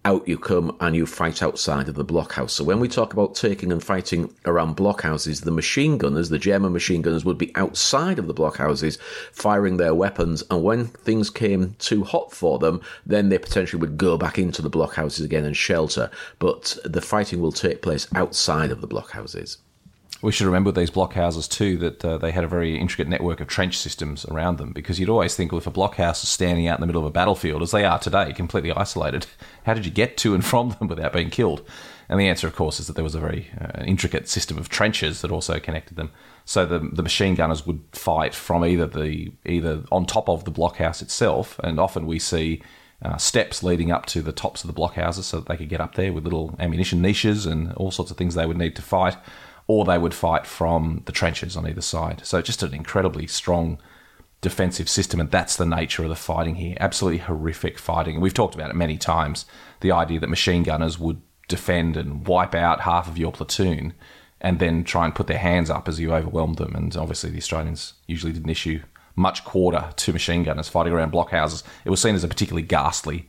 out 0.04 0.26
you 0.26 0.38
come 0.38 0.76
and 0.80 0.96
you 0.96 1.04
fight 1.04 1.42
outside 1.42 1.88
of 1.88 1.94
the 1.94 2.04
blockhouse. 2.04 2.52
So 2.52 2.64
when 2.64 2.80
we 2.80 2.88
talk 2.88 3.12
about 3.12 3.34
taking 3.34 3.70
and 3.70 3.82
fighting 3.82 4.34
around 4.46 4.76
blockhouses, 4.76 5.44
the 5.44 5.50
machine 5.50 5.98
gunners, 5.98 6.30
the 6.30 6.38
German 6.38 6.72
machine 6.72 7.02
gunners, 7.02 7.24
would 7.24 7.38
be 7.38 7.54
outside 7.54 8.18
of 8.18 8.26
the 8.26 8.34
blockhouses 8.34 8.98
firing 9.32 9.76
their 9.76 9.94
weapons. 9.94 10.42
And 10.50 10.62
when 10.62 10.86
things 10.86 11.28
came 11.28 11.74
too 11.78 12.04
hot 12.04 12.32
for 12.32 12.58
them, 12.58 12.80
then 13.04 13.28
they 13.28 13.38
potentially 13.38 13.80
would 13.80 13.98
go 13.98 14.16
back 14.16 14.38
into 14.38 14.62
the 14.62 14.70
blockhouses 14.70 15.24
again 15.24 15.44
and 15.44 15.56
shelter. 15.56 16.10
But 16.38 16.78
the 16.84 17.02
fighting 17.02 17.40
will 17.40 17.52
take 17.52 17.82
place 17.82 18.08
outside 18.14 18.70
of 18.70 18.80
the 18.80 18.88
blockhouses. 18.88 19.58
We 20.22 20.32
should 20.32 20.46
remember 20.46 20.70
these 20.70 20.90
blockhouses 20.90 21.48
too 21.48 21.78
that 21.78 22.04
uh, 22.04 22.18
they 22.18 22.30
had 22.30 22.44
a 22.44 22.48
very 22.48 22.78
intricate 22.78 23.08
network 23.08 23.40
of 23.40 23.48
trench 23.48 23.78
systems 23.78 24.26
around 24.26 24.58
them 24.58 24.72
because 24.72 25.00
you'd 25.00 25.08
always 25.08 25.34
think, 25.34 25.50
well, 25.50 25.60
if 25.60 25.66
a 25.66 25.70
blockhouse 25.70 26.22
is 26.22 26.28
standing 26.28 26.68
out 26.68 26.76
in 26.78 26.82
the 26.82 26.86
middle 26.86 27.00
of 27.00 27.06
a 27.06 27.12
battlefield, 27.12 27.62
as 27.62 27.70
they 27.70 27.84
are 27.84 27.98
today, 27.98 28.32
completely 28.34 28.70
isolated, 28.72 29.26
how 29.64 29.72
did 29.72 29.86
you 29.86 29.90
get 29.90 30.18
to 30.18 30.34
and 30.34 30.44
from 30.44 30.70
them 30.78 30.88
without 30.88 31.14
being 31.14 31.30
killed? 31.30 31.66
And 32.10 32.20
the 32.20 32.28
answer, 32.28 32.46
of 32.46 32.54
course, 32.54 32.80
is 32.80 32.86
that 32.86 32.94
there 32.94 33.04
was 33.04 33.14
a 33.14 33.20
very 33.20 33.50
uh, 33.58 33.82
intricate 33.84 34.28
system 34.28 34.58
of 34.58 34.68
trenches 34.68 35.22
that 35.22 35.30
also 35.30 35.58
connected 35.58 35.96
them. 35.96 36.10
So 36.44 36.66
the 36.66 36.80
the 36.80 37.04
machine 37.04 37.36
gunners 37.36 37.64
would 37.66 37.80
fight 37.92 38.34
from 38.34 38.64
either 38.64 38.86
the 38.86 39.32
either 39.46 39.84
on 39.92 40.04
top 40.04 40.28
of 40.28 40.44
the 40.44 40.50
blockhouse 40.50 41.00
itself, 41.00 41.58
and 41.60 41.78
often 41.78 42.06
we 42.06 42.18
see 42.18 42.62
uh, 43.02 43.16
steps 43.16 43.62
leading 43.62 43.92
up 43.92 44.06
to 44.06 44.22
the 44.22 44.32
tops 44.32 44.64
of 44.64 44.74
the 44.74 44.78
blockhouses 44.78 45.22
so 45.22 45.38
that 45.38 45.46
they 45.46 45.56
could 45.56 45.68
get 45.68 45.80
up 45.80 45.94
there 45.94 46.12
with 46.12 46.24
little 46.24 46.56
ammunition 46.58 47.00
niches 47.00 47.46
and 47.46 47.72
all 47.74 47.92
sorts 47.92 48.10
of 48.10 48.16
things 48.16 48.34
they 48.34 48.44
would 48.44 48.58
need 48.58 48.74
to 48.76 48.82
fight 48.82 49.16
or 49.70 49.84
they 49.84 49.98
would 49.98 50.12
fight 50.12 50.46
from 50.46 51.00
the 51.04 51.12
trenches 51.12 51.56
on 51.56 51.64
either 51.64 51.80
side. 51.80 52.20
So 52.24 52.42
just 52.42 52.64
an 52.64 52.74
incredibly 52.74 53.28
strong 53.28 53.78
defensive 54.40 54.88
system, 54.88 55.20
and 55.20 55.30
that's 55.30 55.54
the 55.54 55.64
nature 55.64 56.02
of 56.02 56.08
the 56.08 56.16
fighting 56.16 56.56
here. 56.56 56.76
Absolutely 56.80 57.18
horrific 57.18 57.78
fighting. 57.78 58.16
And 58.16 58.22
we've 58.22 58.34
talked 58.34 58.56
about 58.56 58.70
it 58.70 58.74
many 58.74 58.98
times. 58.98 59.46
The 59.78 59.92
idea 59.92 60.18
that 60.18 60.26
machine 60.26 60.64
gunners 60.64 60.98
would 60.98 61.22
defend 61.46 61.96
and 61.96 62.26
wipe 62.26 62.52
out 62.52 62.80
half 62.80 63.06
of 63.06 63.16
your 63.16 63.30
platoon 63.30 63.94
and 64.40 64.58
then 64.58 64.82
try 64.82 65.04
and 65.04 65.14
put 65.14 65.28
their 65.28 65.38
hands 65.38 65.70
up 65.70 65.86
as 65.88 66.00
you 66.00 66.12
overwhelmed 66.12 66.58
them. 66.58 66.74
And 66.74 66.96
obviously, 66.96 67.30
the 67.30 67.38
Australians 67.38 67.92
usually 68.08 68.32
didn't 68.32 68.50
issue 68.50 68.82
much 69.14 69.44
quarter 69.44 69.90
to 69.94 70.12
machine 70.12 70.42
gunners 70.42 70.68
fighting 70.68 70.92
around 70.92 71.12
blockhouses. 71.12 71.62
It 71.84 71.90
was 71.90 72.02
seen 72.02 72.16
as 72.16 72.24
a 72.24 72.28
particularly 72.28 72.66
ghastly 72.66 73.28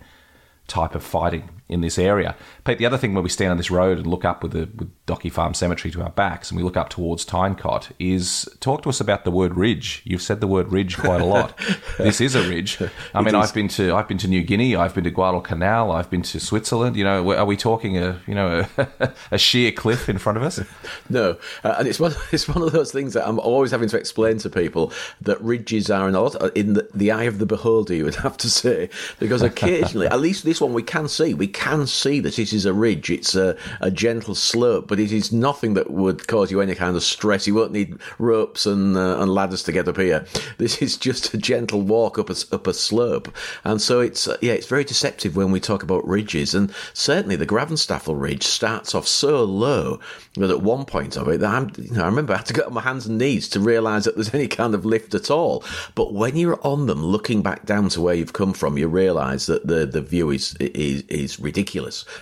type 0.66 0.96
of 0.96 1.04
fighting 1.04 1.61
in 1.72 1.82
this 1.82 1.98
area. 1.98 2.36
Pete, 2.66 2.78
the 2.78 2.86
other 2.86 2.98
thing 2.98 3.14
when 3.14 3.24
we 3.24 3.30
stand 3.30 3.50
on 3.50 3.58
this 3.58 3.72
road 3.72 3.98
and 3.98 4.06
look 4.06 4.26
up 4.26 4.44
with 4.44 4.52
the 4.52 4.70
with 4.76 4.92
Docky 5.06 5.32
Farm 5.32 5.54
Cemetery 5.54 5.92
to 5.92 6.02
our 6.04 6.10
backs 6.10 6.52
and 6.52 6.58
we 6.58 6.64
look 6.64 6.78
up 6.78 6.90
towards 6.90 7.24
Tyne 7.24 7.56
Cot 7.56 7.92
is 7.98 8.48
talk 8.60 8.84
to 8.84 8.90
us 8.90 9.00
about 9.00 9.24
the 9.24 9.32
word 9.32 9.56
ridge. 9.56 10.02
You've 10.04 10.22
said 10.22 10.42
the 10.42 10.48
word 10.48 10.72
ridge 10.72 10.98
quite 10.98 11.22
a 11.22 11.26
lot. 11.26 11.58
this 11.98 12.20
is 12.20 12.36
a 12.36 12.48
ridge. 12.48 12.78
I 13.16 13.22
mean, 13.22 13.36
I've 13.36 13.54
been 13.54 13.70
to 13.70 13.96
I've 13.96 14.08
been 14.08 14.18
to 14.20 14.28
New 14.28 14.44
Guinea, 14.44 14.76
I've 14.76 14.94
been 14.94 15.06
to 15.06 15.12
Guadalcanal, 15.12 15.92
I've 15.94 16.10
been 16.10 16.22
to 16.24 16.40
Switzerland. 16.40 16.98
You 16.98 17.06
know, 17.06 17.32
are 17.32 17.46
we 17.46 17.56
talking 17.56 17.98
a 17.98 18.20
you 18.28 18.36
know 18.36 18.66
a, 18.78 19.14
a 19.32 19.38
sheer 19.38 19.72
cliff 19.72 20.10
in 20.10 20.18
front 20.18 20.38
of 20.38 20.44
us? 20.44 20.60
No, 21.10 21.38
uh, 21.64 21.76
and 21.80 21.88
it's 21.88 22.00
one 22.00 22.14
it's 22.32 22.48
one 22.48 22.62
of 22.62 22.72
those 22.72 22.92
things 22.92 23.14
that 23.14 23.28
I'm 23.28 23.40
always 23.40 23.72
having 23.72 23.90
to 23.90 23.98
explain 23.98 24.38
to 24.40 24.50
people 24.50 24.94
that 25.22 25.42
ridges 25.42 25.90
are 25.90 26.08
in 26.08 26.16
a 26.16 26.22
lot 26.22 26.56
in 26.56 26.74
the, 26.74 26.88
the 26.94 27.12
eye 27.12 27.24
of 27.24 27.40
the 27.40 27.46
beholder. 27.46 27.94
You 27.94 28.06
would 28.06 28.16
have 28.16 28.38
to 28.38 28.50
say 28.50 28.90
because 29.20 29.42
occasionally, 29.42 30.08
at 30.08 30.20
least 30.20 30.44
this 30.44 30.62
one 30.62 30.74
we 30.74 30.84
can 30.84 31.08
see 31.08 31.34
we 31.34 31.48
can 31.48 31.61
see 31.88 32.20
that 32.20 32.40
it 32.40 32.54
is 32.54 32.66
a 32.66 32.74
ridge. 32.74 33.12
It's 33.12 33.36
a, 33.36 33.56
a 33.80 33.92
gentle 33.92 34.34
slope, 34.34 34.88
but 34.88 35.00
it 35.00 35.12
is 35.12 35.32
nothing 35.32 35.76
that 35.76 35.92
would 35.92 36.28
cause 36.28 36.50
you 36.50 36.60
any 36.60 36.74
kind 36.74 36.96
of 36.96 37.04
stress. 37.04 37.46
You 37.46 37.54
won't 37.54 37.72
need 37.72 37.98
ropes 38.18 38.66
and 38.66 38.98
uh, 38.98 39.20
and 39.20 39.32
ladders 39.32 39.62
to 39.64 39.72
get 39.72 39.88
up 39.88 39.98
here. 39.98 40.26
This 40.58 40.82
is 40.82 40.98
just 40.98 41.34
a 41.36 41.38
gentle 41.38 41.82
walk 41.82 42.18
up 42.18 42.32
a, 42.32 42.36
up 42.52 42.66
a 42.66 42.74
slope, 42.74 43.34
and 43.64 43.80
so 43.80 44.00
it's 44.00 44.28
uh, 44.28 44.38
yeah, 44.42 44.54
it's 44.54 44.66
very 44.66 44.84
deceptive 44.84 45.36
when 45.36 45.52
we 45.52 45.60
talk 45.60 45.84
about 45.84 46.08
ridges. 46.08 46.56
And 46.56 46.74
certainly 46.94 47.36
the 47.36 47.46
Gravenstafel 47.46 48.20
Ridge 48.20 48.44
starts 48.44 48.96
off 48.96 49.08
so 49.08 49.44
low 49.44 50.00
that 50.36 50.50
at 50.50 50.64
one 50.64 50.86
point 50.86 51.16
of 51.16 51.28
it, 51.28 51.44
I'm, 51.44 51.72
you 51.78 51.92
know, 51.92 52.04
I 52.04 52.08
remember 52.08 52.34
I 52.34 52.38
had 52.38 52.48
to 52.48 52.54
get 52.54 52.66
on 52.66 52.74
my 52.74 52.82
hands 52.82 53.06
and 53.06 53.20
knees 53.20 53.48
to 53.50 53.60
realise 53.60 54.06
that 54.06 54.16
there's 54.16 54.34
any 54.34 54.48
kind 54.48 54.74
of 54.74 54.84
lift 54.84 55.14
at 55.14 55.30
all. 55.30 55.64
But 55.94 56.14
when 56.14 56.36
you're 56.36 56.66
on 56.66 56.88
them, 56.88 57.06
looking 57.06 57.44
back 57.44 57.68
down 57.68 57.90
to 57.90 58.02
where 58.02 58.16
you've 58.16 58.34
come 58.34 58.54
from, 58.54 58.80
you 58.80 58.88
realise 58.88 59.46
that 59.46 59.68
the 59.68 59.86
the 59.86 60.02
view 60.02 60.32
is 60.32 60.56
is 60.56 61.04
is 61.04 61.40
ridiculous 61.40 61.51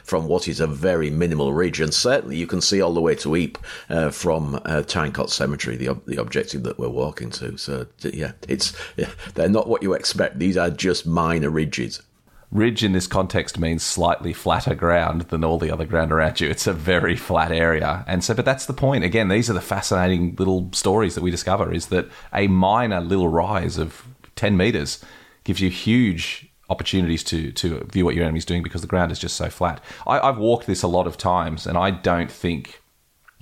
from 0.03 0.27
what 0.27 0.47
is 0.47 0.59
a 0.59 0.67
very 0.67 1.09
minimal 1.09 1.53
ridge. 1.53 1.79
And 1.79 1.93
certainly 1.93 2.37
you 2.37 2.47
can 2.47 2.61
see 2.61 2.81
all 2.81 2.93
the 2.93 3.01
way 3.01 3.15
to 3.15 3.35
Ypres 3.35 3.63
uh, 3.89 4.09
from 4.11 4.59
uh, 4.65 4.83
Tyne 4.83 5.11
Cot 5.11 5.29
Cemetery, 5.29 5.77
the, 5.77 5.99
the 6.05 6.21
objective 6.21 6.63
that 6.63 6.79
we're 6.79 6.89
walking 6.89 7.29
to. 7.31 7.57
So, 7.57 7.87
yeah, 8.01 8.33
it's 8.47 8.73
yeah, 8.97 9.09
they're 9.35 9.49
not 9.49 9.67
what 9.67 9.83
you 9.83 9.93
expect. 9.93 10.39
These 10.39 10.57
are 10.57 10.69
just 10.69 11.05
minor 11.05 11.49
ridges. 11.49 12.01
Ridge 12.51 12.83
in 12.83 12.93
this 12.93 13.05
context 13.05 13.59
means 13.59 13.83
slightly 13.83 14.33
flatter 14.33 14.73
ground 14.73 15.21
than 15.23 15.43
all 15.43 15.59
the 15.59 15.69
other 15.69 15.85
ground 15.85 16.11
around 16.11 16.41
you. 16.41 16.49
It's 16.49 16.65
a 16.65 16.73
very 16.73 17.15
flat 17.15 17.51
area. 17.51 18.03
And 18.07 18.23
so, 18.23 18.33
but 18.33 18.43
that's 18.43 18.65
the 18.65 18.73
point. 18.73 19.03
Again, 19.03 19.27
these 19.27 19.51
are 19.51 19.53
the 19.53 19.61
fascinating 19.61 20.35
little 20.35 20.69
stories 20.73 21.13
that 21.13 21.21
we 21.21 21.29
discover 21.29 21.71
is 21.71 21.87
that 21.87 22.07
a 22.33 22.47
minor 22.47 23.01
little 23.01 23.27
rise 23.27 23.77
of 23.77 24.03
10 24.35 24.57
meters 24.57 25.03
gives 25.43 25.61
you 25.61 25.69
huge 25.69 26.48
opportunities 26.69 27.23
to 27.25 27.51
to 27.53 27.83
view 27.91 28.05
what 28.05 28.15
your 28.15 28.23
enemy's 28.23 28.45
doing 28.45 28.63
because 28.63 28.81
the 28.81 28.87
ground 28.87 29.11
is 29.11 29.19
just 29.19 29.35
so 29.35 29.49
flat. 29.49 29.83
I, 30.07 30.19
I've 30.19 30.37
walked 30.37 30.67
this 30.67 30.83
a 30.83 30.87
lot 30.87 31.07
of 31.07 31.17
times, 31.17 31.65
and 31.65 31.77
I 31.77 31.91
don't 31.91 32.31
think 32.31 32.81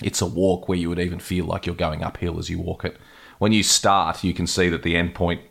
it's 0.02 0.22
a 0.22 0.26
walk 0.26 0.68
where 0.68 0.78
you 0.78 0.90
would 0.90 1.00
even 1.00 1.20
feel 1.20 1.46
like 1.46 1.66
you're 1.66 1.76
going 1.76 2.04
uphill 2.04 2.40
as 2.40 2.50
you 2.50 2.60
walk 2.60 2.86
it. 2.86 2.98
When 3.40 3.52
you 3.52 3.64
start, 3.64 4.24
you 4.24 4.34
can 4.34 4.48
see 4.48 4.70
that 4.70 4.84
the 4.84 4.96
end 4.96 5.16
point 5.16 5.42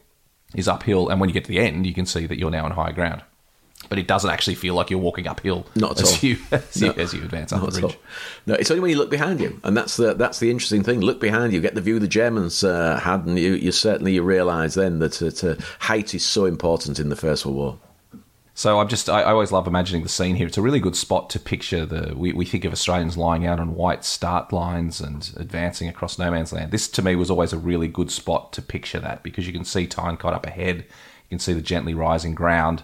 is 0.55 0.69
uphill, 0.69 1.09
and 1.09 1.21
when 1.21 1.29
you 1.29 1.35
get 1.35 1.45
to 1.45 1.51
the 1.51 1.61
end, 1.61 1.87
you 1.87 1.95
can 1.95 2.07
see 2.07 2.27
that 2.27 2.39
you're 2.39 2.51
now 2.51 2.65
on 2.65 2.73
higher 2.73 2.93
ground 2.93 3.23
but 3.89 3.99
it 3.99 4.07
doesn't 4.07 4.31
actually 4.31 4.55
feel 4.55 4.75
like 4.75 4.91
you're 4.91 4.99
walking 4.99 5.27
uphill 5.27 5.67
not 5.75 5.93
at 5.93 6.03
as 6.03 6.13
all. 6.13 6.29
You, 6.29 6.39
as, 6.53 6.81
no. 6.81 6.87
you, 6.87 6.93
as 6.95 7.15
you 7.15 7.23
advance 7.23 7.53
up 7.53 7.71
the 7.71 7.83
ridge. 7.83 7.99
No, 8.47 8.55
it's 8.55 8.71
only 8.71 8.81
when 8.81 8.91
you 8.91 8.99
look 8.99 9.11
behind 9.11 9.41
you, 9.41 9.61
and 9.65 9.77
that's 9.77 9.97
the 9.97 10.15
that's 10.15 10.39
the 10.39 10.51
interesting 10.51 10.83
thing. 10.83 11.01
Look 11.01 11.21
behind 11.21 11.53
you, 11.53 11.61
get 11.61 11.75
the 11.75 11.81
view 11.81 11.99
the 11.99 12.09
Germans 12.09 12.65
uh, 12.65 12.99
had, 12.99 13.27
and 13.27 13.39
you, 13.39 13.55
you 13.55 13.73
certainly 13.73 14.15
you 14.15 14.23
realise 14.23 14.75
then 14.75 14.99
that 15.01 15.23
uh, 15.23 15.63
height 15.81 16.15
is 16.15 16.25
so 16.25 16.45
important 16.45 16.99
in 16.99 17.09
the 17.09 17.17
First 17.17 17.47
World 17.47 17.57
War. 17.57 17.79
So 18.57 18.81
I'm 18.81 18.89
just 18.89 19.11
I, 19.11 19.21
I, 19.21 19.33
always 19.33 19.53
love 19.53 19.67
imagining 19.67 20.03
the 20.03 20.09
scene 20.09 20.35
here. 20.35 20.47
It's 20.47 20.57
a 20.57 20.63
really 20.63 20.81
good 20.81 20.97
spot 20.97 21.29
to 21.31 21.39
picture 21.39 21.85
the 21.85 22.15
we, 22.17 22.33
we 22.33 22.47
think 22.47 22.65
of 22.65 22.73
Australians 22.73 23.19
lying 23.19 23.45
out 23.45 23.61
on 23.61 23.75
white 23.75 24.03
start 24.03 24.51
lines 24.51 24.99
and 24.99 25.31
advancing 25.37 25.91
across 25.91 26.19
no 26.19 26.31
man's 26.31 26.55
land. 26.55 26.71
This 26.71 26.89
to 26.89 27.03
me 27.03 27.17
was 27.17 27.31
always 27.31 27.53
a 27.53 27.59
really 27.59 27.87
good 27.87 28.11
spot 28.11 28.55
to 28.55 28.63
picture 28.63 28.99
that 28.99 29.23
because 29.23 29.47
you 29.47 29.53
can 29.53 29.67
see 29.67 29.87
Tyne 29.87 30.17
Cot 30.17 30.33
up 30.33 30.47
ahead, 30.47 30.77
you 30.79 31.29
can 31.29 31.39
see 31.39 31.53
the 31.53 31.61
gently 31.61 31.93
rising 31.93 32.35
ground, 32.35 32.83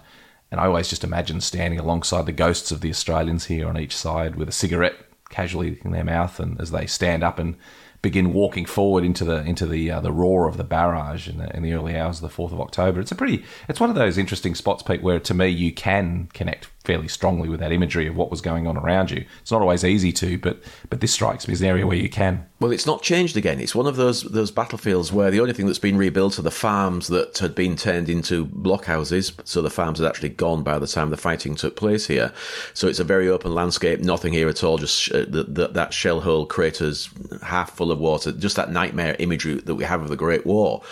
and 0.53 0.61
I 0.61 0.67
always 0.67 0.88
just 0.88 1.03
imagine 1.03 1.41
standing 1.41 1.81
alongside 1.81 2.27
the 2.27 2.33
ghosts 2.33 2.71
of 2.71 2.83
the 2.83 2.91
Australians 2.91 3.47
here 3.47 3.67
on 3.67 3.79
each 3.79 3.97
side 3.97 4.37
with 4.37 4.51
a 4.51 4.53
cigarette 4.53 4.95
casually 5.31 5.81
in 5.83 5.93
their 5.93 6.05
mouth, 6.05 6.38
and 6.38 6.61
as 6.61 6.71
they 6.71 6.87
stand 6.87 7.25
up 7.25 7.38
and 7.38 7.57
begin 8.03 8.35
walking 8.35 8.67
forward 8.67 9.03
into 9.03 9.25
the 9.25 9.43
into 9.45 9.65
the 9.65 9.91
uh, 9.91 10.01
the 10.01 10.12
roar 10.12 10.47
of 10.47 10.59
the 10.59 10.65
barrage 10.65 11.27
in 11.27 11.38
the, 11.38 11.57
in 11.57 11.62
the 11.62 11.73
early 11.73 11.97
hours 11.97 12.19
of 12.19 12.23
the 12.23 12.29
fourth 12.29 12.53
of 12.53 12.61
October. 12.61 13.01
It's 13.01 13.11
a 13.11 13.17
pretty 13.17 13.45
it's 13.67 13.81
one 13.81 13.88
of 13.88 13.97
those 13.97 14.19
interesting 14.19 14.55
spots, 14.55 14.83
Pete, 14.83 15.03
where 15.03 15.21
to 15.21 15.35
me 15.35 15.49
you 15.49 15.73
can 15.73 16.29
connect 16.35 16.69
fairly 16.85 17.09
strongly 17.09 17.49
with 17.49 17.61
that 17.61 17.73
imagery 17.73 18.07
of 18.07 18.16
what 18.16 18.31
was 18.31 18.40
going 18.40 18.66
on 18.66 18.77
around 18.77 19.11
you. 19.11 19.25
It's 19.40 19.51
not 19.51 19.62
always 19.62 19.85
easy 19.85 20.12
to, 20.12 20.38
but 20.38 20.62
but 20.90 21.01
this 21.01 21.12
strikes 21.12 21.47
me 21.47 21.53
as 21.53 21.61
an 21.61 21.68
area 21.68 21.87
where 21.87 21.97
you 21.97 22.09
can. 22.09 22.47
Well, 22.61 22.73
it's 22.73 22.87
not 22.87 23.03
changed 23.03 23.37
again. 23.37 23.61
It's 23.61 23.75
one 23.75 23.87
of 23.87 23.97
those 23.97 24.23
those 24.23 24.51
battlefields 24.51 25.12
where 25.12 25.31
the 25.31 25.40
only 25.40 25.53
thing 25.53 25.66
that's 25.66 25.79
been 25.79 25.97
rebuilt 25.97 26.38
are 26.38 26.42
the 26.42 26.51
farms 26.51 27.09
that 27.09 27.38
had 27.38 27.55
been 27.55 27.77
turned 27.77 28.09
into 28.09 28.47
blockhouses. 28.47 29.33
So 29.45 29.62
the 29.62 29.71
farms 29.71 29.99
had 29.99 30.09
actually 30.09 30.31
gone 30.31 30.62
by 30.62 30.79
the 30.79 30.87
time 30.87 31.11
the 31.11 31.16
fighting 31.16 31.55
took 31.55 31.77
place 31.77 32.07
here. 32.07 32.33
So 32.75 32.88
it's 32.88 33.01
a 33.01 33.05
very 33.05 33.29
open 33.29 33.55
landscape. 33.55 34.01
Nothing 34.01 34.33
here 34.33 34.49
at 34.49 34.64
all. 34.64 34.79
Just 34.79 35.11
uh, 35.12 35.25
the, 35.29 35.45
the, 35.49 35.68
that 35.68 35.92
shell 35.92 36.21
hole 36.21 36.47
craters 36.47 37.11
half 37.42 37.77
full 37.77 37.92
of 37.92 37.99
water. 37.99 38.33
Just 38.33 38.57
that 38.57 38.71
nightmare 38.71 39.16
imagery 39.18 39.55
that 39.55 39.75
we 39.75 39.85
have 39.85 40.03
of 40.03 40.09
the 40.09 40.16
Great 40.16 40.47
War. 40.47 40.83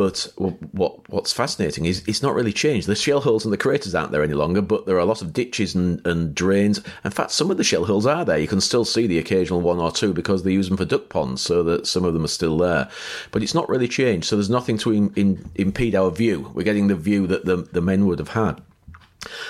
But 0.00 0.32
what 0.38 1.06
what's 1.10 1.30
fascinating 1.30 1.84
is 1.84 2.02
it's 2.06 2.22
not 2.22 2.34
really 2.34 2.54
changed. 2.54 2.86
The 2.86 2.94
shell 2.94 3.20
holes 3.20 3.44
and 3.44 3.52
the 3.52 3.58
craters 3.58 3.94
aren't 3.94 4.12
there 4.12 4.22
any 4.22 4.32
longer, 4.32 4.62
but 4.62 4.86
there 4.86 4.96
are 4.96 5.00
a 5.00 5.04
lot 5.04 5.20
of 5.20 5.34
ditches 5.34 5.74
and, 5.74 6.00
and 6.06 6.34
drains. 6.34 6.80
In 7.04 7.10
fact, 7.10 7.32
some 7.32 7.50
of 7.50 7.58
the 7.58 7.64
shell 7.64 7.84
holes 7.84 8.06
are 8.06 8.24
there. 8.24 8.38
You 8.38 8.48
can 8.48 8.62
still 8.62 8.86
see 8.86 9.06
the 9.06 9.18
occasional 9.18 9.60
one 9.60 9.78
or 9.78 9.92
two 9.92 10.14
because 10.14 10.42
they 10.42 10.52
use 10.52 10.68
them 10.68 10.78
for 10.78 10.86
duck 10.86 11.10
ponds, 11.10 11.42
so 11.42 11.62
that 11.64 11.86
some 11.86 12.06
of 12.06 12.14
them 12.14 12.24
are 12.24 12.28
still 12.28 12.56
there. 12.56 12.88
But 13.30 13.42
it's 13.42 13.52
not 13.52 13.68
really 13.68 13.88
changed. 13.88 14.26
So 14.26 14.36
there's 14.36 14.48
nothing 14.48 14.78
to 14.78 14.90
in, 14.90 15.12
in, 15.16 15.50
impede 15.56 15.94
our 15.94 16.10
view. 16.10 16.50
We're 16.54 16.62
getting 16.62 16.86
the 16.86 16.96
view 16.96 17.26
that 17.26 17.44
the, 17.44 17.56
the 17.56 17.82
men 17.82 18.06
would 18.06 18.20
have 18.20 18.28
had. 18.28 18.62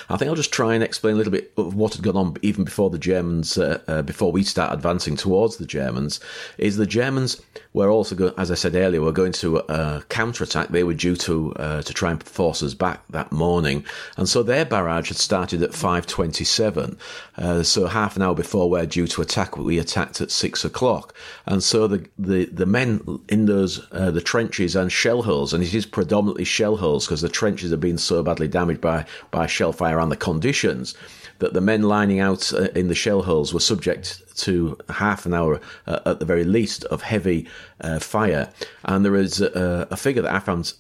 I 0.09 0.17
think 0.17 0.29
I'll 0.29 0.35
just 0.35 0.53
try 0.53 0.75
and 0.75 0.83
explain 0.83 1.15
a 1.15 1.17
little 1.17 1.31
bit 1.31 1.53
of 1.57 1.75
what 1.75 1.95
had 1.95 2.03
gone 2.03 2.17
on 2.17 2.37
even 2.43 2.65
before 2.65 2.91
the 2.91 2.99
Germans, 2.99 3.57
uh, 3.57 3.81
uh, 3.87 4.03
before 4.03 4.33
we 4.33 4.43
start 4.43 4.73
advancing 4.73 5.17
towards 5.17 5.59
the 5.59 5.67
Germans. 5.67 6.19
Is 6.59 6.77
the 6.77 6.87
Germans 6.87 7.41
were 7.73 7.89
also, 7.89 8.17
go- 8.17 8.35
as 8.37 8.51
I 8.51 8.55
said 8.55 8.75
earlier, 8.75 9.01
we're 9.01 9.13
going 9.13 9.33
to 9.33 9.59
uh, 9.61 10.01
counterattack. 10.09 10.69
They 10.69 10.83
were 10.83 10.95
due 10.95 11.17
to 11.17 11.53
uh, 11.55 11.83
to 11.83 11.95
try 11.95 12.11
and 12.11 12.23
force 12.23 12.63
us 12.63 12.75
back 12.75 13.03
that 13.11 13.31
morning, 13.31 13.85
and 14.17 14.29
so 14.29 14.43
their 14.43 14.65
barrage 14.65 15.09
had 15.09 15.17
started 15.17 15.63
at 15.63 15.73
five 15.73 16.07
twenty-seven. 16.07 16.99
Uh, 17.39 17.63
so 17.63 17.87
half 17.87 18.17
an 18.17 18.23
hour 18.23 18.35
before 18.35 18.69
we're 18.69 18.87
due 18.87 19.07
to 19.07 19.23
attack, 19.23 19.57
we 19.57 19.79
attacked 19.79 20.21
at 20.21 20.31
six 20.31 20.65
o'clock, 20.65 21.15
and 21.47 21.63
so 21.63 21.87
the 21.87 22.09
the, 22.19 22.47
the 22.47 22.67
men 22.67 23.21
in 23.29 23.47
those 23.47 23.87
uh, 23.93 24.11
the 24.11 24.21
trenches 24.21 24.75
and 24.75 24.91
shell 24.91 25.23
holes, 25.23 25.55
and 25.55 25.63
it 25.63 25.73
is 25.73 25.87
predominantly 25.87 26.45
shell 26.45 26.77
holes 26.77 27.07
because 27.07 27.21
the 27.21 27.29
trenches 27.29 27.71
have 27.71 27.81
been 27.81 27.99
so 27.99 28.23
badly 28.23 28.49
damaged 28.49 28.81
by 28.81 29.05
by 29.31 29.47
shell 29.47 29.73
fire 29.73 30.01
and 30.01 30.11
the 30.11 30.17
conditions 30.17 30.95
that 31.39 31.55
the 31.55 31.61
men 31.61 31.83
lining 31.83 32.21
out 32.21 32.53
uh, 32.53 32.69
in 32.75 32.89
the 32.89 32.95
shell 32.95 33.23
holes 33.23 33.55
were 33.55 33.61
subject 33.61 34.23
to 34.41 34.79
half 34.89 35.27
an 35.27 35.35
hour 35.35 35.61
uh, 35.87 36.01
at 36.07 36.19
the 36.19 36.25
very 36.25 36.45
least 36.45 36.85
of 36.85 37.03
heavy 37.03 37.47
uh, 37.81 37.99
fire. 37.99 38.51
And 38.85 39.05
there 39.05 39.17
is 39.17 39.41
a, 39.41 39.89
a, 39.91 39.97
figure 39.97 40.23
that 40.23 40.35
I 40.35 40.39
found 40.39 40.73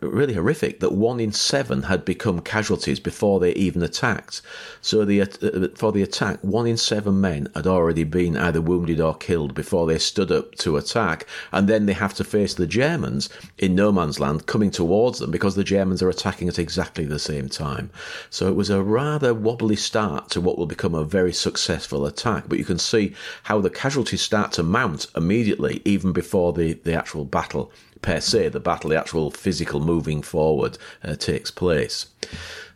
really 0.00 0.34
horrific 0.34 0.80
that 0.80 0.92
one 0.92 1.20
in 1.20 1.32
seven 1.32 1.84
had 1.84 2.04
become 2.04 2.40
casualties 2.40 3.00
before 3.00 3.40
they 3.40 3.52
even 3.52 3.82
attacked. 3.82 4.42
So 4.80 5.04
the, 5.04 5.22
uh, 5.22 5.68
for 5.74 5.92
the 5.92 6.02
attack, 6.02 6.38
one 6.42 6.66
in 6.66 6.76
seven 6.76 7.20
men 7.20 7.48
had 7.54 7.66
already 7.66 8.04
been 8.04 8.36
either 8.36 8.60
wounded 8.60 9.00
or 9.00 9.14
killed 9.14 9.54
before 9.54 9.86
they 9.86 9.98
stood 9.98 10.30
up 10.30 10.54
to 10.56 10.76
attack. 10.76 11.26
And 11.52 11.68
then 11.68 11.86
they 11.86 11.92
have 11.92 12.14
to 12.14 12.24
face 12.24 12.54
the 12.54 12.66
Germans 12.66 13.28
in 13.58 13.74
no 13.74 13.90
man's 13.90 14.20
land 14.20 14.46
coming 14.46 14.70
towards 14.70 15.18
them 15.18 15.30
because 15.30 15.54
the 15.54 15.64
Germans 15.64 16.02
are 16.02 16.10
attacking 16.10 16.48
at 16.48 16.58
exactly 16.58 17.04
the 17.04 17.18
same 17.18 17.48
time. 17.48 17.90
So 18.30 18.48
it 18.48 18.56
was 18.56 18.70
a 18.70 18.82
rather 18.82 19.34
wobbly 19.34 19.76
start 19.76 20.30
to 20.30 20.40
what 20.40 20.58
will 20.58 20.66
become 20.66 20.94
a 20.94 21.04
very 21.04 21.32
successful 21.32 22.06
attack. 22.06 22.44
But 22.48 22.58
you 22.58 22.64
can 22.64 22.78
see 22.78 23.03
how 23.44 23.60
the 23.60 23.70
casualties 23.70 24.22
start 24.22 24.52
to 24.52 24.62
mount 24.62 25.06
immediately, 25.16 25.82
even 25.84 26.12
before 26.12 26.52
the, 26.52 26.74
the 26.74 26.94
actual 26.94 27.24
battle 27.24 27.72
per 28.02 28.20
se, 28.20 28.50
the 28.50 28.60
battle, 28.60 28.90
the 28.90 28.98
actual 28.98 29.30
physical 29.30 29.80
moving 29.80 30.22
forward 30.22 30.78
uh, 31.02 31.16
takes 31.16 31.50
place. 31.50 32.06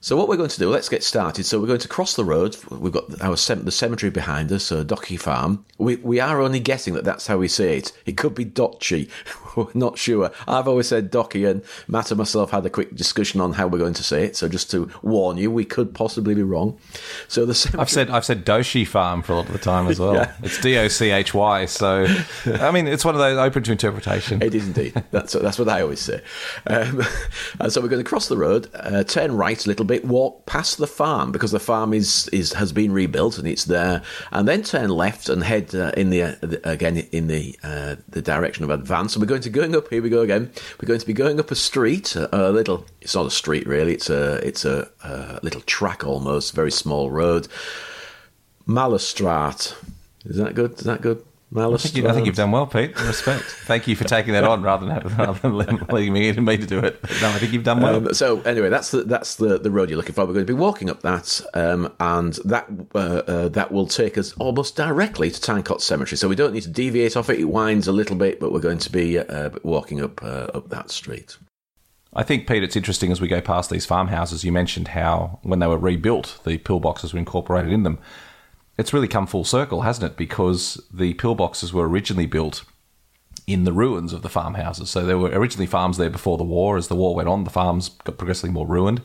So 0.01 0.17
what 0.17 0.29
we're 0.29 0.37
going 0.37 0.49
to 0.49 0.59
do, 0.59 0.71
let's 0.71 0.88
get 0.88 1.03
started. 1.03 1.45
So 1.45 1.61
we're 1.61 1.67
going 1.67 1.81
to 1.81 1.88
cross 1.88 2.14
the 2.14 2.25
road. 2.25 2.57
We've 2.71 2.93
got 2.93 3.21
our 3.21 3.35
the 3.35 3.73
cemetery 3.73 4.11
behind 4.11 4.53
us, 4.53 4.64
so 4.64 4.85
Docky 4.85 5.19
Farm. 5.19 5.64
We 5.77 5.97
we 5.97 6.21
are 6.21 6.41
only 6.41 6.61
guessing 6.61 6.95
that 6.95 7.05
that's 7.05 7.27
how 7.27 7.38
we 7.38 7.49
say 7.49 7.79
it. 7.79 7.93
It 8.07 8.17
could 8.17 8.35
be 8.35 8.45
Dochy. 8.45 9.11
not 9.75 9.99
sure. 9.99 10.31
I've 10.47 10.69
always 10.69 10.89
said 10.89 11.11
Docky, 11.11 11.49
and 11.49 11.63
Matt 11.87 12.11
and 12.11 12.19
myself 12.19 12.51
had 12.51 12.65
a 12.67 12.71
quick 12.71 12.95
discussion 12.95 13.41
on 13.41 13.53
how 13.55 13.67
we're 13.67 13.79
going 13.79 13.95
to 13.95 14.05
say 14.05 14.25
it. 14.25 14.37
So 14.37 14.49
just 14.49 14.71
to 14.73 14.91
warn 15.03 15.37
you, 15.37 15.51
we 15.51 15.65
could 15.65 15.95
possibly 15.95 16.35
be 16.35 16.43
wrong. 16.43 16.79
So 17.29 17.45
the 17.47 17.55
cemetery- 17.55 17.81
I've 17.81 17.91
said 17.91 18.11
I've 18.11 18.25
said 18.25 18.45
Doshi 18.45 18.87
Farm 18.87 19.23
for 19.23 19.33
a 19.33 19.37
lot 19.37 19.47
of 19.47 19.53
the 19.53 19.59
time 19.59 19.89
as 19.89 19.99
well. 19.99 20.15
yeah. 20.15 20.33
It's 20.43 20.61
D 20.61 20.77
O 20.79 20.89
C 20.89 21.11
H 21.11 21.35
Y. 21.35 21.67
So 21.67 22.07
I 22.47 22.71
mean, 22.71 22.87
it's 22.87 23.05
one 23.05 23.15
of 23.15 23.21
those 23.21 23.39
open 23.39 23.63
to 23.65 23.73
interpretation. 23.73 24.43
It 24.43 24.55
is 24.55 24.67
indeed. 24.67 25.03
That's 25.11 25.33
that's 25.33 25.59
what 25.59 25.69
I 25.69 25.83
always 25.83 26.01
say. 26.01 26.23
Um, 26.67 27.03
and 27.61 27.73
so 27.73 27.81
we're 27.81 27.89
going 27.89 28.03
to 28.05 28.09
cross 28.09 28.29
the 28.29 28.37
road, 28.37 28.69
uh, 28.75 29.05
turn 29.05 29.33
right 29.37 29.65
a 29.65 29.69
little 29.69 29.85
bit, 29.85 30.05
walk 30.05 30.47
past 30.47 30.79
the 30.79 30.87
farm 30.87 31.33
because 31.33 31.51
the 31.53 31.61
farm 31.61 31.93
is, 31.93 32.29
is 32.29 32.53
has 32.55 32.73
been 32.73 32.93
rebuilt 32.93 33.39
and 33.39 33.47
it's 33.47 33.65
there, 33.65 34.03
and 34.33 34.47
then 34.49 34.63
turn 34.63 34.91
left 34.91 35.29
and 35.29 35.43
head 35.43 35.75
uh, 35.75 35.93
in 35.97 36.11
the 36.11 36.23
uh, 36.23 36.37
again 36.65 36.99
in 37.13 37.29
the 37.29 37.59
uh, 37.63 37.97
the 38.09 38.23
direction 38.23 38.65
of 38.65 38.71
advance. 38.71 39.15
So 39.15 39.21
we're 39.21 39.27
going 39.27 39.38
to 39.42 39.51
going 39.51 39.74
up. 39.74 39.88
Here 39.88 40.03
we 40.03 40.11
go 40.11 40.22
again. 40.22 40.51
We're 40.81 40.87
going 40.87 41.01
to 41.01 41.07
be 41.07 41.12
going 41.12 41.38
up 41.40 41.51
a 41.51 41.55
street, 41.55 42.16
a, 42.16 42.48
a 42.48 42.51
little. 42.51 42.87
It's 43.01 43.14
not 43.14 43.27
a 43.27 43.31
street 43.31 43.66
really. 43.66 43.94
It's 43.94 44.11
a 44.11 44.35
it's 44.46 44.64
a, 44.64 44.88
a 45.03 45.40
little 45.42 45.61
track 45.62 46.05
almost, 46.05 46.55
very 46.55 46.72
small 46.72 47.11
road. 47.11 47.48
Malastrat. 48.66 49.74
Is 50.24 50.37
that 50.37 50.55
good? 50.55 50.74
Is 50.74 50.85
that 50.85 51.01
good? 51.01 51.24
I 51.57 51.77
think, 51.79 51.97
you, 51.97 52.07
I 52.07 52.13
think, 52.13 52.27
you've 52.27 52.37
done 52.37 52.51
well, 52.51 52.67
Pete. 52.67 52.95
Respect. 53.01 53.43
Thank 53.43 53.89
you 53.89 53.97
for 53.97 54.05
taking 54.05 54.35
that 54.35 54.45
on 54.45 54.61
rather 54.61 54.87
than, 54.87 55.17
rather 55.17 55.51
than 55.63 55.87
leaving 55.91 56.13
me 56.13 56.31
me 56.33 56.59
to 56.59 56.67
do 56.67 56.79
it. 56.79 57.03
No, 57.23 57.31
I 57.31 57.39
think 57.39 57.55
you've 57.55 57.65
done 57.65 57.81
well. 57.81 57.97
Um, 57.97 58.13
so 58.13 58.43
anyway, 58.43 58.69
that's 58.69 58.91
the, 58.91 59.05
that's 59.05 59.37
the, 59.37 59.59
the 59.59 59.71
road 59.71 59.89
you're 59.89 59.97
looking 59.97 60.15
for. 60.15 60.27
We're 60.27 60.35
going 60.35 60.47
to 60.47 60.53
be 60.53 60.59
walking 60.59 60.91
up 60.91 61.01
that, 61.03 61.41
um, 61.55 61.91
and 62.01 62.35
that 62.45 62.67
uh, 62.95 62.99
uh, 62.99 63.49
that 63.49 63.73
will 63.73 63.87
take 63.87 64.19
us 64.19 64.35
almost 64.35 64.77
directly 64.77 65.31
to 65.31 65.41
Tyne 65.41 65.63
Cot 65.63 65.81
Cemetery. 65.81 66.19
So 66.19 66.29
we 66.29 66.37
don't 66.37 66.53
need 66.53 66.65
to 66.65 66.71
deviate 66.71 67.17
off 67.17 67.31
it. 67.31 67.41
It 67.41 67.47
winds 67.47 67.89
a 67.89 67.93
little 67.93 68.17
bit, 68.17 68.41
but 68.41 68.53
we're 68.53 68.61
going 68.61 68.79
to 68.79 68.93
be 68.93 69.19
uh, 69.19 69.51
walking 69.63 70.03
up 70.03 70.23
uh, 70.23 70.49
up 70.53 70.69
that 70.69 70.91
street. 70.91 71.39
I 72.13 72.25
think, 72.25 72.47
Pete, 72.47 72.63
it's 72.63 72.77
interesting 72.77 73.11
as 73.11 73.21
we 73.23 73.29
go 73.29 73.41
past 73.41 73.71
these 73.71 73.87
farmhouses. 73.87 74.45
You 74.45 74.53
mentioned 74.53 74.89
how 74.89 75.39
when 75.43 75.61
they 75.61 75.67
were 75.67 75.79
rebuilt, 75.79 76.41
the 76.45 76.59
pillboxes 76.59 77.15
were 77.15 77.19
incorporated 77.19 77.73
in 77.73 77.85
them 77.85 77.99
it's 78.79 78.93
really 78.93 79.09
come 79.09 79.27
full 79.27 79.45
circle, 79.45 79.83
hasn't 79.83 80.12
it? 80.12 80.17
Because 80.17 80.81
the 80.93 81.14
pillboxes 81.14 81.73
were 81.73 81.88
originally 81.88 82.27
built 82.27 82.64
in 83.47 83.64
the 83.64 83.73
ruins 83.73 84.12
of 84.12 84.23
the 84.23 84.29
farmhouses. 84.29 84.88
So 84.88 85.05
there 85.05 85.19
were 85.19 85.31
originally 85.31 85.67
farms 85.67 85.97
there 85.97 86.11
before 86.11 86.38
the 86.38 86.45
war. 86.45 86.77
As 86.77 86.88
the 86.88 86.95
war 86.95 87.14
went 87.14 87.29
on, 87.29 87.45
the 87.45 87.51
farms 87.51 87.88
got 87.88 88.19
progressively 88.19 88.51
more 88.51 88.67
ruined. 88.67 89.03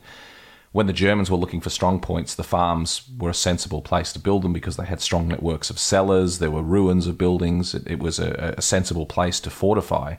When 0.74 0.88
the 0.88 0.94
Germans 0.94 1.30
were 1.30 1.38
looking 1.38 1.62
for 1.62 1.70
strong 1.70 2.00
points, 2.00 2.36
the 2.36 2.44
farms 2.44 3.04
were 3.18 3.30
a 3.30 3.34
sensible 3.34 3.82
place 3.82 4.12
to 4.14 4.20
build 4.20 4.44
them 4.44 4.54
because 4.54 4.76
they 4.76 4.86
had 4.86 5.02
strong 5.02 5.28
networks 5.28 5.70
of 5.70 5.80
cellars. 5.80 6.40
There 6.40 6.52
were 6.52 6.64
ruins 6.64 7.08
of 7.08 7.18
buildings. 7.18 7.74
It, 7.74 7.88
it 7.88 8.00
was 8.00 8.20
a, 8.20 8.56
a 8.58 8.62
sensible 8.62 9.06
place 9.06 9.40
to 9.42 9.50
fortify. 9.50 10.16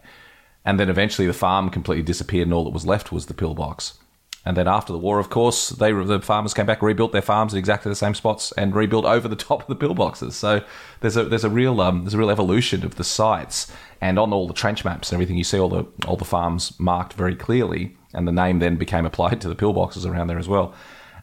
And 0.64 0.80
then 0.80 0.88
eventually 0.88 1.26
the 1.26 1.32
farm 1.32 1.70
completely 1.70 2.04
disappeared, 2.04 2.46
and 2.46 2.54
all 2.54 2.64
that 2.64 2.70
was 2.70 2.86
left 2.86 3.12
was 3.12 3.26
the 3.26 3.34
pillbox. 3.34 3.98
And 4.46 4.56
then 4.56 4.68
after 4.68 4.92
the 4.92 4.98
war, 4.98 5.18
of 5.18 5.30
course, 5.30 5.70
they 5.70 5.90
the 5.92 6.20
farmers 6.20 6.52
came 6.52 6.66
back, 6.66 6.82
rebuilt 6.82 7.12
their 7.12 7.22
farms 7.22 7.54
in 7.54 7.58
exactly 7.58 7.90
the 7.90 7.96
same 7.96 8.14
spots, 8.14 8.52
and 8.52 8.74
rebuilt 8.74 9.06
over 9.06 9.26
the 9.26 9.36
top 9.48 9.62
of 9.62 9.68
the 9.68 9.86
pillboxes. 9.86 10.32
So 10.32 10.62
there's 11.00 11.16
a 11.16 11.24
there's 11.24 11.44
a 11.44 11.50
real 11.50 11.80
um, 11.80 12.02
there's 12.02 12.14
a 12.14 12.18
real 12.18 12.30
evolution 12.30 12.84
of 12.84 12.96
the 12.96 13.04
sites, 13.04 13.72
and 14.00 14.18
on 14.18 14.32
all 14.32 14.46
the 14.46 14.54
trench 14.54 14.84
maps 14.84 15.10
and 15.10 15.16
everything, 15.16 15.36
you 15.36 15.44
see 15.44 15.58
all 15.58 15.70
the 15.70 15.86
all 16.06 16.16
the 16.16 16.24
farms 16.24 16.78
marked 16.78 17.14
very 17.14 17.34
clearly, 17.34 17.96
and 18.12 18.28
the 18.28 18.32
name 18.32 18.58
then 18.58 18.76
became 18.76 19.06
applied 19.06 19.40
to 19.40 19.48
the 19.48 19.56
pillboxes 19.56 20.04
around 20.06 20.26
there 20.26 20.38
as 20.38 20.48
well. 20.48 20.74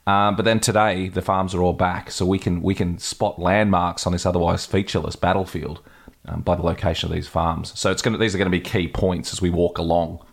Um, 0.08 0.36
but 0.36 0.46
then 0.46 0.60
today, 0.60 1.10
the 1.10 1.22
farms 1.22 1.54
are 1.54 1.62
all 1.62 1.74
back, 1.74 2.10
so 2.10 2.26
we 2.26 2.40
can 2.40 2.62
we 2.62 2.74
can 2.74 2.98
spot 2.98 3.40
landmarks 3.40 4.08
on 4.08 4.14
this 4.14 4.26
otherwise 4.26 4.66
featureless 4.66 5.16
battlefield 5.16 5.82
um, 6.26 6.42
by 6.42 6.56
the 6.56 6.64
location 6.64 7.10
of 7.10 7.16
these 7.16 7.28
farms. 7.28 7.78
So 7.80 7.92
it's 7.92 8.02
going 8.02 8.18
these 8.20 8.34
are 8.34 8.38
going 8.40 8.52
to 8.52 8.58
be 8.58 8.62
key 8.62 8.88
points 8.88 9.32
as 9.32 9.42
we 9.42 9.52
walk 9.52 9.78
along, 9.78 10.26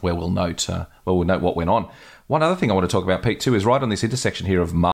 where 0.00 0.14
we'll 0.14 0.30
note 0.30 0.70
uh, 0.70 0.86
where 1.04 1.14
we'll 1.14 1.26
note 1.26 1.42
what 1.42 1.56
went 1.56 1.70
on. 1.70 1.90
One 2.30 2.42
other 2.42 2.54
thing 2.54 2.70
I 2.70 2.74
want 2.74 2.88
to 2.88 2.92
talk 2.96 3.02
about, 3.02 3.24
Pete, 3.24 3.40
too, 3.40 3.56
is 3.56 3.64
right 3.64 3.82
on 3.82 3.88
this 3.88 4.04
intersection 4.04 4.46
here 4.46 4.62
of 4.62 4.72
Mar- 4.72 4.92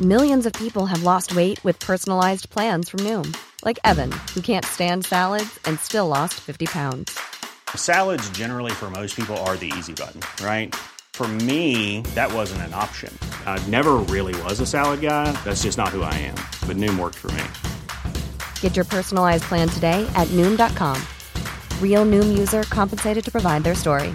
Millions 0.00 0.46
of 0.46 0.52
people 0.52 0.86
have 0.86 1.02
lost 1.02 1.34
weight 1.34 1.58
with 1.64 1.80
personalized 1.80 2.48
plans 2.48 2.88
from 2.88 3.00
Noom, 3.00 3.36
like 3.64 3.80
Evan, 3.82 4.12
who 4.32 4.40
can't 4.40 4.64
stand 4.64 5.04
salads 5.04 5.58
and 5.64 5.80
still 5.80 6.06
lost 6.06 6.34
50 6.34 6.66
pounds. 6.66 7.18
Salads, 7.74 8.30
generally, 8.30 8.70
for 8.70 8.88
most 8.88 9.16
people, 9.16 9.36
are 9.38 9.56
the 9.56 9.72
easy 9.78 9.94
button, 9.94 10.20
right? 10.46 10.72
For 11.12 11.26
me, 11.26 12.02
that 12.14 12.32
wasn't 12.32 12.62
an 12.62 12.72
option. 12.72 13.12
I 13.46 13.58
never 13.66 13.94
really 14.14 14.40
was 14.42 14.60
a 14.60 14.66
salad 14.66 15.00
guy. 15.00 15.32
That's 15.44 15.64
just 15.64 15.76
not 15.76 15.88
who 15.88 16.02
I 16.02 16.14
am. 16.14 16.38
But 16.68 16.76
Noom 16.76 17.00
worked 17.00 17.18
for 17.18 17.32
me. 17.32 17.42
Get 18.60 18.76
your 18.76 18.84
personalized 18.84 19.42
plan 19.48 19.68
today 19.68 20.08
at 20.14 20.28
Noom.com. 20.28 21.02
Real 21.80 22.04
Noom 22.04 22.38
user 22.38 22.62
compensated 22.70 23.24
to 23.24 23.32
provide 23.32 23.64
their 23.64 23.74
story. 23.74 24.14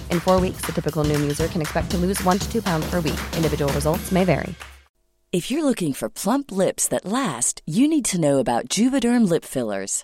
In 0.11 0.19
four 0.19 0.39
weeks, 0.39 0.61
the 0.65 0.71
typical 0.71 1.03
Noom 1.03 1.21
user 1.21 1.47
can 1.47 1.61
expect 1.61 1.91
to 1.91 1.97
lose 1.97 2.19
one 2.23 2.39
to 2.39 2.51
two 2.51 2.61
pounds 2.63 2.89
per 2.89 2.99
week. 2.99 3.21
Individual 3.35 3.71
results 3.73 4.11
may 4.11 4.23
vary. 4.23 4.55
If 5.31 5.49
you're 5.49 5.63
looking 5.63 5.93
for 5.93 6.09
plump 6.09 6.51
lips 6.51 6.89
that 6.89 7.05
last, 7.05 7.61
you 7.65 7.87
need 7.87 8.03
to 8.05 8.19
know 8.19 8.39
about 8.39 8.67
Juvederm 8.67 9.29
lip 9.29 9.45
fillers. 9.45 10.03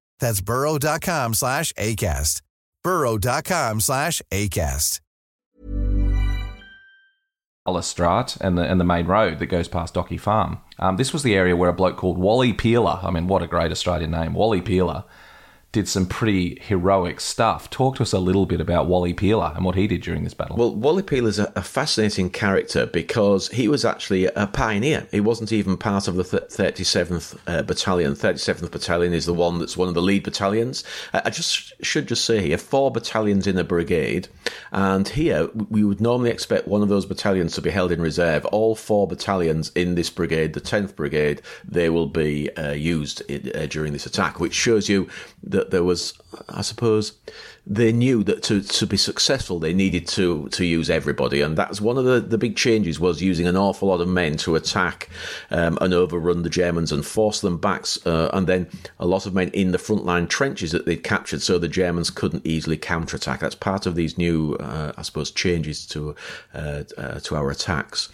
That's 0.21 0.39
burrow.com 0.39 1.33
slash 1.33 1.73
ACAST. 1.73 2.41
burrow.com 2.83 3.81
slash 3.81 4.21
ACAST. 4.31 5.01
Strat 7.67 8.39
and 8.41 8.57
the 8.57 8.63
and 8.63 8.79
the 8.79 8.85
main 8.85 9.05
road 9.05 9.39
that 9.39 9.45
goes 9.45 9.67
past 9.67 9.93
Docky 9.93 10.19
Farm. 10.19 10.59
Um, 10.79 10.97
this 10.97 11.13
was 11.13 11.23
the 11.23 11.35
area 11.35 11.55
where 11.55 11.69
a 11.69 11.73
bloke 11.73 11.95
called 11.95 12.17
Wally 12.17 12.53
Peeler, 12.53 12.99
I 13.03 13.11
mean, 13.11 13.27
what 13.27 13.43
a 13.43 13.47
great 13.47 13.71
Australian 13.71 14.11
name, 14.11 14.33
Wally 14.33 14.61
Peeler, 14.61 15.03
did 15.71 15.87
some 15.87 16.05
pretty 16.05 16.59
heroic 16.61 17.21
stuff. 17.21 17.69
Talk 17.69 17.95
to 17.95 18.03
us 18.03 18.11
a 18.11 18.19
little 18.19 18.45
bit 18.45 18.59
about 18.59 18.87
Wally 18.87 19.13
Peeler 19.13 19.53
and 19.55 19.63
what 19.63 19.75
he 19.75 19.87
did 19.87 20.01
during 20.01 20.25
this 20.25 20.33
battle. 20.33 20.57
Well, 20.57 20.75
Wally 20.75 21.01
Peeler's 21.01 21.39
a, 21.39 21.51
a 21.55 21.61
fascinating 21.61 22.29
character 22.29 22.85
because 22.85 23.47
he 23.49 23.69
was 23.69 23.85
actually 23.85 24.25
a 24.25 24.47
pioneer. 24.47 25.07
He 25.11 25.21
wasn't 25.21 25.53
even 25.53 25.77
part 25.77 26.09
of 26.09 26.15
the 26.15 26.25
th- 26.25 26.43
37th 26.43 27.37
uh, 27.47 27.61
Battalion. 27.63 28.13
37th 28.13 28.69
Battalion 28.69 29.13
is 29.13 29.25
the 29.25 29.33
one 29.33 29.59
that's 29.59 29.77
one 29.77 29.87
of 29.87 29.93
the 29.93 30.01
lead 30.01 30.23
battalions. 30.23 30.83
Uh, 31.13 31.21
I 31.23 31.29
just 31.29 31.73
should 31.83 32.07
just 32.07 32.25
say 32.25 32.41
here, 32.41 32.57
four 32.57 32.91
battalions 32.91 33.47
in 33.47 33.57
a 33.57 33.63
brigade, 33.63 34.27
and 34.73 35.07
here 35.07 35.47
we 35.69 35.85
would 35.85 36.01
normally 36.01 36.31
expect 36.31 36.67
one 36.67 36.81
of 36.81 36.89
those 36.89 37.05
battalions 37.05 37.53
to 37.55 37.61
be 37.61 37.69
held 37.69 37.93
in 37.93 38.01
reserve. 38.01 38.43
All 38.45 38.75
four 38.75 39.07
battalions 39.07 39.71
in 39.73 39.95
this 39.95 40.09
brigade, 40.09 40.53
the 40.53 40.61
10th 40.61 40.95
Brigade, 40.95 41.41
they 41.63 41.89
will 41.89 42.07
be 42.07 42.49
uh, 42.57 42.71
used 42.71 43.21
in, 43.29 43.51
uh, 43.55 43.67
during 43.67 43.93
this 43.93 44.05
attack, 44.05 44.39
which 44.39 44.53
shows 44.53 44.89
you 44.89 45.07
that 45.43 45.60
there 45.69 45.83
was, 45.83 46.13
I 46.49 46.61
suppose, 46.61 47.13
they 47.67 47.91
knew 47.91 48.23
that 48.23 48.41
to, 48.43 48.61
to 48.61 48.87
be 48.87 48.97
successful 48.97 49.59
they 49.59 49.73
needed 49.73 50.07
to 50.07 50.49
to 50.49 50.65
use 50.65 50.89
everybody, 50.89 51.41
and 51.41 51.55
that's 51.57 51.79
one 51.79 51.97
of 51.97 52.05
the, 52.05 52.19
the 52.19 52.37
big 52.37 52.55
changes 52.55 52.99
was 52.99 53.21
using 53.21 53.47
an 53.47 53.55
awful 53.55 53.89
lot 53.89 54.01
of 54.01 54.07
men 54.07 54.35
to 54.37 54.55
attack 54.55 55.09
um, 55.51 55.77
and 55.79 55.93
overrun 55.93 56.41
the 56.41 56.49
Germans 56.49 56.91
and 56.91 57.05
force 57.05 57.41
them 57.41 57.57
back, 57.57 57.85
uh, 58.05 58.29
and 58.33 58.47
then 58.47 58.67
a 58.99 59.05
lot 59.05 59.25
of 59.25 59.33
men 59.33 59.49
in 59.49 59.71
the 59.71 59.77
frontline 59.77 60.27
trenches 60.27 60.71
that 60.71 60.85
they'd 60.85 61.03
captured, 61.03 61.41
so 61.41 61.59
the 61.59 61.67
Germans 61.67 62.09
couldn't 62.09 62.45
easily 62.45 62.77
counterattack. 62.77 63.39
That's 63.39 63.55
part 63.55 63.85
of 63.85 63.95
these 63.95 64.17
new, 64.17 64.55
uh, 64.55 64.93
I 64.97 65.01
suppose, 65.03 65.29
changes 65.29 65.85
to 65.87 66.15
uh, 66.55 66.83
uh 66.97 67.19
to 67.19 67.35
our 67.35 67.51
attacks. 67.51 68.09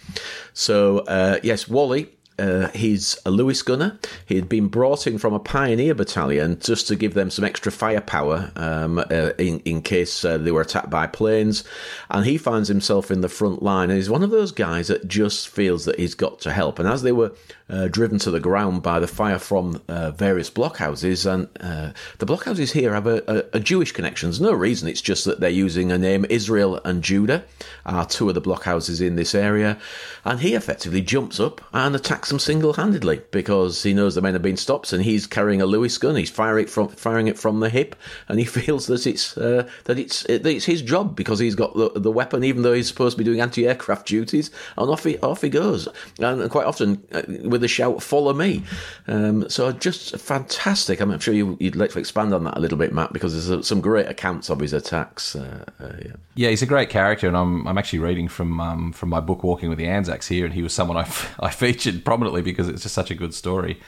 So 0.52 0.98
uh, 1.00 1.38
yes, 1.42 1.68
Wally 1.68 2.10
uh, 2.38 2.68
he's 2.68 3.18
a 3.26 3.30
Lewis 3.30 3.62
gunner. 3.62 3.98
He 4.26 4.36
had 4.36 4.48
been 4.48 4.68
brought 4.68 5.06
in 5.06 5.18
from 5.18 5.34
a 5.34 5.40
pioneer 5.40 5.94
battalion 5.94 6.58
just 6.60 6.86
to 6.88 6.96
give 6.96 7.14
them 7.14 7.30
some 7.30 7.44
extra 7.44 7.72
firepower 7.72 8.52
um, 8.56 8.98
uh, 8.98 9.32
in, 9.38 9.60
in 9.60 9.82
case 9.82 10.24
uh, 10.24 10.38
they 10.38 10.52
were 10.52 10.60
attacked 10.60 10.90
by 10.90 11.06
planes. 11.06 11.64
And 12.10 12.24
he 12.24 12.38
finds 12.38 12.68
himself 12.68 13.10
in 13.10 13.20
the 13.20 13.28
front 13.28 13.62
line. 13.62 13.90
And 13.90 13.96
he's 13.96 14.10
one 14.10 14.22
of 14.22 14.30
those 14.30 14.52
guys 14.52 14.88
that 14.88 15.08
just 15.08 15.48
feels 15.48 15.84
that 15.84 15.98
he's 15.98 16.14
got 16.14 16.40
to 16.40 16.52
help. 16.52 16.78
And 16.78 16.88
as 16.88 17.02
they 17.02 17.12
were 17.12 17.32
uh, 17.70 17.88
driven 17.88 18.18
to 18.18 18.30
the 18.30 18.40
ground 18.40 18.82
by 18.82 18.98
the 18.98 19.06
fire 19.06 19.38
from 19.38 19.82
uh, 19.88 20.10
various 20.12 20.50
blockhouses, 20.50 21.30
and 21.30 21.48
uh, 21.60 21.92
the 22.18 22.26
blockhouses 22.26 22.72
here 22.72 22.94
have 22.94 23.06
a, 23.06 23.22
a, 23.26 23.58
a, 23.58 23.60
Jewish 23.60 23.92
connection. 23.92 24.28
There's 24.28 24.40
no 24.40 24.52
reason. 24.52 24.88
It's 24.88 25.02
just 25.02 25.24
that 25.26 25.40
they're 25.40 25.50
using 25.50 25.92
a 25.92 25.98
name. 25.98 26.24
Israel 26.30 26.80
and 26.84 27.02
Judah 27.02 27.44
are 27.84 28.06
two 28.06 28.28
of 28.28 28.34
the 28.34 28.42
blockhouses 28.42 29.04
in 29.04 29.16
this 29.16 29.34
area. 29.34 29.78
And 30.24 30.40
he 30.40 30.54
effectively 30.54 31.00
jumps 31.00 31.40
up 31.40 31.60
and 31.72 31.94
attacks 31.94 32.28
them 32.28 32.38
single 32.38 32.74
handedly 32.74 33.22
because 33.30 33.82
he 33.82 33.94
knows 33.94 34.14
the 34.14 34.22
men 34.22 34.34
have 34.34 34.42
been 34.42 34.56
stopped 34.56 34.92
and 34.92 35.02
he's 35.02 35.26
carrying 35.26 35.60
a 35.60 35.66
Lewis 35.66 35.96
gun. 35.98 36.16
He's 36.16 36.30
firing 36.30 36.64
it 36.64 36.70
from 36.70 36.88
firing 36.88 37.28
it 37.28 37.38
from 37.38 37.60
the 37.60 37.70
hip, 37.70 37.96
and 38.28 38.38
he 38.38 38.44
feels 38.58 38.86
that 38.86 39.06
it's 39.06 39.36
uh, 39.36 39.68
that 39.84 39.98
it's 39.98 40.22
that 40.24 40.46
it's 40.46 40.64
his 40.64 40.82
job 40.82 41.16
because 41.16 41.38
he's 41.38 41.54
got 41.54 41.74
the, 41.74 41.90
the 41.94 42.10
weapon, 42.10 42.44
even 42.44 42.62
though 42.62 42.72
he's 42.72 42.88
supposed 42.88 43.16
to 43.16 43.18
be 43.18 43.24
doing 43.24 43.40
anti 43.40 43.66
aircraft 43.66 44.06
duties. 44.06 44.50
And 44.76 44.90
off 44.90 45.04
he 45.04 45.18
off 45.18 45.42
he 45.42 45.48
goes, 45.48 45.88
and 46.18 46.50
quite 46.50 46.66
often 46.66 47.02
uh, 47.12 47.22
with 47.58 47.62
the 47.62 47.68
shout, 47.68 48.02
"Follow 48.02 48.32
me!" 48.32 48.62
Um, 49.06 49.48
so 49.48 49.70
just 49.72 50.16
fantastic. 50.18 51.00
I'm 51.00 51.18
sure 51.18 51.34
you, 51.34 51.58
would 51.60 51.76
like 51.76 51.90
to 51.90 51.98
expand 51.98 52.32
on 52.32 52.44
that 52.44 52.56
a 52.56 52.60
little 52.60 52.78
bit, 52.78 52.92
Matt, 52.92 53.12
because 53.12 53.48
there's 53.48 53.66
some 53.66 53.80
great 53.80 54.06
accounts 54.06 54.48
of 54.48 54.60
his 54.60 54.72
attacks. 54.72 55.34
Uh, 55.34 55.64
uh, 55.80 55.92
yeah. 56.04 56.12
yeah, 56.34 56.48
he's 56.50 56.62
a 56.62 56.66
great 56.66 56.88
character, 56.90 57.26
and 57.26 57.36
I'm 57.36 57.66
I'm 57.66 57.78
actually 57.78 57.98
reading 58.00 58.28
from 58.28 58.60
um, 58.60 58.92
from 58.92 59.08
my 59.08 59.20
book 59.20 59.42
Walking 59.42 59.68
with 59.68 59.78
the 59.78 59.86
Anzacs 59.86 60.28
here, 60.28 60.44
and 60.44 60.54
he 60.54 60.62
was 60.62 60.72
someone 60.72 60.96
I, 60.96 61.10
I 61.40 61.50
featured 61.50 62.04
prominently 62.04 62.42
because 62.42 62.68
it's 62.68 62.82
just 62.82 62.94
such 62.94 63.10
a 63.10 63.14
good 63.14 63.34
story. 63.34 63.80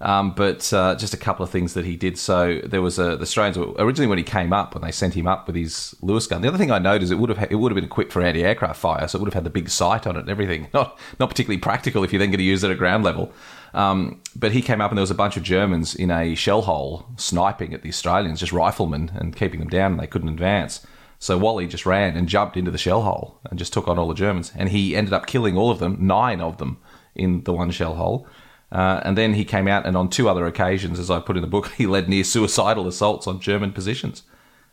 Um, 0.00 0.34
but 0.34 0.72
uh, 0.72 0.94
just 0.96 1.14
a 1.14 1.16
couple 1.16 1.42
of 1.42 1.50
things 1.50 1.74
that 1.74 1.84
he 1.84 1.96
did. 1.96 2.18
So 2.18 2.60
there 2.64 2.82
was 2.82 2.98
a 2.98 3.16
the 3.16 3.22
Australians 3.22 3.56
originally 3.78 4.08
when 4.08 4.18
he 4.18 4.24
came 4.24 4.52
up 4.52 4.74
when 4.74 4.82
they 4.82 4.92
sent 4.92 5.14
him 5.14 5.26
up 5.26 5.46
with 5.46 5.56
his 5.56 5.94
Lewis 6.02 6.26
gun. 6.26 6.42
The 6.42 6.48
other 6.48 6.58
thing 6.58 6.70
I 6.70 6.78
noticed 6.78 7.12
it 7.12 7.16
would 7.16 7.30
have 7.30 7.50
it 7.50 7.56
would 7.56 7.72
have 7.72 7.76
been 7.76 7.84
equipped 7.84 8.12
for 8.12 8.22
anti 8.22 8.44
aircraft 8.44 8.78
fire, 8.78 9.08
so 9.08 9.16
it 9.16 9.20
would 9.22 9.28
have 9.28 9.34
had 9.34 9.44
the 9.44 9.50
big 9.50 9.70
sight 9.70 10.06
on 10.06 10.16
it 10.16 10.20
and 10.20 10.28
everything. 10.28 10.68
Not 10.74 10.98
not 11.18 11.30
particularly 11.30 11.60
practical 11.60 12.04
if 12.04 12.12
you're 12.12 12.20
then 12.20 12.30
going 12.30 12.38
to 12.38 12.44
use 12.44 12.62
it 12.62 12.70
at 12.70 12.78
ground 12.78 13.04
level. 13.04 13.32
Um, 13.72 14.20
but 14.34 14.52
he 14.52 14.62
came 14.62 14.80
up 14.80 14.90
and 14.90 14.98
there 14.98 15.02
was 15.02 15.10
a 15.10 15.14
bunch 15.14 15.36
of 15.36 15.42
Germans 15.42 15.94
in 15.94 16.10
a 16.10 16.34
shell 16.34 16.62
hole 16.62 17.06
sniping 17.16 17.74
at 17.74 17.82
the 17.82 17.88
Australians, 17.88 18.40
just 18.40 18.52
riflemen 18.52 19.10
and 19.14 19.36
keeping 19.36 19.60
them 19.60 19.68
down, 19.68 19.92
and 19.92 20.00
they 20.00 20.06
couldn't 20.06 20.28
advance. 20.28 20.86
So 21.18 21.38
Wally 21.38 21.66
just 21.66 21.86
ran 21.86 22.16
and 22.16 22.28
jumped 22.28 22.56
into 22.56 22.70
the 22.70 22.78
shell 22.78 23.02
hole 23.02 23.38
and 23.48 23.58
just 23.58 23.72
took 23.72 23.88
on 23.88 23.98
all 23.98 24.08
the 24.08 24.14
Germans, 24.14 24.52
and 24.54 24.68
he 24.68 24.94
ended 24.94 25.14
up 25.14 25.26
killing 25.26 25.56
all 25.56 25.70
of 25.70 25.78
them, 25.78 25.96
nine 26.00 26.40
of 26.40 26.58
them 26.58 26.78
in 27.14 27.42
the 27.44 27.52
one 27.52 27.70
shell 27.70 27.94
hole. 27.94 28.26
Uh, 28.72 29.00
and 29.04 29.16
then 29.16 29.34
he 29.34 29.44
came 29.44 29.68
out, 29.68 29.86
and 29.86 29.96
on 29.96 30.08
two 30.08 30.28
other 30.28 30.46
occasions, 30.46 30.98
as 30.98 31.10
I 31.10 31.20
put 31.20 31.36
in 31.36 31.42
the 31.42 31.48
book, 31.48 31.68
he 31.76 31.86
led 31.86 32.08
near 32.08 32.24
suicidal 32.24 32.86
assaults 32.86 33.26
on 33.26 33.40
German 33.40 33.72
positions. 33.72 34.22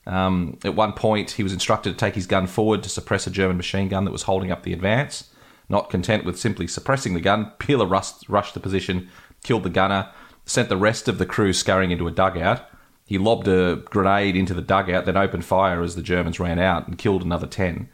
Um, 0.06 0.58
at 0.66 0.76
one 0.76 0.94
point, 0.94 1.32
he 1.32 1.44
was 1.44 1.54
instructed 1.54 1.92
to 1.92 1.98
take 1.98 2.16
his 2.16 2.28
gun 2.28 2.48
forward 2.48 2.84
to 2.84 2.90
suppress 2.90 3.26
a 3.28 3.32
German 3.32 3.58
machine 3.58 3.88
gun 3.88 4.06
that 4.06 4.12
was 4.12 4.24
holding 4.24 4.52
up 4.52 4.64
the 4.64 4.74
advance. 4.74 5.30
Not 5.70 5.90
content 5.90 6.26
with 6.26 6.40
simply 6.40 6.68
suppressing 6.68 7.14
the 7.14 7.22
gun, 7.22 7.52
Peeler 7.58 7.86
rushed, 7.86 8.28
rushed 8.28 8.54
the 8.54 8.60
position, 8.60 9.10
killed 9.44 9.64
the 9.64 9.70
gunner, 9.70 10.10
sent 10.46 10.70
the 10.70 10.78
rest 10.78 11.08
of 11.08 11.18
the 11.18 11.26
crew 11.26 11.54
scurrying 11.54 11.92
into 11.92 12.08
a 12.08 12.12
dugout, 12.12 12.70
He 13.06 13.18
lobbed 13.18 13.48
a 13.48 13.78
grenade 13.86 14.36
into 14.36 14.54
the 14.54 14.62
dugout, 14.62 15.06
then 15.06 15.18
opened 15.18 15.46
fire 15.46 15.82
as 15.82 15.96
the 15.96 16.02
Germans 16.02 16.40
ran 16.40 16.60
out 16.60 16.88
and 16.88 16.98
killed 16.98 17.24
another 17.24 17.48
10. 17.48 17.90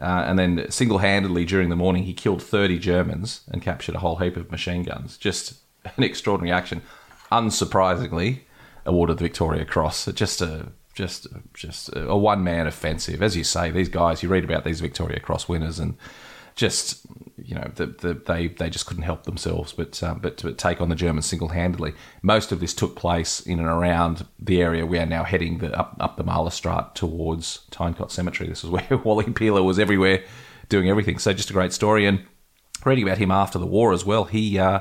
Uh, 0.00 0.24
and 0.26 0.38
then 0.38 0.70
single 0.70 0.98
handedly 0.98 1.44
during 1.44 1.70
the 1.70 1.76
morning, 1.76 2.04
he 2.04 2.12
killed 2.12 2.42
30 2.42 2.78
Germans 2.78 3.40
and 3.48 3.62
captured 3.62 3.94
a 3.94 4.00
whole 4.00 4.16
heap 4.16 4.36
of 4.36 4.50
machine 4.50 4.82
guns. 4.82 5.16
Just 5.16 5.54
an 5.96 6.02
extraordinary 6.02 6.56
action. 6.56 6.82
Unsurprisingly, 7.32 8.40
awarded 8.84 9.18
the 9.18 9.24
Victoria 9.24 9.64
Cross. 9.64 10.06
Just 10.12 10.40
a 10.40 10.68
just 10.94 11.26
just 11.52 11.90
a 11.94 12.16
one 12.16 12.42
man 12.42 12.66
offensive, 12.66 13.22
as 13.22 13.36
you 13.36 13.44
say. 13.44 13.70
These 13.70 13.90
guys, 13.90 14.22
you 14.22 14.28
read 14.28 14.44
about 14.44 14.64
these 14.64 14.80
Victoria 14.80 15.20
Cross 15.20 15.48
winners, 15.48 15.78
and 15.78 15.96
just 16.56 17.06
you 17.36 17.54
know 17.54 17.70
the, 17.76 17.86
the, 17.86 18.14
they 18.14 18.48
they 18.48 18.68
just 18.68 18.86
couldn't 18.86 19.04
help 19.04 19.24
themselves 19.24 19.72
but 19.72 20.02
um, 20.02 20.18
but 20.18 20.36
to 20.38 20.52
take 20.54 20.80
on 20.80 20.88
the 20.88 20.96
Germans 20.96 21.26
single 21.26 21.48
handedly. 21.48 21.92
Most 22.22 22.50
of 22.50 22.60
this 22.60 22.74
took 22.74 22.96
place 22.96 23.40
in 23.40 23.58
and 23.58 23.68
around 23.68 24.26
the 24.38 24.60
area 24.60 24.84
we 24.84 24.98
are 24.98 25.06
now 25.06 25.22
heading 25.22 25.58
the, 25.58 25.78
up 25.78 25.96
up 26.00 26.16
the 26.16 26.24
Marlerstraat 26.24 26.94
towards 26.94 27.60
Tyne 27.70 27.94
Cot 27.94 28.10
Cemetery. 28.10 28.48
This 28.48 28.64
is 28.64 28.70
where 28.70 28.86
Wally 29.04 29.30
Peeler 29.30 29.62
was 29.62 29.78
everywhere, 29.78 30.24
doing 30.68 30.88
everything. 30.88 31.18
So 31.18 31.32
just 31.32 31.50
a 31.50 31.52
great 31.52 31.72
story 31.72 32.06
and 32.06 32.24
reading 32.84 33.04
about 33.04 33.18
him 33.18 33.30
after 33.30 33.58
the 33.58 33.66
war 33.66 33.92
as 33.92 34.04
well. 34.04 34.24
He 34.24 34.58
uh, 34.58 34.80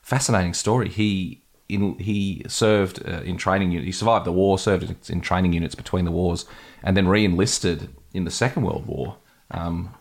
fascinating 0.00 0.54
story. 0.54 0.88
He 0.88 1.42
in, 1.68 1.98
he 1.98 2.44
served 2.46 3.04
uh, 3.06 3.22
in 3.22 3.36
training 3.36 3.72
units. 3.72 3.86
He 3.86 3.92
survived 3.92 4.24
the 4.24 4.32
war, 4.32 4.58
served 4.58 5.10
in 5.10 5.20
training 5.20 5.52
units 5.52 5.74
between 5.74 6.04
the 6.04 6.12
wars, 6.12 6.44
and 6.84 6.96
then 6.96 7.08
re-enlisted 7.08 7.88
in 8.14 8.24
the 8.24 8.30
Second 8.30 8.62
World 8.62 8.86
War. 8.86 9.16
Um, 9.50 9.92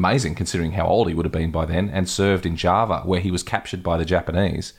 amazing 0.00 0.34
considering 0.34 0.72
how 0.72 0.86
old 0.86 1.08
he 1.08 1.14
would 1.14 1.26
have 1.26 1.40
been 1.40 1.50
by 1.50 1.66
then, 1.66 1.90
and 1.96 2.08
served 2.08 2.46
in 2.46 2.56
Java, 2.56 2.98
where 3.04 3.20
he 3.20 3.30
was 3.30 3.42
captured 3.54 3.82
by 3.82 3.96
the 3.98 4.10
Japanese 4.14 4.72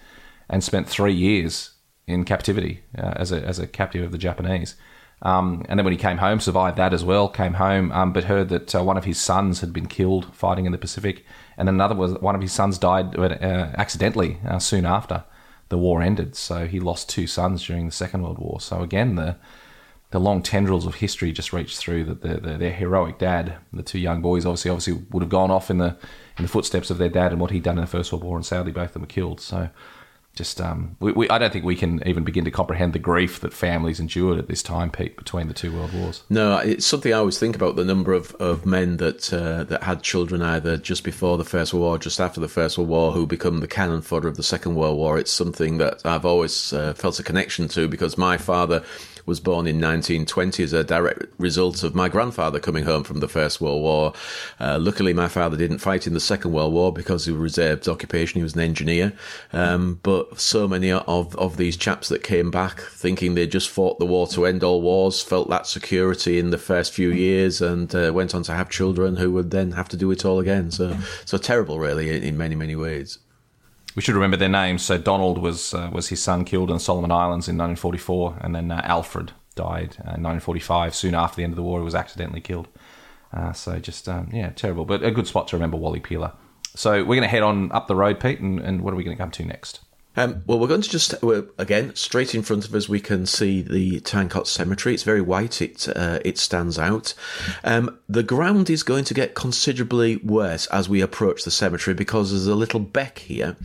and 0.50 0.64
spent 0.64 0.90
three 0.90 1.14
years 1.14 1.72
in 2.08 2.26
captivity 2.26 2.82
uh, 2.98 3.14
as, 3.16 3.32
a, 3.32 3.40
as 3.52 3.60
a 3.60 3.68
captive 3.68 4.04
of 4.04 4.12
the 4.12 4.24
Japanese. 4.28 4.76
Um, 5.22 5.64
and 5.70 5.78
then 5.78 5.86
when 5.86 5.98
he 5.98 6.08
came 6.08 6.18
home, 6.18 6.40
survived 6.40 6.78
that 6.78 6.94
as 6.94 7.04
well. 7.06 7.30
Came 7.30 7.54
home, 7.54 7.92
um, 7.92 8.12
but 8.12 8.24
heard 8.24 8.50
that 8.50 8.74
uh, 8.74 8.84
one 8.84 8.98
of 8.98 9.06
his 9.06 9.20
sons 9.20 9.62
had 9.62 9.72
been 9.72 9.86
killed 9.86 10.26
fighting 10.34 10.66
in 10.66 10.72
the 10.72 10.78
Pacific, 10.86 11.24
and 11.58 11.70
another 11.70 11.96
was 11.96 12.14
one 12.14 12.36
of 12.36 12.42
his 12.42 12.52
sons 12.52 12.80
died 12.80 13.08
uh, 13.18 13.72
accidentally 13.78 14.40
uh, 14.48 14.60
soon 14.60 14.86
after 14.86 15.24
the 15.70 15.78
war 15.78 16.02
ended. 16.02 16.36
So 16.36 16.68
he 16.68 16.80
lost 16.80 17.08
two 17.08 17.28
sons 17.28 17.64
during 17.68 17.86
the 17.86 17.92
Second 18.04 18.24
World 18.24 18.40
War. 18.40 18.60
So 18.60 18.82
again, 18.82 19.16
the 19.16 19.38
the 20.12 20.19
long 20.19 20.43
tendrils 20.43 20.86
of 20.86 20.95
history 20.95 21.32
just 21.32 21.54
reach 21.54 21.78
through 21.78 22.04
that 22.04 22.21
the, 22.21 22.36
the, 22.36 22.58
their 22.58 22.74
heroic 22.74 23.17
dad, 23.17 23.56
the 23.74 23.84
two 23.84 24.00
young 24.00 24.21
boys, 24.21 24.45
obviously 24.45 24.69
obviously 24.69 25.06
would 25.12 25.24
have 25.24 25.30
gone 25.30 25.52
off 25.52 25.69
in 25.69 25.78
the 25.78 25.97
in 26.38 26.43
the 26.43 26.47
footsteps 26.47 26.89
of 26.89 26.97
their 26.97 27.10
dad 27.10 27.32
and 27.32 27.41
what 27.41 27.52
he'd 27.52 27.63
done 27.63 27.78
in 27.78 27.82
the 27.82 27.88
First 27.88 28.12
World 28.12 28.24
War, 28.24 28.36
and 28.36 28.45
sadly 28.45 28.71
both 28.71 28.89
of 28.89 28.93
them 28.93 29.02
were 29.04 29.08
killed. 29.08 29.41
So 29.41 29.69
just 30.34 30.62
um, 30.62 30.95
we, 31.02 31.12
we, 31.12 31.30
I 31.30 31.38
don't 31.38 31.52
think 31.52 31.65
we 31.65 31.76
can 31.76 32.06
even 32.08 32.24
begin 32.24 32.45
to 32.45 32.52
comprehend 32.52 32.93
the 32.93 33.00
grief 33.00 33.41
that 33.41 33.52
families 33.52 34.00
endured 34.00 34.39
at 34.39 34.47
this 34.47 34.63
time, 34.63 34.89
Pete, 34.89 35.17
between 35.17 35.50
the 35.50 35.54
two 35.54 35.74
world 35.74 35.93
wars. 35.93 36.24
No, 36.30 36.58
it's 36.58 36.86
something 36.86 37.13
I 37.13 37.17
always 37.17 37.38
think 37.38 37.54
about 37.54 37.76
the 37.76 37.84
number 37.84 38.13
of, 38.13 38.34
of 38.36 38.65
men 38.65 38.97
that 38.97 39.34
uh, 39.34 39.65
that 39.65 39.84
had 39.84 40.04
children 40.04 40.41
either 40.41 40.78
just 40.78 41.04
before 41.04 41.38
the 41.38 41.43
First 41.43 41.74
World 41.74 41.84
War, 41.84 41.95
or 41.95 42.00
just 42.00 42.21
after 42.21 42.39
the 42.39 42.47
First 42.47 42.78
World 42.78 42.89
War, 42.89 43.12
who 43.12 43.28
become 43.28 43.60
the 43.60 43.67
cannon 43.67 44.02
fodder 44.02 44.30
of 44.30 44.38
the 44.38 44.43
Second 44.43 44.76
World 44.76 44.97
War. 44.97 45.17
It's 45.17 45.32
something 45.32 45.80
that 45.80 46.06
I've 46.06 46.26
always 46.26 46.71
uh, 46.71 46.93
felt 46.93 47.19
a 47.19 47.24
connection 47.24 47.67
to 47.69 47.89
because 47.89 48.17
my 48.17 48.38
father 48.38 48.84
was 49.26 49.40
born 49.40 49.68
in 49.68 49.76
1920 49.76 50.64
as 50.64 50.74
a 50.74 50.84
direct 50.84 51.26
result 51.38 51.84
of 51.84 51.96
my 51.96 52.10
grandfather 52.10 52.60
coming 52.60 52.84
home 52.84 53.04
from 53.04 53.20
the 53.20 53.28
First 53.28 53.62
World 53.62 53.82
War. 53.82 54.14
Uh, 54.60 54.78
luckily, 54.80 55.14
my 55.14 55.28
father 55.28 55.58
didn't 55.58 55.80
fight 55.80 56.08
in 56.08 56.14
the 56.14 56.20
Second 56.20 56.52
World 56.52 56.74
War 56.74 56.92
because 56.92 57.26
he 57.26 57.32
was 57.32 57.42
reserved 57.42 57.88
occupation. 57.88 58.40
He 58.40 58.44
was 58.44 58.56
an 58.56 58.62
engineer. 58.62 59.14
Um, 59.54 60.00
but 60.04 60.40
so 60.40 60.68
many 60.68 60.92
of, 60.92 61.36
of 61.36 61.58
these 61.58 61.78
chaps 61.78 62.10
that 62.10 62.24
came 62.24 62.52
back 62.52 62.80
thinking 62.82 63.36
they 63.36 63.48
just 63.48 63.70
fought 63.70 64.00
the 64.00 64.06
war 64.06 64.28
to 64.28 64.46
end 64.46 64.64
all 64.64 64.82
wars, 64.82 65.22
felt 65.22 65.50
that 65.50 65.68
security 65.68 66.40
in 66.40 66.50
the 66.52 66.58
first 66.58 66.94
few 66.94 67.10
years, 67.10 67.62
and 67.62 67.94
uh, 67.96 68.12
went 68.14 68.36
on 68.36 68.44
to 68.44 68.54
have 68.54 68.70
children 68.70 69.18
who 69.18 69.32
would 69.32 69.52
then 69.52 69.72
have 69.72 69.90
to 69.90 69.98
do 69.98 70.12
it 70.12 70.26
all 70.26 70.40
again. 70.40 70.72
So, 70.72 70.98
so 71.26 71.38
terrible, 71.38 71.80
really, 71.80 72.10
in, 72.16 72.24
in 72.24 72.38
many, 72.38 72.56
many 72.56 72.76
ways 72.76 73.20
we 73.95 74.01
should 74.01 74.15
remember 74.15 74.38
their 74.38 74.49
names. 74.49 74.84
So 74.84 74.97
Donald 74.97 75.38
was 75.38 75.73
uh, 75.73 75.89
was 75.91 76.10
his 76.10 76.21
son 76.21 76.45
killed 76.45 76.71
in 76.71 76.80
Solomon 76.80 77.12
Islands 77.12 77.47
in 77.47 77.58
1944, 77.58 78.38
and 78.41 78.56
then 78.56 78.71
uh, 78.71 78.82
Alfred 78.84 79.34
died 79.56 79.95
in 79.99 80.23
1945. 80.23 80.95
Soon 80.95 81.15
after 81.15 81.38
the 81.38 81.43
end 81.43 81.54
of 81.54 81.58
the 81.58 81.63
war, 81.63 81.80
he 81.80 81.86
was 81.86 81.95
accidentally 81.95 82.41
killed. 82.41 82.67
Uh, 83.34 83.54
so 83.54 83.80
just 83.80 84.10
um, 84.10 84.30
yeah, 84.34 84.49
terrible, 84.49 84.86
but 84.86 85.04
a 85.04 85.12
good 85.12 85.27
spot 85.27 85.47
to 85.49 85.56
remember 85.56 85.77
Wally 85.77 85.99
Peeler. 85.99 86.34
So 86.75 86.99
we're 86.99 87.15
going 87.15 87.21
to 87.21 87.27
head 87.27 87.43
on 87.43 87.71
up 87.71 87.88
the 87.88 87.95
road, 87.95 88.19
Pete, 88.19 88.39
and, 88.39 88.60
and 88.60 88.82
what 88.82 88.93
are 88.93 88.97
we 88.97 89.04
going 89.04 89.15
to 89.15 89.21
come 89.21 89.32
to 89.32 89.45
next? 89.45 89.82
Um, 90.17 90.43
well, 90.45 90.60
we're 90.60 90.67
going 90.67 90.82
to 90.82 90.89
just 90.89 91.15
again 91.58 91.95
straight 91.95 92.36
in 92.36 92.41
front 92.41 92.67
of 92.67 92.76
us. 92.76 92.89
We 92.89 93.00
can 93.00 93.26
see 93.26 93.62
the 93.62 94.02
Tyne 94.02 94.28
Cot 94.28 94.47
Cemetery. 94.47 94.93
It's 94.93 95.04
very 95.04 95.21
white. 95.21 95.62
It 95.62 95.88
uh, 95.95 96.19
it 96.26 96.38
stands 96.38 96.78
out. 96.78 97.13
Um, 97.63 97.97
the 98.10 98.24
ground 98.24 98.69
is 98.69 98.84
going 98.84 99.06
to 99.06 99.13
get 99.13 99.36
considerably 99.36 100.17
worse 100.17 100.67
as 100.67 100.89
we 100.89 101.00
approach 101.00 101.43
the 101.43 101.52
cemetery 101.52 101.93
because 101.93 102.32
there's 102.32 102.47
a 102.47 102.56
little 102.56 102.82
beck 102.82 103.19
here. 103.19 103.56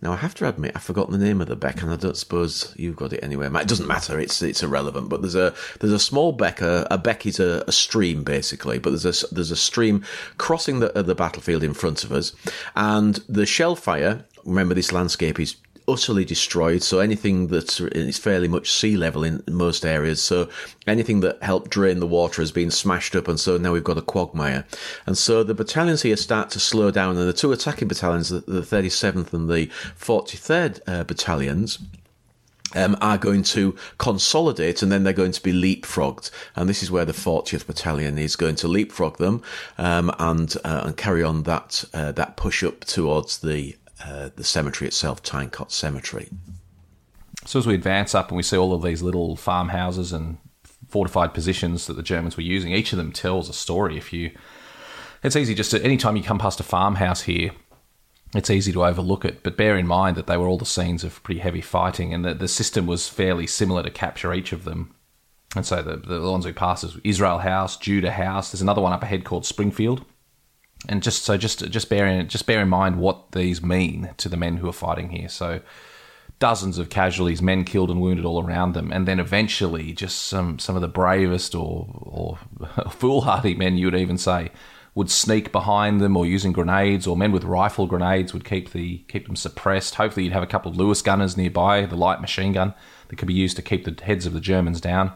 Now, 0.00 0.12
I 0.12 0.16
have 0.16 0.34
to 0.36 0.48
admit, 0.48 0.72
I've 0.74 0.82
forgotten 0.82 1.12
the 1.12 1.24
name 1.24 1.42
of 1.42 1.48
the 1.48 1.56
beck, 1.56 1.82
and 1.82 1.92
I 1.92 1.96
don't 1.96 2.16
suppose 2.16 2.74
you've 2.78 2.96
got 2.96 3.12
it 3.12 3.22
anywhere. 3.22 3.54
It 3.54 3.68
doesn't 3.68 3.86
matter. 3.86 4.18
It's 4.18 4.40
it's 4.40 4.62
irrelevant. 4.62 5.10
But 5.10 5.20
there's 5.20 5.34
a 5.34 5.54
there's 5.80 5.92
a 5.92 5.98
small 5.98 6.32
beck. 6.32 6.62
A, 6.62 6.86
a 6.90 6.96
beck 6.96 7.26
is 7.26 7.38
a, 7.38 7.62
a, 7.66 7.72
stream 7.72 8.24
basically, 8.24 8.78
but 8.78 8.90
there's 8.90 9.04
a 9.04 9.34
there's 9.34 9.50
a 9.50 9.56
stream 9.56 10.02
crossing 10.38 10.80
the 10.80 11.02
the 11.02 11.14
battlefield 11.14 11.62
in 11.62 11.74
front 11.74 12.04
of 12.04 12.12
us, 12.12 12.32
and 12.74 13.16
the 13.28 13.44
shell 13.44 13.76
fire. 13.76 14.24
Remember, 14.46 14.74
this 14.74 14.90
landscape 14.90 15.38
is 15.38 15.56
utterly 15.90 16.24
destroyed. 16.24 16.82
So 16.82 16.98
anything 16.98 17.48
that 17.48 17.80
is 17.80 18.18
fairly 18.18 18.48
much 18.48 18.70
sea 18.70 18.96
level 18.96 19.24
in 19.24 19.42
most 19.48 19.84
areas. 19.84 20.22
So 20.22 20.48
anything 20.86 21.20
that 21.20 21.42
helped 21.42 21.70
drain 21.70 22.00
the 22.00 22.06
water 22.06 22.42
has 22.42 22.52
been 22.52 22.70
smashed 22.70 23.16
up, 23.16 23.28
and 23.28 23.38
so 23.38 23.56
now 23.56 23.72
we've 23.72 23.84
got 23.84 23.98
a 23.98 24.02
quagmire. 24.02 24.64
And 25.06 25.16
so 25.16 25.42
the 25.42 25.54
battalions 25.54 26.02
here 26.02 26.16
start 26.16 26.50
to 26.50 26.60
slow 26.60 26.90
down, 26.90 27.16
and 27.16 27.28
the 27.28 27.32
two 27.32 27.52
attacking 27.52 27.88
battalions, 27.88 28.28
the, 28.28 28.40
37th 28.40 29.32
and 29.32 29.48
the 29.48 29.66
43rd 29.98 30.80
uh, 30.86 31.04
battalions. 31.04 31.78
Um, 32.72 32.96
are 33.00 33.18
going 33.18 33.42
to 33.42 33.74
consolidate 33.98 34.80
and 34.80 34.92
then 34.92 35.02
they're 35.02 35.12
going 35.12 35.32
to 35.32 35.42
be 35.42 35.52
leapfrogged. 35.52 36.30
And 36.54 36.68
this 36.68 36.84
is 36.84 36.90
where 36.90 37.04
the 37.04 37.12
40th 37.12 37.66
Battalion 37.66 38.16
is 38.16 38.36
going 38.36 38.54
to 38.54 38.68
leapfrog 38.68 39.18
them 39.18 39.42
um, 39.76 40.12
and 40.20 40.54
uh, 40.64 40.82
and 40.84 40.96
carry 40.96 41.24
on 41.24 41.42
that 41.42 41.84
uh, 41.92 42.12
that 42.12 42.36
push 42.36 42.62
up 42.62 42.84
towards 42.84 43.38
the 43.38 43.74
uh, 44.04 44.30
the 44.36 44.44
cemetery 44.44 44.88
itself, 44.88 45.22
Tyne 45.22 45.50
Cot 45.50 45.72
Cemetery. 45.72 46.28
So 47.46 47.58
as 47.58 47.66
we 47.66 47.74
advance 47.74 48.14
up 48.14 48.28
and 48.28 48.36
we 48.36 48.42
see 48.42 48.56
all 48.56 48.74
of 48.74 48.82
these 48.82 49.02
little 49.02 49.36
farmhouses 49.36 50.12
and 50.12 50.38
fortified 50.88 51.32
positions 51.32 51.86
that 51.86 51.94
the 51.94 52.02
Germans 52.02 52.36
were 52.36 52.42
using, 52.42 52.72
each 52.72 52.92
of 52.92 52.98
them 52.98 53.12
tells 53.12 53.48
a 53.48 53.52
story. 53.52 53.96
If 53.96 54.12
you, 54.12 54.30
it's 55.22 55.36
easy 55.36 55.54
just 55.54 55.70
to 55.70 55.82
anytime 55.82 56.16
you 56.16 56.22
come 56.22 56.38
past 56.38 56.60
a 56.60 56.64
farmhouse 56.64 57.22
here, 57.22 57.52
it's 58.34 58.50
easy 58.50 58.72
to 58.72 58.84
overlook 58.84 59.24
it. 59.24 59.42
But 59.42 59.56
bear 59.56 59.76
in 59.76 59.86
mind 59.86 60.16
that 60.16 60.26
they 60.26 60.36
were 60.36 60.46
all 60.46 60.58
the 60.58 60.66
scenes 60.66 61.02
of 61.02 61.22
pretty 61.22 61.40
heavy 61.40 61.60
fighting, 61.60 62.14
and 62.14 62.24
that 62.24 62.38
the 62.38 62.48
system 62.48 62.86
was 62.86 63.08
fairly 63.08 63.46
similar 63.46 63.82
to 63.82 63.90
capture 63.90 64.32
each 64.32 64.52
of 64.52 64.64
them. 64.64 64.94
And 65.56 65.66
so 65.66 65.82
the 65.82 65.96
the 65.96 66.20
ones 66.20 66.46
we 66.46 66.52
pass 66.52 66.84
is 66.84 66.96
Israel 67.02 67.38
House, 67.38 67.76
Judah 67.76 68.12
House. 68.12 68.52
There's 68.52 68.62
another 68.62 68.82
one 68.82 68.92
up 68.92 69.02
ahead 69.02 69.24
called 69.24 69.46
Springfield 69.46 70.04
and 70.88 71.02
just 71.02 71.24
so 71.24 71.36
just 71.36 71.68
just 71.70 71.88
bear 71.88 72.06
in 72.06 72.28
just 72.28 72.46
bear 72.46 72.60
in 72.60 72.68
mind 72.68 72.96
what 72.96 73.32
these 73.32 73.62
mean 73.62 74.10
to 74.16 74.28
the 74.28 74.36
men 74.36 74.56
who 74.56 74.68
are 74.68 74.72
fighting 74.72 75.10
here. 75.10 75.28
So 75.28 75.60
dozens 76.38 76.78
of 76.78 76.88
casualties, 76.88 77.42
men 77.42 77.64
killed 77.64 77.90
and 77.90 78.00
wounded 78.00 78.24
all 78.24 78.42
around 78.42 78.72
them, 78.72 78.90
and 78.90 79.06
then 79.06 79.20
eventually 79.20 79.92
just 79.92 80.22
some 80.22 80.58
some 80.58 80.76
of 80.76 80.82
the 80.82 80.88
bravest 80.88 81.54
or 81.54 81.86
or 82.02 82.38
foolhardy 82.90 83.54
men 83.54 83.76
you 83.76 83.86
would 83.86 83.94
even 83.94 84.18
say 84.18 84.50
would 84.92 85.10
sneak 85.10 85.52
behind 85.52 86.00
them 86.00 86.16
or 86.16 86.26
using 86.26 86.50
grenades 86.50 87.06
or 87.06 87.16
men 87.16 87.30
with 87.30 87.44
rifle 87.44 87.86
grenades 87.86 88.34
would 88.34 88.44
keep 88.44 88.72
the 88.72 88.98
keep 89.08 89.26
them 89.26 89.36
suppressed. 89.36 89.94
Hopefully 89.94 90.24
you'd 90.24 90.32
have 90.32 90.42
a 90.42 90.48
couple 90.48 90.70
of 90.70 90.76
Lewis 90.76 91.02
gunners 91.02 91.36
nearby, 91.36 91.86
the 91.86 91.96
light 91.96 92.20
machine 92.20 92.52
gun 92.52 92.74
that 93.08 93.16
could 93.16 93.28
be 93.28 93.34
used 93.34 93.56
to 93.56 93.62
keep 93.62 93.84
the 93.84 94.04
heads 94.04 94.26
of 94.26 94.32
the 94.32 94.40
Germans 94.40 94.80
down 94.80 95.12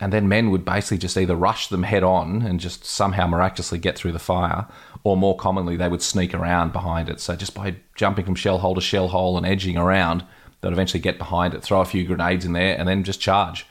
and 0.00 0.12
then 0.12 0.28
men 0.28 0.50
would 0.50 0.64
basically 0.64 0.98
just 0.98 1.16
either 1.16 1.36
rush 1.36 1.68
them 1.68 1.82
head 1.82 2.02
on 2.02 2.42
and 2.42 2.58
just 2.58 2.84
somehow 2.84 3.26
miraculously 3.26 3.78
get 3.78 3.96
through 3.96 4.12
the 4.12 4.18
fire, 4.18 4.66
or 5.04 5.16
more 5.16 5.36
commonly 5.36 5.76
they 5.76 5.88
would 5.88 6.02
sneak 6.02 6.34
around 6.34 6.72
behind 6.72 7.08
it. 7.08 7.20
So 7.20 7.36
just 7.36 7.54
by 7.54 7.76
jumping 7.94 8.24
from 8.24 8.34
shell 8.34 8.58
hole 8.58 8.74
to 8.74 8.80
shell 8.80 9.08
hole 9.08 9.36
and 9.36 9.46
edging 9.46 9.76
around, 9.76 10.24
they'd 10.60 10.72
eventually 10.72 11.00
get 11.00 11.18
behind 11.18 11.54
it, 11.54 11.62
throw 11.62 11.80
a 11.80 11.84
few 11.84 12.04
grenades 12.04 12.44
in 12.44 12.54
there, 12.54 12.78
and 12.78 12.88
then 12.88 13.04
just 13.04 13.20
charge. 13.20 13.66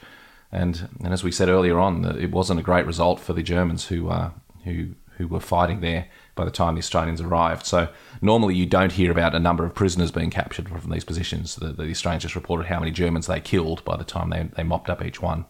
And 0.52 0.88
and 1.02 1.12
as 1.12 1.24
we 1.24 1.32
said 1.32 1.48
earlier 1.48 1.78
on, 1.78 2.04
it 2.18 2.30
wasn't 2.30 2.60
a 2.60 2.64
great 2.64 2.86
result 2.86 3.20
for 3.20 3.32
the 3.32 3.42
Germans 3.42 3.86
who 3.86 4.08
uh, 4.08 4.30
who 4.64 4.94
who 5.16 5.28
were 5.28 5.40
fighting 5.40 5.80
there 5.80 6.06
by 6.34 6.44
the 6.44 6.50
time 6.50 6.74
the 6.74 6.80
Australians 6.80 7.20
arrived. 7.20 7.66
So 7.66 7.88
normally 8.22 8.54
you 8.54 8.64
don't 8.64 8.92
hear 8.92 9.10
about 9.10 9.34
a 9.34 9.38
number 9.38 9.64
of 9.66 9.74
prisoners 9.74 10.10
being 10.10 10.30
captured 10.30 10.68
from 10.68 10.90
these 10.90 11.04
positions. 11.04 11.56
The, 11.56 11.72
the 11.72 11.90
Australians 11.90 12.22
just 12.22 12.34
reported 12.34 12.66
how 12.68 12.80
many 12.80 12.90
Germans 12.90 13.26
they 13.26 13.40
killed 13.40 13.84
by 13.84 13.98
the 13.98 14.04
time 14.04 14.30
they, 14.30 14.48
they 14.56 14.62
mopped 14.62 14.88
up 14.88 15.04
each 15.04 15.20
one. 15.20 15.44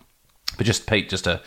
But 0.57 0.67
just 0.67 0.87
Pete, 0.87 1.09
just 1.09 1.27
a 1.27 1.43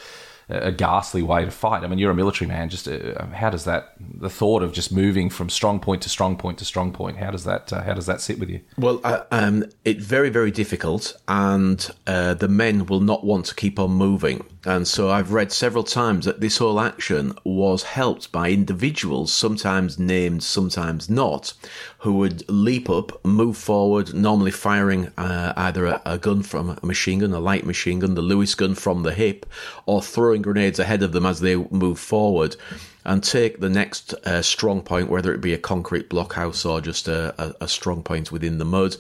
a 0.50 0.72
ghastly 0.72 1.24
way 1.24 1.46
to 1.46 1.52
fight. 1.52 1.84
I 1.84 1.88
mean, 1.88 2.00
you're 2.00 2.12
a 2.12 2.16
military 2.16 2.48
man. 2.48 2.70
Just 2.70 2.88
uh, 2.88 3.26
how 3.28 3.50
does 3.50 3.66
that 3.66 3.94
the 4.00 4.30
thought 4.30 4.62
of 4.62 4.74
just 4.74 4.92
moving 4.92 5.30
from 5.30 5.50
strong 5.50 5.80
point 5.80 6.02
to 6.04 6.10
strong 6.10 6.38
point 6.38 6.58
to 6.60 6.66
strong 6.66 6.92
point? 6.92 7.18
How 7.18 7.32
does 7.32 7.44
that 7.46 7.72
uh, 7.72 7.84
how 7.84 7.94
does 7.94 8.06
that 8.08 8.22
sit 8.22 8.40
with 8.40 8.50
you? 8.50 8.62
Well, 8.78 9.00
uh, 9.04 9.24
um, 9.32 9.66
it's 9.86 10.04
very 10.04 10.30
very 10.30 10.52
difficult, 10.52 11.16
and 11.28 11.90
uh, 12.08 12.34
the 12.34 12.48
men 12.48 12.86
will 12.86 13.00
not 13.00 13.24
want 13.24 13.46
to 13.48 13.56
keep 13.56 13.80
on 13.80 13.92
moving. 13.92 14.46
And 14.66 14.88
so 14.88 15.10
I've 15.10 15.34
read 15.34 15.52
several 15.52 15.84
times 15.84 16.26
that 16.26 16.40
this 16.40 16.58
whole 16.58 16.80
action 16.80 17.34
was 17.44 17.84
helped 17.84 18.32
by 18.32 18.50
individuals, 18.50 19.34
sometimes 19.34 20.00
named, 20.00 20.42
sometimes 20.42 21.10
not, 21.10 21.54
who 22.00 22.14
would 22.14 22.50
leap 22.50 22.90
up, 22.90 23.24
move 23.26 23.58
forward, 23.58 24.14
normally 24.14 24.52
firing 24.52 25.08
uh, 25.18 25.54
either 25.58 25.86
a, 25.86 26.02
a, 26.06 26.18
gun 26.18 26.44
from 26.44 26.78
a 26.82 26.86
machine 26.86 27.20
gun, 27.20 27.34
a 27.34 27.40
light 27.40 27.66
machine 27.66 28.00
gun, 28.00 28.16
the 28.16 28.22
Lewis 28.22 28.56
gun 28.56 28.74
from 28.74 29.04
the 29.04 29.14
hip, 29.14 29.46
or 29.86 30.02
throwing 30.02 30.42
grenades 30.42 30.80
ahead 30.80 31.04
of 31.04 31.12
them 31.12 31.26
as 31.26 31.42
they 31.42 31.58
move 31.58 32.00
forward 32.00 32.56
and 33.06 33.24
take 33.24 33.60
the 33.60 33.70
next 33.70 34.14
uh, 34.26 34.42
strong 34.42 34.82
point, 34.82 35.10
whether 35.10 35.34
it 35.34 35.42
be 35.42 35.54
a 35.54 35.58
concrete 35.58 36.10
blockhouse 36.10 36.66
or 36.66 36.82
just 36.82 37.08
a, 37.08 37.34
a, 37.42 37.56
a 37.62 37.68
strong 37.68 38.04
point 38.04 38.32
within 38.32 38.58
the 38.58 38.66
mud. 38.66 38.96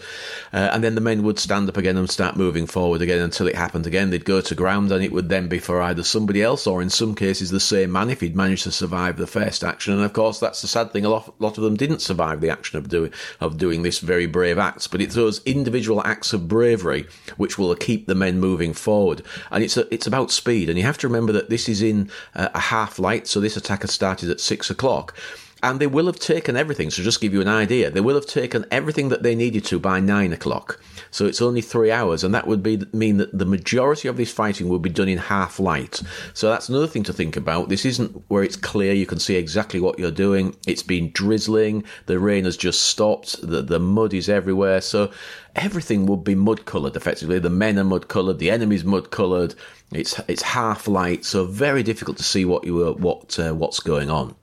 Uh, 0.51 0.69
and 0.71 0.83
then 0.83 0.95
the 0.95 1.01
men 1.01 1.23
would 1.23 1.39
stand 1.39 1.69
up 1.69 1.77
again 1.77 1.97
and 1.97 2.09
start 2.09 2.35
moving 2.35 2.67
forward 2.67 3.01
again 3.01 3.21
until 3.21 3.47
it 3.47 3.55
happened 3.55 3.87
again. 3.87 4.09
They'd 4.09 4.25
go 4.25 4.41
to 4.41 4.55
ground 4.55 4.91
and 4.91 5.03
it 5.03 5.11
would 5.11 5.29
then 5.29 5.47
be 5.47 5.59
for 5.59 5.81
either 5.81 6.03
somebody 6.03 6.41
else 6.41 6.67
or 6.67 6.81
in 6.81 6.89
some 6.89 7.15
cases 7.15 7.49
the 7.49 7.59
same 7.59 7.91
man 7.91 8.09
if 8.09 8.21
he'd 8.21 8.35
managed 8.35 8.63
to 8.63 8.71
survive 8.71 9.17
the 9.17 9.27
first 9.27 9.63
action. 9.63 9.93
And 9.93 10.03
of 10.03 10.13
course, 10.13 10.39
that's 10.39 10.61
the 10.61 10.67
sad 10.67 10.91
thing. 10.91 11.05
A 11.05 11.09
lot, 11.09 11.33
lot 11.39 11.57
of 11.57 11.63
them 11.63 11.77
didn't 11.77 12.01
survive 12.01 12.41
the 12.41 12.49
action 12.49 12.77
of 12.77 12.89
doing, 12.89 13.13
of 13.39 13.57
doing 13.57 13.83
this 13.83 13.99
very 13.99 14.25
brave 14.25 14.57
act. 14.57 14.91
but 14.91 15.01
it's 15.01 15.15
those 15.15 15.41
individual 15.45 16.01
acts 16.05 16.33
of 16.33 16.47
bravery 16.47 17.05
which 17.37 17.57
will 17.57 17.73
keep 17.75 18.07
the 18.07 18.15
men 18.15 18.39
moving 18.39 18.73
forward. 18.73 19.21
And 19.51 19.63
it's, 19.63 19.77
a, 19.77 19.91
it's 19.93 20.07
about 20.07 20.31
speed. 20.31 20.69
And 20.69 20.77
you 20.77 20.83
have 20.83 20.97
to 20.99 21.07
remember 21.07 21.31
that 21.33 21.49
this 21.49 21.69
is 21.69 21.81
in 21.81 22.09
a 22.35 22.59
half 22.59 22.99
light. 22.99 23.27
So 23.27 23.39
this 23.39 23.57
attack 23.57 23.81
has 23.81 23.92
started 23.93 24.29
at 24.29 24.41
six 24.41 24.69
o'clock. 24.69 25.15
And 25.63 25.79
they 25.79 25.87
will 25.87 26.05
have 26.07 26.19
taken 26.19 26.55
everything. 26.55 26.91
So 26.91 27.01
just 27.01 27.21
give 27.21 27.33
you 27.33 27.41
an 27.41 27.47
idea, 27.47 27.89
they 27.89 28.01
will 28.01 28.15
have 28.15 28.25
taken 28.27 28.65
everything 28.69 29.09
that 29.09 29.23
they 29.23 29.33
needed 29.33 29.63
to 29.65 29.79
by 29.79 29.99
nine 29.99 30.33
o'clock. 30.33 30.79
So 31.09 31.25
it's 31.25 31.41
only 31.41 31.61
three 31.61 31.91
hours, 31.91 32.23
and 32.23 32.33
that 32.35 32.47
would 32.47 32.61
be 32.61 32.81
mean 32.91 33.17
that 33.17 33.37
the 33.37 33.45
majority 33.45 34.07
of 34.07 34.17
this 34.17 34.31
fighting 34.31 34.67
will 34.67 34.79
be 34.79 34.89
done 34.89 35.07
in 35.07 35.17
half 35.17 35.59
light. 35.59 36.01
So 36.33 36.49
that's 36.49 36.69
another 36.69 36.87
thing 36.87 37.03
to 37.03 37.13
think 37.13 37.37
about. 37.37 37.69
This 37.69 37.85
isn't 37.85 38.23
where 38.27 38.43
it's 38.43 38.55
clear 38.55 38.93
you 38.93 39.05
can 39.05 39.19
see 39.19 39.35
exactly 39.35 39.79
what 39.79 39.97
you're 39.97 40.11
doing. 40.11 40.55
It's 40.67 40.83
been 40.83 41.11
drizzling. 41.11 41.83
The 42.07 42.19
rain 42.19 42.45
has 42.45 42.57
just 42.57 42.81
stopped. 42.83 43.41
The 43.41 43.61
the 43.61 43.79
mud 43.79 44.13
is 44.13 44.27
everywhere. 44.27 44.81
So 44.81 45.11
everything 45.55 46.07
would 46.07 46.23
be 46.23 46.35
mud 46.35 46.65
coloured. 46.65 46.95
Effectively, 46.95 47.39
the 47.39 47.49
men 47.49 47.79
are 47.79 47.83
mud 47.83 48.07
coloured. 48.07 48.39
The 48.39 48.51
enemy's 48.51 48.83
mud 48.83 49.11
coloured. 49.11 49.55
It's 49.93 50.19
it's 50.27 50.41
half 50.41 50.87
light, 50.87 51.23
so 51.23 51.45
very 51.45 51.83
difficult 51.83 52.17
to 52.17 52.23
see 52.23 52.43
what 52.43 52.65
you 52.65 52.75
were, 52.75 52.93
what 52.93 53.39
uh, 53.39 53.53
what's 53.53 53.79
going 53.79 54.09
on. 54.09 54.35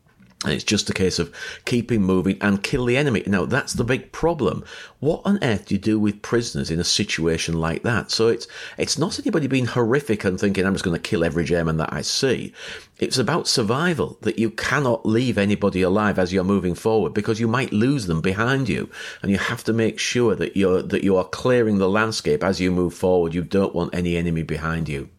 And 0.43 0.55
it's 0.55 0.64
just 0.64 0.88
a 0.88 0.95
case 0.95 1.18
of 1.18 1.34
keeping 1.66 2.01
moving 2.01 2.38
and 2.41 2.62
kill 2.62 2.86
the 2.86 2.97
enemy. 2.97 3.22
Now, 3.26 3.45
that's 3.45 3.74
the 3.74 3.84
big 3.84 4.11
problem. 4.11 4.64
What 4.99 5.20
on 5.26 5.38
earth 5.43 5.66
do 5.66 5.74
you 5.74 5.78
do 5.78 5.99
with 5.99 6.22
prisoners 6.22 6.70
in 6.70 6.80
a 6.80 6.84
situation 6.84 7.61
like 7.61 7.82
that? 7.82 8.11
So 8.11 8.28
it's, 8.28 8.47
it's 8.78 8.97
not 8.97 9.18
anybody 9.18 9.49
being 9.49 9.66
horrific 9.66 10.24
and 10.24 10.41
thinking, 10.41 10.64
I'm 10.64 10.72
just 10.72 10.84
going 10.84 10.97
to 10.97 11.09
kill 11.11 11.24
every 11.24 11.45
German 11.45 11.76
that 11.76 11.93
I 11.93 12.01
see. 12.01 12.55
It's 12.99 13.18
about 13.18 13.49
survival, 13.49 14.16
that 14.22 14.38
you 14.38 14.51
cannot 14.51 15.05
leave 15.05 15.36
anybody 15.36 15.82
alive 15.82 16.18
as 16.18 16.32
you're 16.32 16.43
moving 16.43 16.74
forward 16.74 17.12
because 17.12 17.38
you 17.38 17.47
might 17.47 17.74
lose 17.74 18.07
them 18.07 18.22
behind 18.22 18.66
you. 18.66 18.88
And 19.20 19.30
you 19.30 19.36
have 19.36 19.62
to 19.64 19.74
make 19.74 19.99
sure 19.99 20.34
that 20.36 20.57
you're, 20.57 20.80
that 20.80 21.05
you 21.05 21.18
are 21.18 21.24
clearing 21.24 21.76
the 21.76 21.88
landscape 21.88 22.43
as 22.43 22.62
you 22.62 22.70
move 22.70 22.95
forward. 22.95 23.34
You 23.34 23.43
don't 23.43 23.74
want 23.74 23.95
any 23.95 24.16
enemy 24.16 24.43
behind 24.43 24.88
you. 24.88 25.11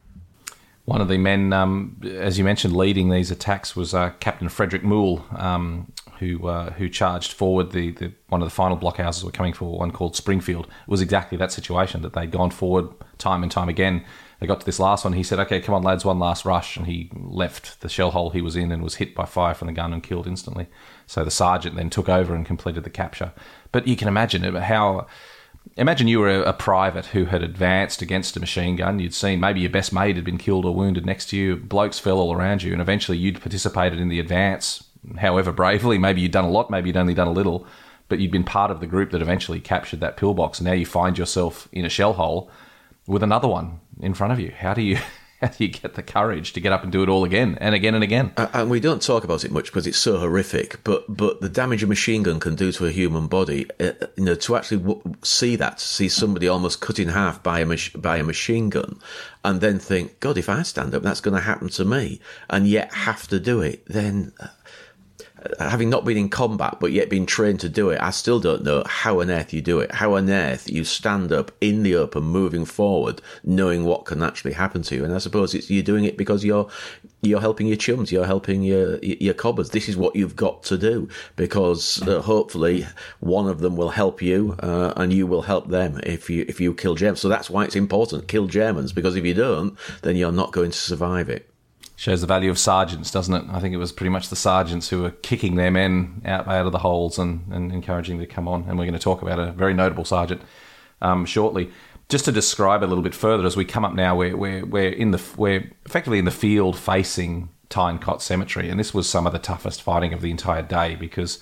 One 0.85 0.99
of 0.99 1.07
the 1.07 1.17
men, 1.17 1.53
um, 1.53 2.01
as 2.03 2.37
you 2.37 2.43
mentioned, 2.43 2.75
leading 2.75 3.09
these 3.09 3.29
attacks 3.29 3.75
was 3.75 3.93
uh, 3.93 4.11
Captain 4.19 4.49
Frederick 4.49 4.83
Moule, 4.83 5.23
um, 5.35 5.91
who 6.19 6.47
uh, 6.47 6.71
who 6.71 6.89
charged 6.89 7.33
forward. 7.33 7.71
The, 7.71 7.91
the 7.91 8.13
one 8.29 8.41
of 8.41 8.47
the 8.47 8.53
final 8.53 8.77
blockhouses 8.77 9.23
were 9.23 9.31
coming 9.31 9.53
for 9.53 9.77
one 9.77 9.91
called 9.91 10.15
Springfield. 10.15 10.65
It 10.65 10.87
was 10.87 11.01
exactly 11.01 11.37
that 11.37 11.51
situation 11.51 12.01
that 12.01 12.13
they'd 12.13 12.31
gone 12.31 12.49
forward 12.49 12.89
time 13.19 13.43
and 13.43 13.51
time 13.51 13.69
again. 13.69 14.03
They 14.39 14.47
got 14.47 14.59
to 14.61 14.65
this 14.65 14.79
last 14.79 15.03
one. 15.03 15.13
He 15.13 15.21
said, 15.21 15.37
"Okay, 15.39 15.61
come 15.61 15.75
on, 15.75 15.83
lads, 15.83 16.03
one 16.03 16.17
last 16.17 16.45
rush," 16.45 16.75
and 16.77 16.87
he 16.87 17.11
left 17.13 17.81
the 17.81 17.89
shell 17.89 18.09
hole 18.09 18.31
he 18.31 18.41
was 18.41 18.55
in 18.55 18.71
and 18.71 18.81
was 18.81 18.95
hit 18.95 19.13
by 19.13 19.25
fire 19.25 19.53
from 19.53 19.67
the 19.67 19.73
gun 19.73 19.93
and 19.93 20.01
killed 20.01 20.25
instantly. 20.25 20.65
So 21.05 21.23
the 21.23 21.29
sergeant 21.29 21.75
then 21.75 21.91
took 21.91 22.09
over 22.09 22.33
and 22.33 22.43
completed 22.43 22.83
the 22.83 22.89
capture. 22.89 23.33
But 23.71 23.87
you 23.87 23.95
can 23.95 24.07
imagine 24.07 24.55
how 24.55 25.05
Imagine 25.77 26.07
you 26.07 26.19
were 26.19 26.29
a, 26.29 26.41
a, 26.49 26.53
private 26.53 27.07
who 27.07 27.25
had 27.25 27.41
advanced 27.41 28.01
against 28.01 28.35
a 28.35 28.41
machine 28.41 28.75
gun. 28.75 28.99
You'd 28.99 29.13
seen 29.13 29.39
maybe 29.39 29.61
your 29.61 29.69
best 29.69 29.93
mate 29.93 30.17
had 30.17 30.25
been 30.25 30.37
killed 30.37 30.65
or 30.65 30.75
wounded 30.75 31.05
next 31.05 31.27
to 31.29 31.37
you. 31.37 31.55
Blokes 31.55 31.97
fell 31.97 32.19
all 32.19 32.33
around 32.33 32.61
you, 32.61 32.73
and 32.73 32.81
eventually 32.81 33.17
you'd 33.17 33.41
participated 33.41 33.99
in 33.99 34.09
the 34.09 34.19
advance, 34.19 34.83
however 35.19 35.53
bravely. 35.53 35.97
Maybe 35.97 36.21
you'd 36.21 36.33
done 36.33 36.45
a 36.45 36.49
lot, 36.49 36.69
maybe 36.69 36.89
you'd 36.89 36.97
only 36.97 37.13
done 37.13 37.29
a 37.29 37.33
little, 37.33 37.65
but 38.09 38.19
you'd 38.19 38.31
been 38.31 38.43
part 38.43 38.69
of 38.69 38.81
the 38.81 38.87
group 38.87 39.11
that 39.11 39.21
eventually 39.21 39.61
captured 39.61 40.01
that 40.01 40.17
pillbox. 40.17 40.59
And 40.59 40.67
now 40.67 40.73
you 40.73 40.85
find 40.85 41.17
yourself 41.17 41.69
in 41.71 41.85
a 41.85 41.89
shell 41.89 42.13
hole 42.13 42.51
with 43.07 43.23
another 43.23 43.47
one 43.47 43.79
in 44.01 44.13
front 44.13 44.33
of 44.33 44.39
you. 44.39 44.51
How 44.51 44.73
do 44.73 44.81
you 44.81 44.99
how 45.41 45.47
do 45.47 45.65
you 45.65 45.71
get 45.71 45.95
the 45.95 46.03
courage 46.03 46.53
to 46.53 46.59
get 46.59 46.71
up 46.71 46.83
and 46.83 46.91
do 46.91 47.01
it 47.01 47.09
all 47.09 47.23
again 47.23 47.57
and 47.59 47.73
again 47.73 47.95
and 47.95 48.03
again? 48.03 48.31
And 48.37 48.69
we 48.69 48.79
don't 48.79 49.01
talk 49.01 49.23
about 49.23 49.43
it 49.43 49.51
much 49.51 49.65
because 49.65 49.87
it's 49.87 49.97
so 49.97 50.19
horrific. 50.19 50.83
But 50.83 51.05
but 51.15 51.41
the 51.41 51.49
damage 51.49 51.81
a 51.81 51.87
machine 51.87 52.21
gun 52.21 52.39
can 52.39 52.53
do 52.53 52.71
to 52.73 52.85
a 52.85 52.91
human 52.91 53.27
body, 53.27 53.67
uh, 53.79 53.93
you 54.15 54.23
know, 54.23 54.35
to 54.35 54.55
actually 54.55 54.77
w- 54.77 55.01
see 55.23 55.55
that, 55.55 55.79
to 55.79 55.83
see 55.83 56.09
somebody 56.09 56.47
almost 56.47 56.79
cut 56.79 56.99
in 56.99 57.09
half 57.09 57.41
by 57.41 57.61
a 57.61 57.65
mach- 57.65 57.99
by 57.99 58.17
a 58.17 58.23
machine 58.23 58.69
gun, 58.69 58.99
and 59.43 59.61
then 59.61 59.79
think, 59.79 60.19
God, 60.19 60.37
if 60.37 60.47
I 60.47 60.61
stand 60.61 60.93
up, 60.93 61.01
that's 61.01 61.21
going 61.21 61.35
to 61.35 61.41
happen 61.41 61.69
to 61.69 61.85
me, 61.85 62.19
and 62.49 62.67
yet 62.67 62.93
have 62.93 63.27
to 63.29 63.39
do 63.39 63.61
it, 63.61 63.83
then 63.87 64.33
uh, 64.39 64.47
having 65.59 65.89
not 65.89 66.05
been 66.05 66.17
in 66.17 66.29
combat 66.29 66.77
but 66.79 66.91
yet 66.91 67.09
been 67.09 67.25
trained 67.25 67.59
to 67.61 67.69
do 67.69 67.89
it, 67.89 68.01
I 68.01 68.11
still 68.11 68.39
don't 68.39 68.63
know 68.63 68.83
how 68.85 69.21
on 69.21 69.29
earth 69.29 69.53
you 69.53 69.61
do 69.61 69.79
it. 69.79 69.91
How 69.91 70.15
on 70.15 70.29
earth 70.29 70.69
you 70.69 70.83
stand 70.83 71.31
up 71.31 71.51
in 71.61 71.83
the 71.83 71.95
open, 71.95 72.23
moving 72.23 72.65
forward, 72.65 73.21
knowing 73.43 73.83
what 73.83 74.05
can 74.05 74.21
actually 74.21 74.53
happen 74.53 74.81
to 74.83 74.95
you. 74.95 75.03
And 75.05 75.13
I 75.13 75.17
suppose 75.17 75.53
it's 75.53 75.69
you're 75.69 75.83
doing 75.83 76.05
it 76.05 76.17
because 76.17 76.43
you're 76.45 76.69
you're 77.21 77.41
helping 77.41 77.67
your 77.67 77.77
chums, 77.77 78.11
you're 78.11 78.25
helping 78.25 78.63
your 78.63 78.97
your 78.99 79.33
cobbers. 79.33 79.71
This 79.71 79.89
is 79.89 79.97
what 79.97 80.15
you've 80.15 80.35
got 80.35 80.63
to 80.63 80.77
do 80.77 81.09
because 81.35 82.05
uh, 82.07 82.21
hopefully 82.21 82.87
one 83.19 83.47
of 83.47 83.59
them 83.59 83.75
will 83.75 83.89
help 83.89 84.21
you 84.21 84.55
uh, 84.59 84.93
and 84.95 85.11
you 85.13 85.27
will 85.27 85.43
help 85.43 85.69
them 85.69 85.99
if 86.03 86.29
you 86.29 86.45
if 86.47 86.59
you 86.59 86.73
kill 86.73 86.95
Germans. 86.95 87.19
So 87.19 87.29
that's 87.29 87.49
why 87.49 87.65
it's 87.65 87.75
important 87.75 88.27
kill 88.27 88.47
Germans 88.47 88.93
because 88.93 89.15
if 89.15 89.25
you 89.25 89.33
don't, 89.33 89.77
then 90.01 90.15
you're 90.15 90.31
not 90.31 90.51
going 90.51 90.71
to 90.71 90.77
survive 90.77 91.29
it 91.29 91.50
shows 92.01 92.19
the 92.19 92.25
value 92.25 92.49
of 92.49 92.57
sergeants, 92.57 93.11
doesn't 93.11 93.35
it? 93.35 93.43
I 93.51 93.59
think 93.59 93.75
it 93.75 93.77
was 93.77 93.91
pretty 93.91 94.09
much 94.09 94.29
the 94.29 94.35
sergeants 94.35 94.89
who 94.89 95.03
were 95.03 95.11
kicking 95.11 95.53
their 95.53 95.69
men 95.69 96.23
out 96.25 96.47
out 96.47 96.65
of 96.65 96.71
the 96.71 96.79
holes 96.79 97.19
and, 97.19 97.45
and 97.53 97.71
encouraging 97.71 98.17
them 98.17 98.25
to 98.25 98.33
come 98.33 98.47
on. 98.47 98.65
And 98.67 98.79
we're 98.79 98.85
going 98.85 98.93
to 98.93 98.99
talk 98.99 99.21
about 99.21 99.37
a 99.37 99.51
very 99.51 99.75
notable 99.75 100.03
sergeant 100.03 100.41
um, 100.99 101.27
shortly. 101.27 101.69
Just 102.09 102.25
to 102.25 102.31
describe 102.31 102.81
a 102.83 102.87
little 102.87 103.03
bit 103.03 103.13
further, 103.13 103.45
as 103.45 103.55
we 103.55 103.65
come 103.65 103.85
up 103.85 103.93
now, 103.93 104.15
we're, 104.15 104.35
we're, 104.35 104.65
we're 104.65 104.89
in 104.89 105.11
the 105.11 105.21
we're 105.37 105.71
effectively 105.85 106.17
in 106.17 106.25
the 106.25 106.31
field 106.31 106.75
facing 106.75 107.49
Tyne 107.69 107.99
Cot 107.99 108.23
Cemetery, 108.23 108.67
and 108.67 108.79
this 108.79 108.95
was 108.95 109.07
some 109.07 109.27
of 109.27 109.31
the 109.31 109.37
toughest 109.37 109.83
fighting 109.83 110.11
of 110.11 110.21
the 110.21 110.31
entire 110.31 110.63
day 110.63 110.95
because. 110.95 111.39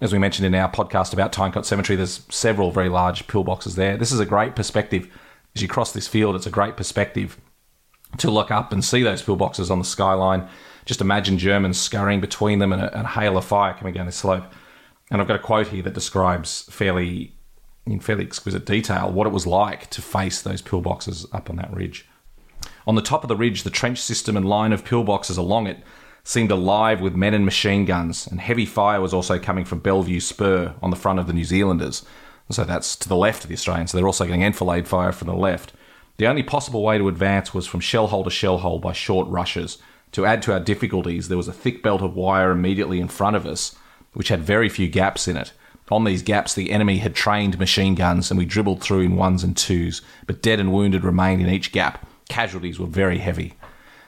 As 0.00 0.12
we 0.12 0.20
mentioned 0.20 0.46
in 0.46 0.54
our 0.54 0.70
podcast 0.70 1.12
about 1.12 1.32
Tyne 1.32 1.50
Cot 1.50 1.66
Cemetery, 1.66 1.96
there's 1.96 2.20
several 2.28 2.70
very 2.70 2.88
large 2.88 3.26
pillboxes 3.26 3.74
there. 3.74 3.96
This 3.96 4.12
is 4.12 4.20
a 4.20 4.24
great 4.24 4.54
perspective. 4.54 5.08
As 5.56 5.62
you 5.62 5.66
cross 5.66 5.90
this 5.90 6.06
field, 6.06 6.36
it's 6.36 6.46
a 6.46 6.50
great 6.50 6.76
perspective 6.76 7.36
to 8.16 8.30
look 8.30 8.50
up 8.50 8.72
and 8.72 8.84
see 8.84 9.02
those 9.02 9.22
pillboxes 9.22 9.70
on 9.70 9.78
the 9.78 9.84
skyline. 9.84 10.48
Just 10.86 11.00
imagine 11.00 11.36
Germans 11.36 11.78
scurrying 11.78 12.20
between 12.20 12.58
them 12.58 12.72
and 12.72 12.82
a, 12.82 12.96
and 12.96 13.06
a 13.06 13.10
hail 13.10 13.36
of 13.36 13.44
fire 13.44 13.74
coming 13.74 13.92
down 13.92 14.06
the 14.06 14.12
slope. 14.12 14.44
And 15.10 15.20
I've 15.20 15.28
got 15.28 15.36
a 15.36 15.42
quote 15.42 15.68
here 15.68 15.82
that 15.82 15.94
describes 15.94 16.62
fairly, 16.70 17.34
in 17.86 18.00
fairly 18.00 18.24
exquisite 18.24 18.64
detail, 18.64 19.10
what 19.10 19.26
it 19.26 19.32
was 19.32 19.46
like 19.46 19.90
to 19.90 20.02
face 20.02 20.40
those 20.40 20.62
pillboxes 20.62 21.26
up 21.32 21.50
on 21.50 21.56
that 21.56 21.72
ridge. 21.72 22.08
On 22.86 22.94
the 22.94 23.02
top 23.02 23.22
of 23.22 23.28
the 23.28 23.36
ridge, 23.36 23.62
the 23.62 23.70
trench 23.70 24.00
system 24.00 24.36
and 24.36 24.48
line 24.48 24.72
of 24.72 24.84
pillboxes 24.84 25.36
along 25.36 25.66
it 25.66 25.78
seemed 26.24 26.50
alive 26.50 27.00
with 27.00 27.14
men 27.14 27.32
and 27.34 27.44
machine 27.44 27.84
guns, 27.84 28.26
and 28.26 28.40
heavy 28.40 28.66
fire 28.66 29.00
was 29.00 29.14
also 29.14 29.38
coming 29.38 29.64
from 29.64 29.78
Bellevue 29.78 30.20
Spur 30.20 30.74
on 30.82 30.90
the 30.90 30.96
front 30.96 31.18
of 31.18 31.26
the 31.26 31.32
New 31.32 31.44
Zealanders. 31.44 32.04
So 32.50 32.64
that's 32.64 32.96
to 32.96 33.08
the 33.08 33.16
left 33.16 33.44
of 33.44 33.48
the 33.48 33.54
Australians. 33.54 33.90
So 33.90 33.98
they're 33.98 34.06
also 34.06 34.24
getting 34.24 34.44
enfilade 34.44 34.88
fire 34.88 35.12
from 35.12 35.28
the 35.28 35.34
left. 35.34 35.72
The 36.18 36.26
only 36.26 36.42
possible 36.42 36.82
way 36.82 36.98
to 36.98 37.06
advance 37.06 37.54
was 37.54 37.68
from 37.68 37.78
shell 37.78 38.08
hole 38.08 38.24
to 38.24 38.30
shell 38.30 38.58
hole 38.58 38.80
by 38.80 38.92
short 38.92 39.28
rushes. 39.28 39.78
To 40.12 40.26
add 40.26 40.42
to 40.42 40.52
our 40.52 40.58
difficulties, 40.58 41.28
there 41.28 41.36
was 41.36 41.46
a 41.46 41.52
thick 41.52 41.80
belt 41.80 42.02
of 42.02 42.16
wire 42.16 42.50
immediately 42.50 42.98
in 42.98 43.06
front 43.06 43.36
of 43.36 43.46
us, 43.46 43.76
which 44.14 44.28
had 44.28 44.40
very 44.40 44.68
few 44.68 44.88
gaps 44.88 45.28
in 45.28 45.36
it. 45.36 45.52
On 45.92 46.02
these 46.02 46.22
gaps, 46.22 46.54
the 46.54 46.72
enemy 46.72 46.98
had 46.98 47.14
trained 47.14 47.58
machine 47.60 47.94
guns, 47.94 48.30
and 48.30 48.38
we 48.38 48.44
dribbled 48.44 48.82
through 48.82 49.02
in 49.02 49.14
ones 49.14 49.44
and 49.44 49.56
twos, 49.56 50.02
but 50.26 50.42
dead 50.42 50.58
and 50.58 50.72
wounded 50.72 51.04
remained 51.04 51.40
in 51.40 51.48
each 51.48 51.70
gap. 51.70 52.04
Casualties 52.28 52.80
were 52.80 52.86
very 52.86 53.18
heavy. 53.18 53.54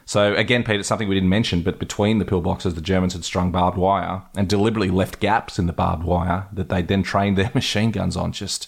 So, 0.04 0.34
again, 0.34 0.64
Pete, 0.64 0.80
it's 0.80 0.88
something 0.88 1.08
we 1.08 1.14
didn't 1.14 1.28
mention, 1.28 1.62
but 1.62 1.78
between 1.78 2.18
the 2.18 2.24
pillboxes, 2.24 2.74
the 2.74 2.80
Germans 2.80 3.12
had 3.12 3.24
strung 3.24 3.52
barbed 3.52 3.78
wire 3.78 4.22
and 4.36 4.48
deliberately 4.48 4.90
left 4.90 5.20
gaps 5.20 5.60
in 5.60 5.66
the 5.66 5.72
barbed 5.72 6.02
wire 6.02 6.48
that 6.52 6.70
they 6.70 6.82
then 6.82 7.04
trained 7.04 7.38
their 7.38 7.52
machine 7.54 7.92
guns 7.92 8.16
on. 8.16 8.32
Just 8.32 8.66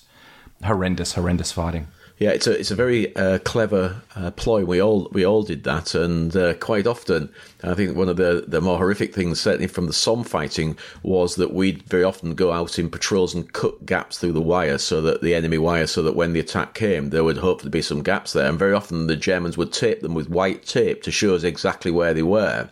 horrendous, 0.62 1.14
horrendous 1.14 1.50
fighting. 1.50 1.88
Yeah, 2.22 2.30
it's 2.30 2.46
a 2.46 2.56
it's 2.56 2.70
a 2.70 2.76
very 2.76 3.16
uh, 3.16 3.40
clever 3.40 4.00
uh, 4.14 4.30
ploy. 4.30 4.64
We 4.64 4.80
all 4.80 5.08
we 5.10 5.26
all 5.26 5.42
did 5.42 5.64
that, 5.64 5.96
and 5.96 6.36
uh, 6.36 6.54
quite 6.54 6.86
often, 6.86 7.28
I 7.64 7.74
think 7.74 7.96
one 7.96 8.08
of 8.08 8.16
the, 8.16 8.44
the 8.46 8.60
more 8.60 8.76
horrific 8.76 9.12
things, 9.12 9.40
certainly 9.40 9.66
from 9.66 9.88
the 9.88 9.92
Somme 9.92 10.22
fighting, 10.22 10.78
was 11.02 11.34
that 11.34 11.52
we'd 11.52 11.82
very 11.82 12.04
often 12.04 12.36
go 12.36 12.52
out 12.52 12.78
in 12.78 12.90
patrols 12.90 13.34
and 13.34 13.52
cut 13.52 13.84
gaps 13.84 14.18
through 14.18 14.34
the 14.34 14.40
wire, 14.40 14.78
so 14.78 15.00
that 15.00 15.22
the 15.22 15.34
enemy 15.34 15.58
wire, 15.58 15.88
so 15.88 16.00
that 16.00 16.14
when 16.14 16.32
the 16.32 16.38
attack 16.38 16.74
came, 16.74 17.10
there 17.10 17.24
would 17.24 17.38
hopefully 17.38 17.70
be 17.70 17.82
some 17.82 18.04
gaps 18.04 18.34
there. 18.34 18.48
And 18.48 18.56
very 18.56 18.72
often, 18.72 19.08
the 19.08 19.16
Germans 19.16 19.58
would 19.58 19.72
tape 19.72 20.00
them 20.00 20.14
with 20.14 20.30
white 20.30 20.64
tape 20.64 21.02
to 21.02 21.10
show 21.10 21.34
us 21.34 21.42
exactly 21.42 21.90
where 21.90 22.14
they 22.14 22.22
were. 22.22 22.70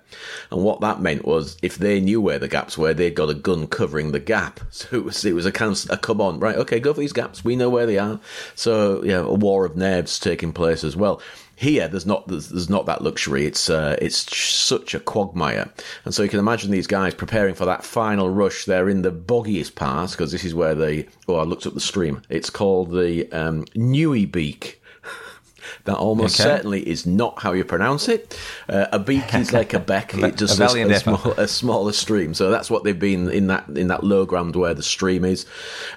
And 0.52 0.62
what 0.62 0.80
that 0.82 1.00
meant 1.00 1.24
was, 1.24 1.56
if 1.60 1.76
they 1.76 2.00
knew 2.00 2.20
where 2.20 2.38
the 2.38 2.46
gaps 2.46 2.78
were, 2.78 2.94
they'd 2.94 3.16
got 3.16 3.30
a 3.30 3.34
gun 3.34 3.66
covering 3.66 4.12
the 4.12 4.20
gap. 4.20 4.60
So 4.80 4.96
it 4.96 5.04
was 5.04 5.24
it 5.24 5.34
was 5.34 5.46
a, 5.46 5.92
a 5.92 5.98
come 5.98 6.20
on, 6.20 6.40
right? 6.40 6.56
Okay, 6.56 6.80
go 6.80 6.94
for 6.94 7.00
these 7.00 7.12
gaps. 7.12 7.44
We 7.44 7.54
know 7.54 7.68
where 7.68 7.86
they 7.86 7.98
are. 7.98 8.18
So 8.54 9.02
yeah 9.04 9.20
war 9.40 9.64
of 9.64 9.76
nerves 9.76 10.18
taking 10.18 10.52
place 10.52 10.84
as 10.84 10.96
well. 10.96 11.20
Here, 11.56 11.88
there's 11.88 12.06
not 12.06 12.26
there's, 12.28 12.48
there's 12.48 12.70
not 12.70 12.86
that 12.86 13.02
luxury. 13.02 13.44
It's 13.44 13.68
uh, 13.68 13.96
it's 14.00 14.34
such 14.34 14.94
a 14.94 15.00
quagmire, 15.00 15.70
and 16.06 16.14
so 16.14 16.22
you 16.22 16.30
can 16.30 16.38
imagine 16.38 16.70
these 16.70 16.86
guys 16.86 17.12
preparing 17.12 17.54
for 17.54 17.66
that 17.66 17.84
final 17.84 18.30
rush. 18.30 18.64
They're 18.64 18.88
in 18.88 19.02
the 19.02 19.10
boggiest 19.10 19.74
part 19.74 20.12
because 20.12 20.32
this 20.32 20.44
is 20.44 20.54
where 20.54 20.74
they. 20.74 21.06
Oh, 21.28 21.36
I 21.36 21.42
looked 21.42 21.66
up 21.66 21.74
the 21.74 21.80
stream. 21.80 22.22
It's 22.30 22.48
called 22.48 22.92
the 22.92 23.30
um, 23.32 23.66
Beek 23.74 24.79
that 25.84 25.96
almost 25.96 26.40
okay. 26.40 26.48
certainly 26.48 26.88
is 26.88 27.06
not 27.06 27.40
how 27.40 27.52
you 27.52 27.64
pronounce 27.64 28.08
it. 28.08 28.38
Uh, 28.68 28.86
a 28.92 28.98
beak 28.98 29.34
is 29.34 29.52
like 29.60 29.74
a 29.74 29.78
beck; 29.78 30.14
it 30.14 30.36
just 30.36 30.58
a, 30.58 30.64
a, 30.64 30.98
small, 30.98 31.32
a, 31.32 31.48
smaller 31.48 31.92
stream. 31.92 32.34
So 32.34 32.50
that's 32.50 32.70
what 32.70 32.84
they've 32.84 32.98
been 32.98 33.30
in 33.30 33.46
that 33.48 33.68
in 33.68 33.88
that 33.88 34.04
low 34.04 34.26
ground 34.26 34.56
where 34.56 34.74
the 34.74 34.82
stream 34.82 35.24
is. 35.24 35.46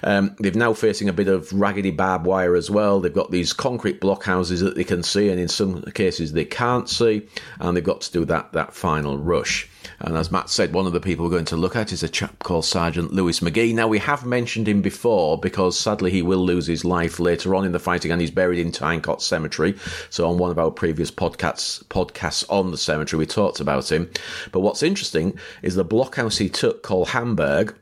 Um, 0.02 0.34
they've 0.38 0.54
now 0.54 0.72
facing 0.72 1.08
a 1.08 1.12
bit 1.12 1.28
of 1.28 1.52
raggedy 1.52 1.90
barbed 1.90 2.26
wire 2.26 2.56
as 2.56 2.70
well. 2.70 3.00
They've 3.00 3.12
got 3.12 3.30
these 3.30 3.52
concrete 3.52 4.00
blockhouses 4.00 4.60
that 4.60 4.74
they 4.74 4.84
can 4.84 5.02
see, 5.02 5.28
and 5.28 5.40
in 5.40 5.48
some 5.48 5.82
cases 5.92 6.32
they 6.32 6.44
can't 6.44 6.88
see, 6.88 7.26
and 7.60 7.76
they've 7.76 7.84
got 7.84 8.00
to 8.02 8.12
do 8.12 8.24
that 8.26 8.52
that 8.52 8.74
final 8.74 9.18
rush. 9.18 9.68
And 10.00 10.16
as 10.16 10.30
Matt 10.30 10.50
said, 10.50 10.72
one 10.72 10.86
of 10.86 10.92
the 10.92 11.00
people 11.00 11.24
we're 11.24 11.30
going 11.30 11.44
to 11.46 11.56
look 11.56 11.76
at 11.76 11.92
is 11.92 12.02
a 12.02 12.08
chap 12.08 12.42
called 12.42 12.64
Sergeant 12.64 13.12
Lewis 13.12 13.40
McGee. 13.40 13.74
Now, 13.74 13.88
we 13.88 13.98
have 13.98 14.24
mentioned 14.24 14.68
him 14.68 14.82
before 14.82 15.38
because 15.38 15.78
sadly 15.78 16.10
he 16.10 16.22
will 16.22 16.44
lose 16.44 16.66
his 16.66 16.84
life 16.84 17.18
later 17.18 17.54
on 17.54 17.64
in 17.64 17.72
the 17.72 17.78
fighting 17.78 18.10
and 18.10 18.20
he's 18.20 18.30
buried 18.30 18.58
in 18.58 18.72
Tyne 18.72 19.00
Cot 19.00 19.22
Cemetery. 19.22 19.76
So, 20.10 20.28
on 20.28 20.38
one 20.38 20.50
of 20.50 20.58
our 20.58 20.70
previous 20.70 21.10
podcasts, 21.10 21.84
podcasts 21.84 22.44
on 22.48 22.70
the 22.70 22.78
cemetery, 22.78 23.18
we 23.18 23.26
talked 23.26 23.60
about 23.60 23.90
him. 23.90 24.10
But 24.52 24.60
what's 24.60 24.82
interesting 24.82 25.38
is 25.62 25.74
the 25.74 25.84
blockhouse 25.84 26.38
he 26.38 26.48
took 26.48 26.82
called 26.82 27.08
Hamburg 27.08 27.74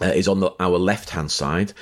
uh, 0.00 0.06
is 0.06 0.28
on 0.28 0.40
the, 0.40 0.50
our 0.60 0.78
left 0.78 1.10
hand 1.10 1.30
side 1.30 1.72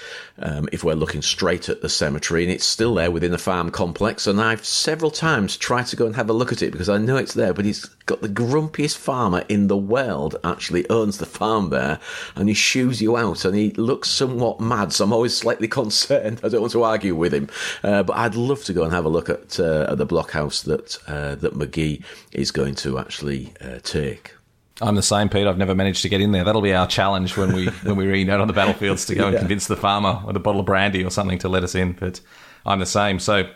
um, 0.41 0.69
if 0.73 0.85
we're 0.85 0.95
looking 0.95 1.23
straight 1.23 1.69
at 1.69 1.81
the 1.81 1.89
cemetery, 1.89 2.43
and 2.43 2.53
it's 2.53 2.65
still 2.65 2.95
there 2.95 3.11
within 3.11 3.33
the 3.33 3.39
farm 3.39 3.71
complex. 3.71 4.27
And 4.27 4.41
I've 4.41 4.65
several 4.65 5.11
times 5.11 5.57
tried 5.57 5.87
to 5.87 5.97
go 5.97 6.07
and 6.07 6.17
have 6.17 6.31
a 6.31 6.33
look 6.33 6.53
at 6.53 6.63
it 6.63 6.71
because 6.71 6.89
I 6.89 6.99
know 6.99 7.17
it's 7.17 7.35
there, 7.35 7.53
but 7.53 7.65
he's 7.65 7.85
got 8.07 8.21
the 8.23 8.29
grumpiest 8.29 8.97
farmer 8.97 9.45
in 9.49 9.67
the 9.69 9.77
world 9.77 10.37
actually 10.45 10.89
owns 10.89 11.19
the 11.19 11.27
farm 11.27 11.71
there, 11.71 11.99
and 12.37 12.49
he 12.49 12.55
shoos 12.55 13.03
you 13.03 13.17
out, 13.17 13.45
and 13.45 13.55
he 13.55 13.71
looks 13.73 14.11
somewhat 14.11 14.61
mad. 14.61 14.93
So 14.93 15.05
I'm 15.05 15.13
always 15.13 15.37
slightly 15.37 15.69
concerned. 15.81 16.41
I 16.43 16.49
don't 16.49 16.61
want 16.61 16.73
to 16.73 16.83
argue 16.83 17.15
with 17.15 17.35
him, 17.35 17.49
uh, 17.83 18.03
but 18.03 18.17
I'd 18.17 18.35
love 18.35 18.65
to 18.65 18.73
go 18.73 18.85
and 18.85 18.93
have 18.93 19.05
a 19.05 19.11
look 19.11 19.29
at, 19.29 19.59
uh, 19.59 19.87
at 19.91 19.99
the 19.99 20.07
blockhouse 20.07 20.63
that 20.65 20.99
uh, 21.07 21.35
that 21.37 21.55
McGee 21.55 22.03
is 22.33 22.51
going 22.51 22.75
to 22.77 22.99
actually 22.99 23.53
uh, 23.61 23.79
take. 23.83 24.38
I'm 24.81 24.95
the 24.95 25.03
same, 25.03 25.29
Pete. 25.29 25.47
I've 25.47 25.59
never 25.59 25.75
managed 25.75 26.03
to 26.03 26.09
get 26.09 26.21
in 26.21 26.31
there. 26.31 26.45
That'll 26.45 26.63
be 26.63 26.75
our 26.75 26.87
challenge 26.87 27.37
when 27.37 27.53
we 27.53 27.67
when 27.83 27.97
we 27.97 28.07
reunite 28.07 28.41
on 28.41 28.47
the 28.47 28.53
battlefields 28.53 29.07
to 29.07 29.15
go 29.15 29.25
yeah. 29.25 29.31
and 29.31 29.39
convince 29.39 29.67
the 29.67 29.77
farmer 29.77 30.23
with 30.25 30.37
a 30.37 30.41
bottle 30.41 30.61
of 30.61 30.67
brandy 30.67 31.05
or 31.05 31.11
something 31.11 31.39
to 31.41 31.49
let 31.49 31.65
us 31.65 31.75
in. 31.75 31.93
But 31.93 32.21
I'm 32.65 32.79
the 32.79 32.87
same. 32.87 33.19
So 33.19 33.51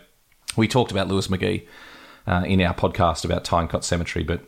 we 0.57 0.67
talked 0.67 0.91
about 0.91 1.07
Lewis 1.07 1.27
McGee 1.27 1.65
uh, 2.27 2.43
in 2.45 2.61
our 2.61 2.73
podcast 2.73 3.23
about 3.23 3.45
Tyne 3.45 3.67
Cot 3.67 3.85
Cemetery, 3.85 4.23
but 4.23 4.41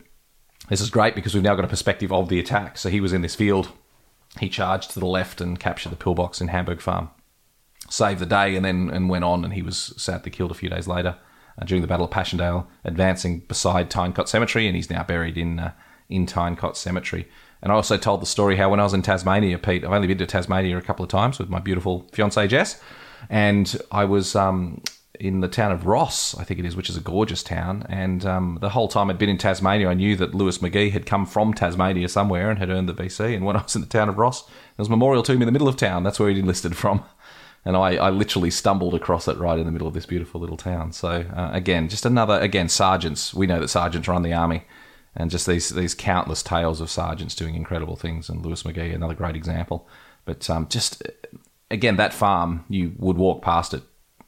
this 0.70 0.82
is 0.82 0.90
great 0.90 1.16
because 1.16 1.34
we've 1.34 1.44
now 1.44 1.56
got 1.56 1.66
a 1.66 1.70
perspective 1.70 2.12
of 2.12 2.28
the 2.28 2.40
attack. 2.40 2.78
So 2.78 2.90
he 2.90 3.00
was 3.00 3.14
in 3.14 3.22
this 3.22 3.36
field. 3.36 3.70
He 4.40 4.50
charged 4.50 4.92
to 4.92 5.00
the 5.00 5.06
left 5.06 5.40
and 5.40 5.60
captured 5.60 5.90
the 5.90 5.96
pillbox 5.96 6.42
in 6.42 6.50
Hamburg 6.50 6.82
Farm, 6.82 7.10
saved 7.90 8.20
the 8.20 8.26
day, 8.26 8.56
and 8.56 8.66
then 8.66 8.90
and 8.90 9.10
went 9.10 9.24
on. 9.24 9.46
And 9.46 9.54
he 9.54 9.62
was 9.62 9.94
sadly 9.96 10.32
killed 10.32 10.52
a 10.52 10.56
few 10.56 10.70
days 10.70 10.90
later 10.90 11.18
uh, 11.58 11.64
during 11.64 11.82
the 11.82 11.88
Battle 11.88 12.06
of 12.06 12.12
Passchendaele, 12.12 12.68
advancing 12.84 13.40
beside 13.42 13.90
Tyne 13.90 14.12
Cot 14.12 14.28
Cemetery, 14.28 14.68
and 14.68 14.76
he's 14.76 14.90
now 14.90 15.04
buried 15.04 15.38
in. 15.38 15.60
Uh, 15.60 15.72
in 16.10 16.26
Tyne 16.26 16.56
Cot 16.56 16.78
Cemetery. 16.78 17.28
And 17.62 17.72
I 17.72 17.76
also 17.76 17.98
told 17.98 18.22
the 18.22 18.28
story 18.28 18.58
how 18.58 18.70
when 18.70 18.80
I 18.80 18.84
was 18.84 18.94
in 18.94 19.02
Tasmania, 19.02 19.58
Pete, 19.58 19.84
I've 19.84 19.92
only 19.92 20.08
been 20.08 20.20
to 20.20 20.26
Tasmania 20.26 20.78
a 20.78 20.82
couple 20.82 21.04
of 21.04 21.10
times 21.10 21.40
with 21.40 21.50
my 21.50 21.60
beautiful 21.60 22.08
fiancee 22.12 22.48
Jess, 22.48 22.80
and 23.30 23.76
I 23.92 24.06
was 24.06 24.36
um, 24.36 24.82
in 25.20 25.40
the 25.40 25.48
town 25.48 25.72
of 25.72 25.86
Ross, 25.86 26.38
I 26.38 26.44
think 26.44 26.60
it 26.60 26.66
is, 26.66 26.76
which 26.76 26.90
is 26.90 26.98
a 26.98 27.02
gorgeous 27.02 27.44
town. 27.44 27.86
And 27.90 28.26
um, 28.26 28.58
the 28.62 28.70
whole 28.70 28.88
time 28.88 29.10
I'd 29.10 29.18
been 29.18 29.30
in 29.30 29.38
Tasmania, 29.38 29.90
I 29.90 29.94
knew 29.94 30.16
that 30.18 30.36
Lewis 30.36 30.60
McGee 30.60 30.92
had 30.92 31.06
come 31.06 31.26
from 31.26 31.54
Tasmania 31.54 32.10
somewhere 32.10 32.50
and 32.50 32.60
had 32.60 32.70
earned 32.70 32.90
the 32.90 32.94
VC. 32.94 33.36
And 33.36 33.46
when 33.46 33.56
I 33.56 33.64
was 33.64 33.76
in 33.76 33.82
the 33.82 33.88
town 33.88 34.10
of 34.10 34.18
Ross, 34.18 34.44
there 34.44 34.54
was 34.78 34.88
a 34.88 34.92
memorial 34.92 35.24
tomb 35.24 35.42
in 35.42 35.46
the 35.46 35.52
middle 35.52 35.68
of 35.68 35.78
town. 35.78 36.04
That's 36.04 36.20
where 36.20 36.30
he'd 36.30 36.38
enlisted 36.38 36.76
from. 36.76 37.04
And 37.68 37.76
I, 37.76 37.96
I 37.96 38.12
literally 38.12 38.52
stumbled 38.52 38.94
across 38.94 39.28
it 39.28 39.40
right 39.40 39.58
in 39.58 39.66
the 39.66 39.72
middle 39.72 39.88
of 39.88 39.96
this 39.96 40.06
beautiful 40.06 40.40
little 40.40 40.56
town. 40.56 40.92
So 40.92 41.26
uh, 41.36 41.50
again, 41.52 41.90
just 41.90 42.06
another 42.06 42.40
again 42.40 42.70
sergeants. 42.70 43.34
We 43.34 43.48
know 43.48 43.60
that 43.60 43.70
sergeants 43.70 44.08
run 44.08 44.22
the 44.22 44.34
army 44.34 44.66
and 45.16 45.32
just 45.32 45.48
these 45.48 45.70
these 45.70 45.96
countless 45.96 46.44
tales 46.44 46.82
of 46.82 46.90
sergeants 46.90 47.36
doing 47.36 47.56
incredible 47.56 47.96
things. 47.96 48.30
And 48.30 48.46
Lewis 48.46 48.64
McGee, 48.64 48.94
another 48.94 49.14
great 49.14 49.36
example. 49.36 49.88
But 50.26 50.50
um, 50.50 50.68
just 50.68 51.04
again, 51.72 51.96
that 51.98 52.14
farm 52.14 52.66
you 52.70 52.94
would 52.98 53.18
walk 53.18 53.42
past 53.42 53.74
it 53.74 53.84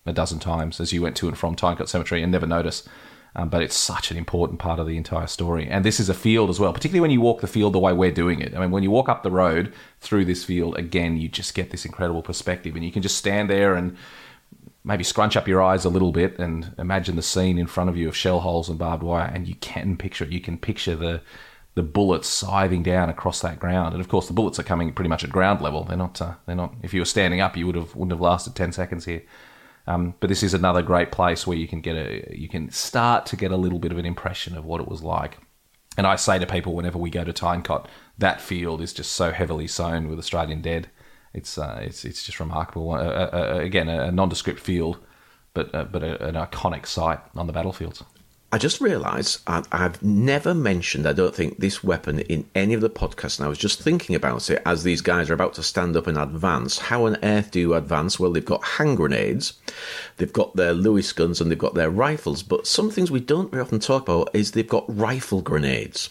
a 0.06 0.14
dozen 0.14 0.40
times 0.40 0.80
as 0.80 0.94
you 0.94 1.02
went 1.02 1.18
to 1.18 1.28
and 1.28 1.38
from 1.38 1.56
Tyne 1.56 1.76
Cot 1.76 1.90
Cemetery 1.90 2.24
and 2.24 2.32
never 2.32 2.48
notice. 2.48 2.88
Um, 3.36 3.50
but 3.50 3.62
it's 3.62 3.76
such 3.76 4.10
an 4.10 4.18
important 4.18 4.58
part 4.58 4.80
of 4.80 4.88
the 4.88 4.98
entire 4.98 5.28
story. 5.28 5.68
And 5.68 5.86
this 5.86 6.00
is 6.00 6.10
a 6.10 6.16
field 6.16 6.50
as 6.50 6.60
well, 6.60 6.74
particularly 6.74 7.02
when 7.02 7.12
you 7.12 7.22
walk 7.22 7.42
the 7.42 7.48
field 7.48 7.74
the 7.74 7.80
way 7.80 7.94
we're 7.94 8.12
doing 8.12 8.40
it. 8.40 8.56
I 8.56 8.60
mean, 8.60 8.72
when 8.72 8.82
you 8.82 8.90
walk 8.90 9.10
up 9.10 9.22
the 9.22 9.30
road 9.30 9.74
through 10.00 10.26
this 10.26 10.44
field, 10.44 10.76
again, 10.76 11.18
you 11.18 11.30
just 11.30 11.54
get 11.54 11.70
this 11.70 11.86
incredible 11.86 12.24
perspective, 12.24 12.76
and 12.76 12.84
you 12.84 12.92
can 12.92 13.04
just 13.04 13.18
stand 13.18 13.48
there 13.48 13.76
and 13.76 13.96
maybe 14.88 15.04
scrunch 15.04 15.36
up 15.36 15.48
your 15.48 15.62
eyes 15.62 15.84
a 15.86 15.90
little 15.90 16.14
bit 16.14 16.40
and 16.40 16.74
imagine 16.80 17.18
the 17.18 17.22
scene 17.22 17.58
in 17.58 17.68
front 17.68 17.90
of 17.90 17.98
you 17.98 18.08
of 18.08 18.16
shell 18.16 18.40
holes 18.40 18.70
and 18.70 18.80
barbed 18.80 19.04
wire, 19.04 19.30
and 19.32 19.48
you 19.48 19.56
can 19.56 19.98
picture 19.98 20.24
it. 20.24 20.32
You 20.32 20.40
can 20.42 20.58
picture 20.58 20.96
the 20.96 21.22
the 21.76 21.84
bullets 21.84 22.28
scything 22.28 22.82
down 22.82 23.08
across 23.08 23.42
that 23.42 23.60
ground, 23.60 23.94
and 23.94 24.02
of 24.02 24.08
course 24.08 24.28
the 24.28 24.34
bullets 24.34 24.58
are 24.58 24.64
coming 24.64 24.92
pretty 24.94 25.10
much 25.10 25.24
at 25.24 25.30
ground 25.30 25.62
level. 25.62 25.84
They're 25.84 25.98
not. 25.98 26.20
Uh, 26.22 26.36
they're 26.46 26.56
not. 26.56 26.74
If 26.82 26.94
you 26.94 27.02
were 27.02 27.06
standing 27.06 27.42
up, 27.42 27.56
you 27.56 27.68
would 27.68 27.76
have 27.76 27.96
wouldn't 27.96 28.14
have 28.14 28.22
lasted 28.22 28.56
ten 28.56 28.72
seconds 28.72 29.06
here. 29.06 29.22
Um, 29.86 30.16
but 30.20 30.28
this 30.28 30.44
is 30.44 30.54
another 30.54 30.82
great 30.82 31.12
place 31.12 31.46
where 31.46 31.58
you 31.58 31.68
can 31.68 31.82
get 31.82 31.96
a 31.96 32.36
you 32.36 32.48
can 32.48 32.72
start 32.72 33.26
to 33.28 33.36
get 33.36 33.52
a 33.52 33.58
little 33.58 33.80
bit 33.80 33.92
of 33.92 33.98
an 33.98 34.06
impression 34.06 34.58
of 34.58 34.66
what 34.66 34.82
it 34.82 34.88
was 34.88 35.04
like. 35.04 35.38
And 35.98 36.08
I 36.08 36.16
say 36.16 36.40
to 36.40 36.46
people 36.46 36.76
whenever 36.76 36.98
we 36.98 37.10
go 37.10 37.24
to 37.24 37.34
Tyne 37.34 37.64
Cot, 37.64 37.90
that 38.18 38.40
field 38.40 38.82
is 38.82 38.94
just 38.94 39.12
so 39.14 39.32
heavily 39.32 39.68
sown 39.68 40.08
with 40.08 40.20
Australian 40.20 40.62
dead 40.62 40.90
it's 41.38 41.58
uh, 41.58 41.80
it's 41.82 42.04
it's 42.04 42.24
just 42.24 42.40
remarkable. 42.40 42.92
Uh, 42.92 42.98
uh, 42.98 43.30
uh 43.34 43.60
again, 43.60 43.88
a, 43.88 44.12
nondescript 44.12 44.60
field, 44.60 44.98
but 45.54 45.74
uh, 45.74 45.86
but 45.86 46.04
a, 46.04 46.28
an 46.28 46.36
iconic 46.36 46.86
site 46.86 47.20
on 47.36 47.48
the 47.48 47.54
battlefields. 47.54 48.04
I 48.58 48.60
just 48.60 48.82
realised 48.82 49.42
I've 49.46 50.02
never 50.02 50.56
mentioned, 50.56 51.08
I 51.08 51.14
don't 51.14 51.36
think, 51.36 51.60
this 51.60 51.84
weapon 51.84 52.22
in 52.22 52.50
any 52.56 52.74
of 52.74 52.82
the 52.82 52.90
podcasts. 52.90 53.38
And 53.38 53.46
I 53.46 53.50
was 53.50 53.60
just 53.60 53.80
thinking 53.80 54.16
about 54.16 54.50
it 54.50 54.64
as 54.66 54.82
these 54.82 55.02
guys 55.02 55.30
are 55.30 55.36
about 55.36 55.54
to 55.54 55.64
stand 55.64 55.96
up 55.96 56.08
and 56.08 56.18
advance. 56.18 56.80
How 56.80 57.06
on 57.06 57.18
earth 57.22 57.52
do 57.52 57.60
you 57.60 57.76
advance? 57.76 58.20
Well, 58.20 58.34
they've 58.34 58.44
got 58.44 58.64
hand 58.64 58.98
grenades, 58.98 59.54
they've 60.18 60.34
got 60.34 60.56
their 60.56 60.74
Lewis 60.74 61.14
guns, 61.14 61.40
and 61.40 61.52
they've 61.52 61.58
got 61.60 61.76
their 61.76 61.92
rifles. 61.92 62.42
But 62.42 62.66
some 62.66 62.90
things 62.90 63.12
we 63.12 63.20
don't 63.20 63.52
very 63.52 63.62
often 63.62 63.78
talk 63.78 64.02
about 64.10 64.32
is 64.34 64.54
they've 64.54 64.68
got 64.68 64.86
rifle 64.88 65.44
grenades. 65.44 66.10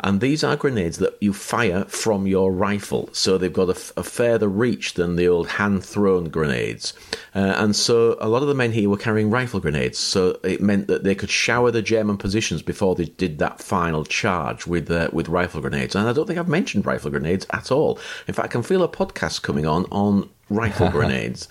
And 0.00 0.20
these 0.20 0.44
are 0.44 0.56
grenades 0.56 0.98
that 0.98 1.16
you 1.20 1.32
fire 1.32 1.84
from 1.86 2.26
your 2.26 2.52
rifle. 2.52 3.08
So 3.12 3.38
they've 3.38 3.52
got 3.52 3.68
a, 3.68 4.00
a 4.00 4.02
further 4.02 4.48
reach 4.48 4.94
than 4.94 5.16
the 5.16 5.28
old 5.28 5.48
hand 5.48 5.84
thrown 5.84 6.28
grenades. 6.28 6.92
Uh, 7.34 7.54
and 7.56 7.74
so 7.74 8.16
a 8.20 8.28
lot 8.28 8.42
of 8.42 8.48
the 8.48 8.54
men 8.54 8.72
here 8.72 8.88
were 8.88 8.96
carrying 8.96 9.30
rifle 9.30 9.60
grenades. 9.60 9.98
So 9.98 10.38
it 10.44 10.60
meant 10.60 10.86
that 10.88 11.02
they 11.04 11.14
could 11.14 11.30
shower 11.30 11.70
the 11.70 11.77
German 11.82 12.16
positions 12.16 12.62
before 12.62 12.94
they 12.94 13.06
did 13.06 13.38
that 13.38 13.60
final 13.60 14.04
charge 14.04 14.66
with, 14.66 14.90
uh, 14.90 15.08
with 15.12 15.28
rifle 15.28 15.60
grenades. 15.60 15.94
And 15.94 16.08
I 16.08 16.12
don't 16.12 16.26
think 16.26 16.38
I've 16.38 16.48
mentioned 16.48 16.86
rifle 16.86 17.10
grenades 17.10 17.46
at 17.50 17.70
all. 17.70 17.98
In 18.26 18.34
fact, 18.34 18.46
I 18.46 18.52
can 18.52 18.62
feel 18.62 18.82
a 18.82 18.88
podcast 18.88 19.42
coming 19.42 19.66
on 19.66 19.84
on 19.90 20.28
rifle 20.50 20.88
grenades. 20.90 21.48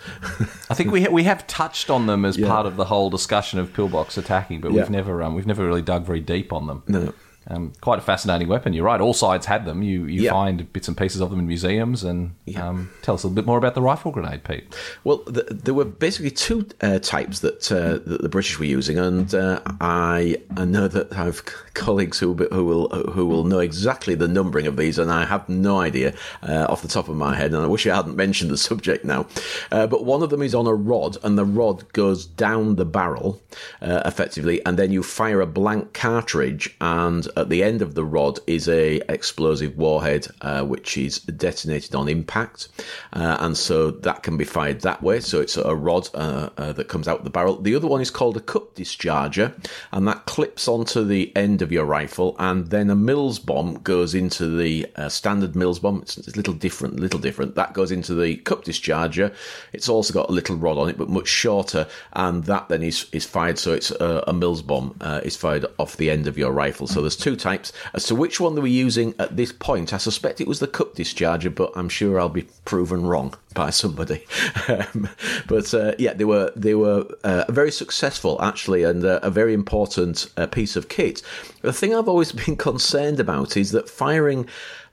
I 0.69 0.73
think 0.73 0.91
we 0.91 1.03
ha- 1.03 1.11
we 1.11 1.23
have 1.23 1.45
touched 1.47 1.89
on 1.89 2.07
them 2.07 2.25
as 2.25 2.37
yeah. 2.37 2.47
part 2.47 2.65
of 2.65 2.75
the 2.75 2.85
whole 2.85 3.09
discussion 3.09 3.59
of 3.59 3.73
pillbox 3.73 4.17
attacking, 4.17 4.61
but 4.61 4.71
yeah. 4.71 4.81
we've 4.81 4.89
never 4.89 5.21
um, 5.23 5.35
we've 5.35 5.47
never 5.47 5.65
really 5.65 5.81
dug 5.81 6.05
very 6.05 6.21
deep 6.21 6.51
on 6.53 6.67
them. 6.67 6.83
No. 6.87 7.13
Um, 7.49 7.71
quite 7.81 7.97
a 7.99 8.01
fascinating 8.01 8.47
weapon. 8.49 8.73
You're 8.73 8.83
right. 8.85 8.99
All 8.99 9.13
sides 9.13 9.45
had 9.45 9.65
them. 9.65 9.81
You 9.81 10.05
you 10.05 10.23
Yeah. 10.23 10.31
find 10.31 10.71
bits 10.73 10.87
and 10.89 10.97
pieces 10.97 11.21
of 11.21 11.29
them 11.29 11.39
in 11.39 11.47
museums. 11.47 12.03
And 12.03 12.31
um, 12.57 12.89
tell 13.01 13.15
us 13.15 13.23
a 13.23 13.27
little 13.27 13.35
bit 13.35 13.45
more 13.45 13.57
about 13.57 13.73
the 13.73 13.81
rifle 13.81 14.11
grenade, 14.11 14.43
Pete. 14.43 14.65
Well, 15.05 15.19
th 15.19 15.45
there 15.65 15.73
were 15.73 15.85
basically 15.85 16.31
two 16.31 16.59
uh, 16.81 16.99
types 16.99 17.39
that 17.39 17.71
uh, 17.71 17.99
that 18.09 18.21
the 18.21 18.29
British 18.29 18.59
were 18.59 18.65
using, 18.79 18.97
and 18.97 19.33
uh, 19.33 19.61
I 19.79 20.37
I 20.57 20.65
know 20.65 20.87
that 20.89 21.13
I 21.13 21.23
have 21.25 21.41
colleagues 21.73 22.19
who 22.19 22.33
who 22.51 22.65
will 22.65 22.89
who 23.15 23.25
will 23.25 23.45
know 23.45 23.59
exactly 23.59 24.15
the 24.15 24.27
numbering 24.27 24.67
of 24.67 24.75
these, 24.75 24.97
and 25.01 25.09
I 25.11 25.23
have 25.25 25.47
no 25.47 25.79
idea 25.79 26.13
uh, 26.43 26.65
off 26.71 26.81
the 26.81 26.87
top 26.97 27.07
of 27.07 27.15
my 27.15 27.33
head, 27.35 27.53
and 27.53 27.63
I 27.63 27.67
wish 27.67 27.87
I 27.87 27.95
hadn't 27.95 28.15
mentioned 28.17 28.51
the 28.51 28.57
subject 28.71 29.05
now. 29.05 29.25
Uh, 29.71 29.87
but 29.87 30.03
one 30.03 30.21
of 30.23 30.29
them 30.31 30.41
is 30.41 30.53
on 30.53 30.67
a 30.67 30.73
rod, 30.73 31.17
and 31.23 31.37
the 31.37 31.45
rod 31.61 31.77
goes 31.93 32.25
down 32.25 32.75
the 32.75 32.85
barrel 32.85 33.39
uh, 33.81 34.01
effectively, 34.05 34.57
and 34.65 34.77
then 34.77 34.91
you 34.91 35.01
fire 35.03 35.39
a 35.41 35.45
blank 35.45 35.93
cartridge, 35.93 36.75
and 36.81 37.27
at 37.41 37.49
the 37.49 37.63
end 37.63 37.81
of 37.81 37.95
the 37.95 38.05
rod 38.05 38.39
is 38.47 38.67
a 38.67 39.01
explosive 39.09 39.77
warhead, 39.77 40.27
uh, 40.41 40.63
which 40.63 40.97
is 40.97 41.19
detonated 41.19 41.95
on 41.95 42.07
impact, 42.07 42.69
uh, 43.13 43.37
and 43.39 43.57
so 43.57 43.91
that 43.91 44.23
can 44.23 44.37
be 44.37 44.45
fired 44.45 44.81
that 44.81 45.01
way. 45.03 45.19
So 45.19 45.41
it's 45.41 45.57
a 45.57 45.75
rod 45.75 46.09
uh, 46.13 46.49
uh, 46.57 46.73
that 46.73 46.87
comes 46.87 47.07
out 47.07 47.23
the 47.23 47.29
barrel. 47.29 47.61
The 47.61 47.75
other 47.75 47.87
one 47.87 48.01
is 48.01 48.11
called 48.11 48.37
a 48.37 48.41
cup 48.41 48.75
discharger, 48.75 49.53
and 49.91 50.07
that 50.07 50.25
clips 50.25 50.67
onto 50.67 51.03
the 51.03 51.35
end 51.35 51.61
of 51.61 51.71
your 51.71 51.85
rifle, 51.85 52.35
and 52.39 52.67
then 52.67 52.89
a 52.89 52.95
Mills 52.95 53.39
bomb 53.39 53.75
goes 53.83 54.15
into 54.15 54.57
the 54.57 54.87
uh, 54.95 55.09
standard 55.09 55.55
Mills 55.55 55.79
bomb. 55.79 56.01
It's, 56.01 56.17
it's 56.17 56.29
a 56.29 56.37
little 56.37 56.53
different, 56.53 56.99
little 56.99 57.19
different. 57.19 57.55
That 57.55 57.73
goes 57.73 57.91
into 57.91 58.13
the 58.13 58.37
cup 58.37 58.63
discharger. 58.63 59.33
It's 59.73 59.89
also 59.89 60.13
got 60.13 60.29
a 60.29 60.33
little 60.33 60.55
rod 60.55 60.77
on 60.77 60.89
it, 60.89 60.97
but 60.97 61.09
much 61.09 61.27
shorter, 61.27 61.87
and 62.13 62.43
that 62.45 62.69
then 62.69 62.83
is 62.83 63.07
is 63.11 63.25
fired. 63.25 63.59
So 63.59 63.73
it's 63.73 63.91
a, 63.91 64.23
a 64.27 64.33
Mills 64.33 64.61
bomb 64.61 64.95
uh, 65.01 65.21
is 65.23 65.35
fired 65.35 65.65
off 65.77 65.97
the 65.97 66.09
end 66.09 66.27
of 66.27 66.37
your 66.37 66.51
rifle. 66.51 66.87
So 66.87 67.01
there's 67.01 67.17
two 67.17 67.26
types. 67.35 67.73
As 67.93 68.05
to 68.05 68.15
which 68.15 68.39
one 68.39 68.55
they 68.55 68.61
were 68.61 68.67
using 68.67 69.13
at 69.19 69.35
this 69.35 69.51
point, 69.51 69.93
I 69.93 69.97
suspect 69.97 70.41
it 70.41 70.47
was 70.47 70.59
the 70.59 70.67
cup 70.67 70.95
discharger, 70.95 71.53
but 71.53 71.71
I'm 71.75 71.89
sure 71.89 72.19
I'll 72.19 72.29
be 72.29 72.47
proven 72.65 73.05
wrong 73.05 73.33
by 73.53 73.69
somebody. 73.69 74.25
um, 74.67 75.09
but 75.47 75.73
uh, 75.73 75.93
yeah, 75.97 76.13
they 76.13 76.25
were 76.25 76.51
they 76.55 76.75
were 76.75 77.05
uh, 77.23 77.45
very 77.49 77.71
successful 77.71 78.41
actually, 78.41 78.83
and 78.83 79.03
uh, 79.03 79.19
a 79.23 79.29
very 79.29 79.53
important 79.53 80.29
uh, 80.37 80.47
piece 80.47 80.75
of 80.75 80.89
kit. 80.89 81.21
The 81.61 81.73
thing 81.73 81.93
I've 81.93 82.07
always 82.07 82.31
been 82.45 82.55
concerned 82.55 83.19
about 83.19 83.57
is 83.57 83.71
that 83.71 83.89
firing. 83.89 84.47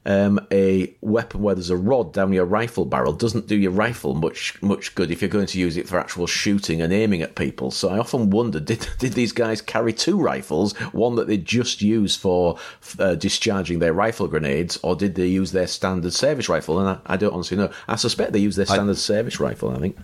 Um, 0.07 0.46
a 0.52 0.94
weapon 1.00 1.40
where 1.40 1.55
there's 1.55 1.70
a 1.70 1.76
rod 1.76 2.12
down 2.12 2.32
your 2.32 2.44
rifle 2.44 2.84
barrel 2.84 3.14
doesn't 3.14 3.46
do 3.46 3.57
your 3.57 3.70
rifle 3.70 4.14
much 4.14 4.61
much 4.61 4.94
good 4.94 5.11
if 5.11 5.22
you're 5.22 5.30
going 5.30 5.46
to 5.46 5.59
use 5.59 5.78
it 5.78 5.88
for 5.88 5.98
actual 5.98 6.26
shooting 6.26 6.82
and 6.82 6.92
aiming 6.92 7.22
at 7.22 7.36
people. 7.36 7.70
So 7.70 7.88
I 7.88 7.98
often 7.98 8.30
wonder 8.30 8.61
did 8.61 8.86
did 8.98 9.14
these 9.14 9.32
guys 9.32 9.62
carry 9.62 9.92
two 9.92 10.20
rifles, 10.20 10.76
one 10.92 11.14
that 11.16 11.26
they 11.26 11.38
just 11.38 11.80
use 11.80 12.16
for 12.16 12.59
uh, 12.98 13.14
discharging 13.14 13.78
their 13.78 13.94
rifle 13.94 14.28
grenades, 14.28 14.78
or 14.82 14.94
did 14.94 15.14
they 15.14 15.26
use 15.26 15.52
their 15.52 15.66
standard 15.66 16.12
service 16.12 16.48
rifle? 16.48 16.78
And 16.78 16.88
I, 16.88 17.14
I 17.14 17.16
don't 17.16 17.32
honestly 17.32 17.57
know. 17.57 17.70
I 17.88 17.96
suspect 17.96 18.32
they 18.32 18.38
used 18.40 18.59
their 18.59 18.66
standard 18.66 18.98
service 18.98 19.40
rifle. 19.40 19.70
I 19.70 19.78
think. 19.78 19.96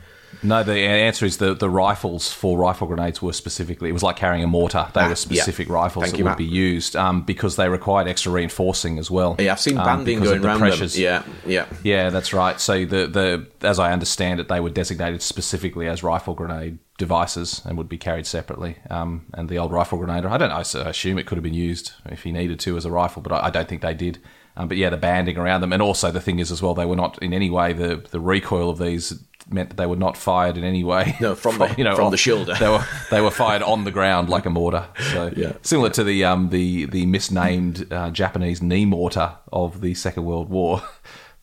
No, 0.43 0.63
the 0.63 0.75
answer 0.79 1.27
is 1.27 1.37
the, 1.37 1.55
the 1.55 1.69
rifles 1.69 2.33
for 2.33 2.57
rifle 2.59 2.87
grenades 2.87 3.21
were 3.21 3.33
specifically, 3.33 3.91
it 3.91 3.93
was 3.93 4.03
like 4.03 4.17
carrying 4.17 4.43
a 4.43 4.47
mortar. 4.47 4.89
They 4.95 5.03
Ah, 5.03 5.09
were 5.11 5.15
specific 5.15 5.69
yeah. 5.69 5.75
rifles 5.75 6.05
Thank 6.05 6.13
that 6.13 6.19
you, 6.19 6.25
would 6.25 6.31
Matt. 6.31 6.39
be 6.39 6.45
used 6.45 6.97
um, 6.97 7.23
because 7.23 7.57
they 7.57 7.69
required 7.69 8.09
extra 8.09 8.33
reinforcing 8.33 8.99
as 8.99 9.11
well. 9.11 9.37
Yeah, 9.39 9.53
I've 9.53 9.61
seen 9.61 9.77
um, 9.77 9.85
banding 9.85 10.19
of 10.19 10.25
going 10.25 10.41
the 10.41 10.47
around 10.49 10.61
them. 10.61 10.69
pressures. 10.69 10.99
Yeah, 10.99 11.23
yeah. 11.47 11.67
Yeah, 11.83 12.11
that's 12.11 12.33
right. 12.33 12.59
So 12.61 12.85
the 12.85 13.07
the 13.07 13.47
as 13.67 13.79
I 13.79 13.93
understand 13.93 14.41
it, 14.41 14.49
they 14.49 14.61
were 14.61 14.71
designated 14.71 15.21
specifically 15.23 15.87
as 15.89 16.03
rifle 16.03 16.35
grenade 16.35 16.79
devices 16.99 17.63
and 17.65 17.77
would 17.79 17.89
be 17.89 17.99
carried 17.99 18.27
separately. 18.27 18.77
Um, 18.89 19.27
and 19.35 19.49
the 19.49 19.59
old 19.59 19.73
rifle 19.73 19.99
grenade, 19.99 20.25
I 20.27 20.39
don't 20.39 20.49
know. 20.51 20.57
I 20.85 20.89
assume 20.91 21.19
it 21.19 21.27
could 21.27 21.37
have 21.37 21.43
been 21.45 21.55
used 21.55 21.93
if 22.07 22.23
he 22.23 22.33
needed 22.33 22.61
to 22.61 22.77
as 22.77 22.85
a 22.85 22.91
rifle, 22.91 23.23
but 23.23 23.33
I, 23.33 23.47
I 23.47 23.51
don't 23.51 23.69
think 23.69 23.83
they 23.83 23.95
did. 23.95 24.19
Um, 24.57 24.69
but 24.69 24.77
yeah, 24.77 24.91
the 24.91 24.97
banding 24.97 25.39
around 25.39 25.61
them, 25.61 25.73
and 25.73 25.81
also 25.81 26.11
the 26.11 26.21
thing 26.21 26.39
is 26.41 26.51
as 26.51 26.61
well, 26.61 26.75
they 26.75 26.85
were 26.85 26.97
not 26.97 27.23
in 27.23 27.33
any 27.33 27.51
way 27.51 27.73
the 27.73 28.05
the 28.11 28.21
recoil 28.21 28.69
of 28.69 28.79
these 28.79 29.13
meant 29.53 29.71
that 29.71 29.77
they 29.77 29.87
were 29.87 29.97
not 29.97 30.17
fired 30.17 30.57
in 30.57 30.65
any 30.65 30.85
way. 30.85 31.17
No, 31.21 31.35
from 31.35 31.59
the- 31.59 31.75
you 31.79 31.85
know, 31.85 31.97
from 31.97 32.11
the 32.11 32.17
shoulder. 32.17 32.55
They 32.59 32.69
were 32.69 32.85
they 33.11 33.21
were 33.21 33.31
fired 33.31 33.63
on 33.63 33.85
the 33.85 33.91
ground 33.91 34.29
like 34.29 34.47
a 34.47 34.51
mortar. 34.51 34.87
So 35.13 35.33
Yeah. 35.37 35.53
similar 35.63 35.91
to 35.91 36.05
the 36.05 36.25
um 36.25 36.51
the 36.51 36.87
the 36.87 37.07
misnamed 37.07 37.93
uh, 37.93 38.11
Japanese 38.11 38.63
knee 38.63 38.85
mortar 38.87 39.35
of 39.53 39.81
the 39.81 39.95
Second 39.95 40.25
World 40.25 40.49
War. 40.51 40.83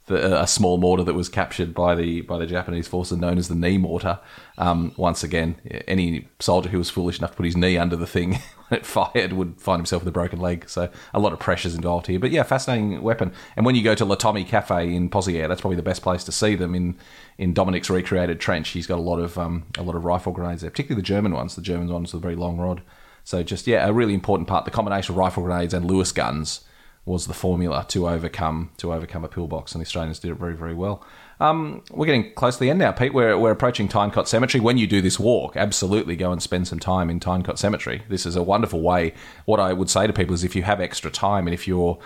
The, 0.07 0.41
a 0.41 0.47
small 0.47 0.77
mortar 0.77 1.03
that 1.03 1.15
was 1.15 1.27
captured 1.27 1.73
by 1.73 1.93
the 1.93 2.21
by 2.21 2.37
the 2.37 2.45
Japanese 2.45 2.87
forces, 2.87 3.17
known 3.17 3.37
as 3.37 3.49
the 3.49 3.55
knee 3.55 3.77
mortar. 3.77 4.19
Um, 4.57 4.93
once 4.95 5.21
again, 5.21 5.57
any 5.85 6.29
soldier 6.39 6.69
who 6.69 6.77
was 6.77 6.89
foolish 6.89 7.19
enough 7.19 7.31
to 7.31 7.37
put 7.37 7.45
his 7.45 7.57
knee 7.57 7.77
under 7.77 7.97
the 7.97 8.07
thing 8.07 8.39
when 8.67 8.79
it 8.79 8.85
fired 8.85 9.33
would 9.33 9.59
find 9.59 9.79
himself 9.79 10.03
with 10.03 10.07
a 10.07 10.13
broken 10.13 10.39
leg. 10.39 10.69
So 10.69 10.89
a 11.13 11.19
lot 11.19 11.33
of 11.33 11.39
pressures 11.39 11.75
involved 11.75 12.07
here. 12.07 12.19
But 12.19 12.31
yeah, 12.31 12.43
fascinating 12.43 13.01
weapon. 13.01 13.33
And 13.57 13.65
when 13.65 13.75
you 13.75 13.83
go 13.83 13.95
to 13.95 14.05
La 14.05 14.15
Tommy 14.15 14.45
Cafe 14.45 14.93
in 14.95 15.09
Pozières, 15.09 15.49
that's 15.49 15.59
probably 15.59 15.75
the 15.75 15.83
best 15.83 16.01
place 16.01 16.23
to 16.23 16.31
see 16.31 16.55
them 16.55 16.73
in 16.73 16.95
in 17.37 17.53
Dominic's 17.53 17.89
recreated 17.89 18.39
trench. 18.39 18.69
He's 18.69 18.87
got 18.87 18.99
a 18.99 19.01
lot 19.01 19.19
of 19.19 19.37
um, 19.37 19.65
a 19.77 19.83
lot 19.83 19.95
of 19.95 20.05
rifle 20.05 20.31
grenades 20.31 20.61
there, 20.61 20.71
particularly 20.71 21.01
the 21.01 21.05
German 21.05 21.33
ones. 21.33 21.55
The 21.55 21.61
German 21.61 21.89
ones 21.89 22.13
with 22.13 22.21
a 22.21 22.23
very 22.23 22.35
long 22.35 22.57
rod. 22.57 22.81
So 23.25 23.43
just 23.43 23.67
yeah, 23.67 23.85
a 23.85 23.91
really 23.91 24.13
important 24.13 24.47
part. 24.47 24.63
The 24.63 24.71
combination 24.71 25.13
of 25.13 25.17
rifle 25.17 25.43
grenades 25.43 25.73
and 25.73 25.85
Lewis 25.85 26.13
guns 26.13 26.61
was 27.07 27.25
the 27.25 27.33
formula 27.33 27.85
to 27.89 28.07
overcome 28.07 28.69
to 28.77 28.93
overcome 28.93 29.23
a 29.23 29.27
pillbox, 29.27 29.73
and 29.73 29.81
the 29.81 29.85
Australians 29.85 30.19
did 30.19 30.31
it 30.31 30.35
very 30.35 30.55
very 30.55 30.73
well. 30.73 31.03
Um, 31.39 31.83
we're 31.91 32.07
getting 32.07 32.33
close 32.33 32.55
to 32.55 32.61
the 32.61 32.69
end 32.71 32.79
now, 32.79 32.91
Pete. 32.91 33.13
We're, 33.13 33.37
we're 33.37 33.51
approaching 33.51 33.87
Tyne 33.87 34.09
Cot 34.09 34.27
Cemetery. 34.27 34.59
When 34.59 34.79
you 34.79 34.87
do 34.87 35.01
this 35.01 35.19
walk, 35.19 35.55
absolutely 35.55 36.15
go 36.15 36.31
and 36.31 36.41
spend 36.41 36.67
some 36.67 36.79
time 36.79 37.11
in 37.11 37.19
Tyne 37.19 37.43
Cot 37.43 37.59
Cemetery. 37.59 38.01
This 38.09 38.25
is 38.25 38.35
a 38.35 38.41
wonderful 38.41 38.81
way. 38.81 39.13
What 39.45 39.59
I 39.59 39.71
would 39.71 39.89
say 39.89 40.07
to 40.07 40.13
people 40.13 40.33
is, 40.33 40.43
if 40.43 40.55
you 40.55 40.63
have 40.63 40.81
extra 40.81 41.11
time 41.11 41.45
and 41.45 41.53
if 41.53 41.67
you're 41.67 41.99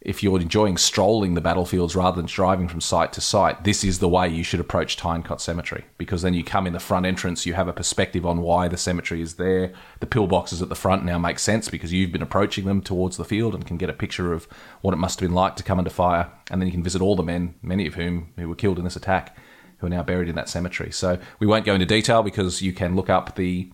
if 0.00 0.22
you're 0.22 0.40
enjoying 0.40 0.76
strolling 0.76 1.34
the 1.34 1.40
battlefields 1.40 1.96
rather 1.96 2.16
than 2.16 2.26
driving 2.26 2.68
from 2.68 2.80
site 2.80 3.12
to 3.12 3.20
site, 3.20 3.64
this 3.64 3.82
is 3.82 3.98
the 3.98 4.08
way 4.08 4.28
you 4.28 4.44
should 4.44 4.60
approach 4.60 4.96
Tyne 4.96 5.24
Cot 5.24 5.40
Cemetery 5.40 5.84
because 5.96 6.22
then 6.22 6.34
you 6.34 6.44
come 6.44 6.68
in 6.68 6.72
the 6.72 6.78
front 6.78 7.04
entrance, 7.04 7.46
you 7.46 7.54
have 7.54 7.66
a 7.66 7.72
perspective 7.72 8.24
on 8.24 8.40
why 8.40 8.68
the 8.68 8.76
cemetery 8.76 9.20
is 9.20 9.34
there. 9.34 9.72
The 9.98 10.06
pillboxes 10.06 10.62
at 10.62 10.68
the 10.68 10.76
front 10.76 11.04
now 11.04 11.18
make 11.18 11.40
sense 11.40 11.68
because 11.68 11.92
you've 11.92 12.12
been 12.12 12.22
approaching 12.22 12.64
them 12.64 12.80
towards 12.80 13.16
the 13.16 13.24
field 13.24 13.54
and 13.54 13.66
can 13.66 13.76
get 13.76 13.90
a 13.90 13.94
picture 13.94 14.32
of 14.32 14.46
what 14.82 14.94
it 14.94 14.98
must 14.98 15.18
have 15.18 15.28
been 15.28 15.34
like 15.34 15.56
to 15.56 15.64
come 15.64 15.78
under 15.78 15.90
fire. 15.90 16.30
And 16.50 16.60
then 16.60 16.68
you 16.68 16.72
can 16.72 16.84
visit 16.84 17.02
all 17.02 17.16
the 17.16 17.24
men, 17.24 17.56
many 17.60 17.86
of 17.88 17.94
whom 17.94 18.32
who 18.36 18.48
were 18.48 18.54
killed 18.54 18.78
in 18.78 18.84
this 18.84 18.96
attack, 18.96 19.36
who 19.78 19.88
are 19.88 19.90
now 19.90 20.04
buried 20.04 20.28
in 20.28 20.36
that 20.36 20.48
cemetery. 20.48 20.92
So 20.92 21.18
we 21.40 21.46
won't 21.48 21.64
go 21.64 21.74
into 21.74 21.86
detail 21.86 22.22
because 22.22 22.62
you 22.62 22.72
can 22.72 22.94
look 22.94 23.10
up 23.10 23.34
the 23.34 23.72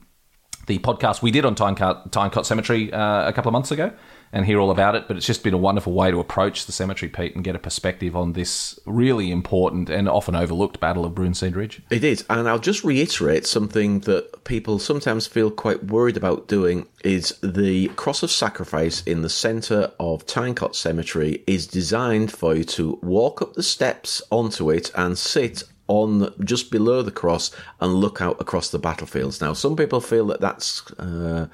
the 0.66 0.78
podcast 0.78 1.20
we 1.20 1.30
did 1.30 1.44
on 1.44 1.54
Tyne 1.54 1.74
Cot, 1.74 2.46
Cemetery 2.46 2.90
uh, 2.90 3.28
a 3.28 3.34
couple 3.34 3.50
of 3.50 3.52
months 3.52 3.70
ago 3.70 3.92
and 4.34 4.44
hear 4.44 4.58
all 4.60 4.72
about 4.72 4.96
it. 4.96 5.06
But 5.06 5.16
it's 5.16 5.26
just 5.26 5.44
been 5.44 5.54
a 5.54 5.58
wonderful 5.58 5.92
way 5.92 6.10
to 6.10 6.18
approach 6.18 6.66
the 6.66 6.72
cemetery, 6.72 7.08
Pete, 7.08 7.36
and 7.36 7.44
get 7.44 7.54
a 7.54 7.60
perspective 7.60 8.16
on 8.16 8.32
this 8.32 8.78
really 8.84 9.30
important 9.30 9.88
and 9.88 10.08
often 10.08 10.34
overlooked 10.34 10.80
Battle 10.80 11.04
of 11.04 11.14
Broodseinde 11.14 11.54
Ridge. 11.54 11.80
It 11.88 12.02
is, 12.02 12.26
and 12.28 12.48
I'll 12.48 12.58
just 12.58 12.84
reiterate 12.84 13.46
something 13.46 14.00
that 14.00 14.44
people 14.44 14.80
sometimes 14.80 15.28
feel 15.28 15.50
quite 15.50 15.84
worried 15.84 16.16
about 16.16 16.48
doing 16.48 16.86
is 17.04 17.38
the 17.42 17.88
cross 17.88 18.22
of 18.22 18.30
sacrifice 18.30 19.02
in 19.04 19.22
the 19.22 19.28
centre 19.30 19.92
of 20.00 20.26
Tyne 20.26 20.54
Cot 20.54 20.74
Cemetery 20.74 21.44
is 21.46 21.66
designed 21.66 22.32
for 22.32 22.56
you 22.56 22.64
to 22.64 22.98
walk 23.02 23.40
up 23.40 23.54
the 23.54 23.62
steps 23.62 24.20
onto 24.30 24.70
it 24.70 24.90
and 24.96 25.16
sit 25.16 25.62
on 25.86 26.32
just 26.44 26.70
below 26.70 27.02
the 27.02 27.10
cross 27.10 27.50
and 27.80 27.94
look 27.94 28.20
out 28.20 28.40
across 28.40 28.70
the 28.70 28.78
battlefields. 28.78 29.40
Now, 29.40 29.52
some 29.52 29.76
people 29.76 30.00
feel 30.00 30.26
that 30.26 30.40
that's 30.40 30.90
uh, 30.92 31.48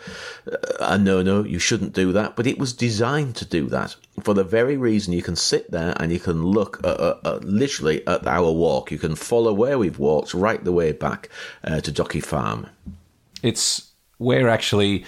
a 0.79 0.99
no-no. 0.99 1.45
You 1.45 1.59
shouldn't 1.59 1.95
do 1.95 2.13
that, 2.13 2.37
but 2.37 2.47
it 2.47 2.59
was 2.59 2.73
designed 2.73 3.37
to 3.37 3.45
do 3.45 3.67
that 3.69 3.97
for 4.23 4.35
the 4.35 4.45
very 4.45 4.77
reason 4.77 5.13
you 5.13 5.23
can 5.23 5.37
sit 5.37 5.71
there 5.71 5.95
and 5.99 6.13
you 6.13 6.21
can 6.21 6.45
look 6.45 6.79
at, 6.85 7.01
at, 7.01 7.27
at 7.27 7.45
literally 7.45 8.07
at 8.07 8.27
our 8.27 8.51
walk. 8.53 8.91
You 8.91 8.99
can 8.99 9.17
follow 9.17 9.53
where 9.53 9.79
we've 9.79 9.99
walked 9.99 10.35
right 10.35 10.63
the 10.63 10.73
way 10.73 10.93
back 10.93 11.29
uh, 11.65 11.81
to 11.81 11.93
Dochy 11.93 12.23
Farm. 12.23 12.69
It's 13.43 13.91
where 14.19 14.49
actually 14.49 15.05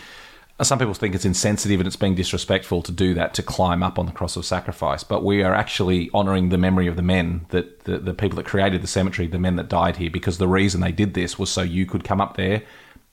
some 0.61 0.79
people 0.79 0.95
think 0.95 1.15
it's 1.15 1.25
insensitive 1.25 1.81
and 1.81 1.87
it's 1.87 1.97
being 1.97 2.15
disrespectful 2.15 2.83
to 2.83 2.93
do 2.93 3.15
that 3.15 3.35
to 3.35 3.43
climb 3.43 3.83
up 3.83 3.99
on 3.99 4.07
the 4.07 4.13
cross 4.13 4.37
of 4.37 4.45
sacrifice. 4.45 5.03
But 5.03 5.25
we 5.25 5.43
are 5.43 5.55
actually 5.55 6.11
honouring 6.15 6.51
the 6.51 6.59
memory 6.59 6.87
of 6.87 6.97
the 6.97 7.03
men 7.03 7.47
that 7.49 7.85
the, 7.85 7.99
the 7.99 8.15
people 8.15 8.37
that 8.37 8.47
created 8.47 8.83
the 8.83 8.87
cemetery 8.87 9.27
the 9.27 9.39
men 9.39 9.57
that 9.57 9.69
died 9.69 9.97
here 9.97 10.11
because 10.11 10.39
the 10.39 10.49
reason 10.49 10.81
they 10.81 10.93
did 10.93 11.15
this 11.15 11.39
was 11.39 11.51
so 11.51 11.63
you 11.63 11.87
could 11.87 12.05
come 12.05 12.21
up 12.21 12.37
there 12.37 12.63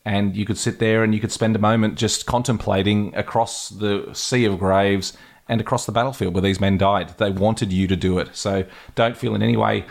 and 0.06 0.36
you 0.36 0.46
could 0.46 0.58
sit 0.58 0.80
there 0.80 1.04
and 1.04 1.14
you 1.14 1.20
could 1.20 1.32
spend 1.32 1.56
a 1.56 1.60
moment 1.60 1.98
just 1.98 2.26
contemplating 2.26 3.16
across 3.16 3.70
the 3.70 4.10
sea 4.14 4.46
of 4.46 4.60
graves 4.60 5.18
and 5.48 5.60
across 5.60 5.86
the 5.86 5.92
battlefield 5.92 6.34
where 6.34 6.42
these 6.42 6.60
men 6.60 6.78
died. 6.78 7.18
They 7.18 7.32
wanted 7.32 7.74
you 7.74 7.88
to 7.88 7.96
do 7.96 8.20
it. 8.20 8.36
So 8.36 8.66
don't 8.96 9.18
feel 9.18 9.34
in 9.34 9.42
any 9.42 9.58
way 9.58 9.86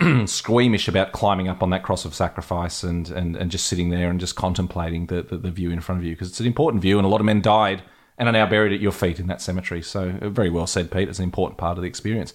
squeamish 0.26 0.88
about 0.88 1.12
climbing 1.12 1.48
up 1.48 1.62
on 1.62 1.70
that 1.70 1.82
cross 1.82 2.04
of 2.04 2.14
sacrifice 2.14 2.82
and, 2.82 3.10
and, 3.10 3.36
and 3.36 3.50
just 3.50 3.66
sitting 3.66 3.90
there 3.90 4.10
and 4.10 4.20
just 4.20 4.36
contemplating 4.36 5.06
the, 5.06 5.22
the, 5.22 5.36
the 5.36 5.50
view 5.50 5.70
in 5.70 5.80
front 5.80 6.00
of 6.00 6.04
you 6.04 6.14
because 6.14 6.28
it's 6.28 6.40
an 6.40 6.46
important 6.46 6.82
view 6.82 6.98
and 6.98 7.06
a 7.06 7.08
lot 7.08 7.20
of 7.20 7.26
men 7.26 7.40
died 7.40 7.82
and 8.18 8.28
are 8.28 8.32
now 8.32 8.46
buried 8.46 8.72
at 8.72 8.80
your 8.80 8.92
feet 8.92 9.18
in 9.18 9.26
that 9.26 9.40
cemetery. 9.40 9.82
So, 9.82 10.14
uh, 10.20 10.28
very 10.28 10.50
well 10.50 10.66
said, 10.66 10.90
Pete. 10.90 11.08
It's 11.08 11.18
an 11.18 11.24
important 11.24 11.58
part 11.58 11.78
of 11.78 11.82
the 11.82 11.88
experience. 11.88 12.34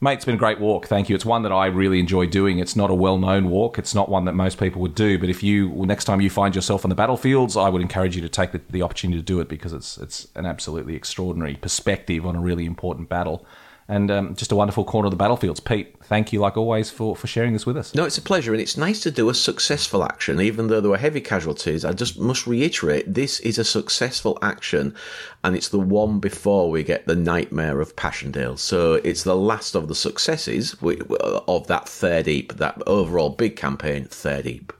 Mate, 0.00 0.12
it's 0.12 0.24
been 0.24 0.36
a 0.36 0.38
great 0.38 0.60
walk. 0.60 0.86
Thank 0.86 1.08
you. 1.08 1.16
It's 1.16 1.24
one 1.24 1.42
that 1.42 1.50
I 1.50 1.66
really 1.66 1.98
enjoy 1.98 2.26
doing. 2.26 2.60
It's 2.60 2.76
not 2.76 2.88
a 2.88 2.94
well-known 2.94 3.50
walk. 3.50 3.80
It's 3.80 3.96
not 3.96 4.08
one 4.08 4.26
that 4.26 4.34
most 4.34 4.56
people 4.56 4.80
would 4.82 4.94
do. 4.94 5.18
But 5.18 5.28
if 5.28 5.42
you 5.42 5.70
well, 5.70 5.86
next 5.86 6.04
time 6.04 6.20
you 6.20 6.30
find 6.30 6.54
yourself 6.54 6.84
on 6.84 6.88
the 6.88 6.94
battlefields, 6.94 7.56
I 7.56 7.68
would 7.68 7.82
encourage 7.82 8.14
you 8.14 8.22
to 8.22 8.28
take 8.28 8.52
the, 8.52 8.60
the 8.70 8.82
opportunity 8.82 9.18
to 9.18 9.24
do 9.24 9.40
it 9.40 9.48
because 9.48 9.72
it's 9.72 9.98
it's 9.98 10.28
an 10.36 10.46
absolutely 10.46 10.94
extraordinary 10.94 11.56
perspective 11.56 12.24
on 12.24 12.36
a 12.36 12.40
really 12.40 12.64
important 12.64 13.08
battle 13.08 13.44
and 13.88 14.10
um, 14.10 14.34
just 14.36 14.52
a 14.52 14.56
wonderful 14.56 14.84
corner 14.84 15.06
of 15.06 15.10
the 15.10 15.16
battlefields. 15.16 15.60
Pete, 15.60 15.96
thank 16.04 16.32
you, 16.32 16.40
like 16.40 16.56
always, 16.56 16.90
for, 16.90 17.16
for 17.16 17.26
sharing 17.26 17.54
this 17.54 17.64
with 17.64 17.76
us. 17.76 17.94
No, 17.94 18.04
it's 18.04 18.18
a 18.18 18.22
pleasure, 18.22 18.52
and 18.52 18.60
it's 18.60 18.76
nice 18.76 19.00
to 19.00 19.10
do 19.10 19.30
a 19.30 19.34
successful 19.34 20.04
action, 20.04 20.40
even 20.40 20.68
though 20.68 20.80
there 20.80 20.90
were 20.90 20.98
heavy 20.98 21.22
casualties. 21.22 21.84
I 21.84 21.92
just 21.92 22.18
must 22.18 22.46
reiterate 22.46 23.14
this 23.14 23.40
is 23.40 23.58
a 23.58 23.64
successful 23.64 24.38
action, 24.42 24.94
and 25.42 25.56
it's 25.56 25.68
the 25.68 25.80
one 25.80 26.20
before 26.20 26.70
we 26.70 26.82
get 26.82 27.06
the 27.06 27.16
nightmare 27.16 27.80
of 27.80 27.96
Passchendaele. 27.96 28.58
So 28.58 28.94
it's 29.04 29.22
the 29.22 29.36
last 29.36 29.74
of 29.74 29.88
the 29.88 29.94
successes 29.94 30.76
of 30.82 31.66
that 31.68 31.88
Third 31.88 32.28
Ypres, 32.28 32.58
that 32.58 32.82
overall 32.86 33.30
big 33.30 33.56
campaign, 33.56 34.04
Third 34.04 34.46
Ypres. 34.46 34.78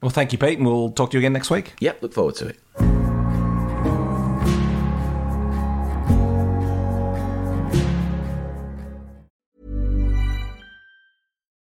Well, 0.00 0.10
thank 0.10 0.32
you, 0.32 0.38
Pete, 0.38 0.58
and 0.58 0.66
we'll 0.66 0.90
talk 0.90 1.10
to 1.10 1.16
you 1.16 1.20
again 1.20 1.32
next 1.32 1.50
week. 1.50 1.74
Yep, 1.80 2.02
look 2.02 2.12
forward 2.12 2.36
to 2.36 2.48
it. 2.48 3.05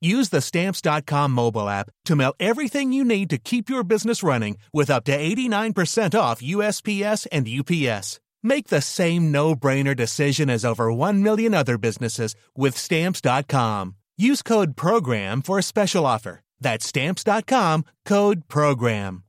Use 0.00 0.30
the 0.30 0.40
Stamps.com 0.40 1.30
mobile 1.32 1.68
app 1.68 1.90
to 2.06 2.16
mail 2.16 2.32
everything 2.40 2.92
you 2.92 3.04
need 3.04 3.28
to 3.30 3.38
keep 3.38 3.68
your 3.68 3.84
business 3.84 4.22
running 4.22 4.56
with 4.72 4.90
up 4.90 5.04
to 5.04 5.16
89% 5.16 6.18
off 6.18 6.40
USPS 6.40 7.26
and 7.30 7.46
UPS. 7.46 8.18
Make 8.42 8.68
the 8.68 8.80
same 8.80 9.30
no 9.30 9.54
brainer 9.54 9.94
decision 9.94 10.48
as 10.48 10.64
over 10.64 10.90
1 10.90 11.22
million 11.22 11.52
other 11.52 11.76
businesses 11.76 12.34
with 12.56 12.76
Stamps.com. 12.76 13.96
Use 14.16 14.42
code 14.42 14.74
PROGRAM 14.76 15.42
for 15.42 15.58
a 15.58 15.62
special 15.62 16.06
offer. 16.06 16.40
That's 16.58 16.86
Stamps.com 16.86 17.84
code 18.06 18.48
PROGRAM. 18.48 19.24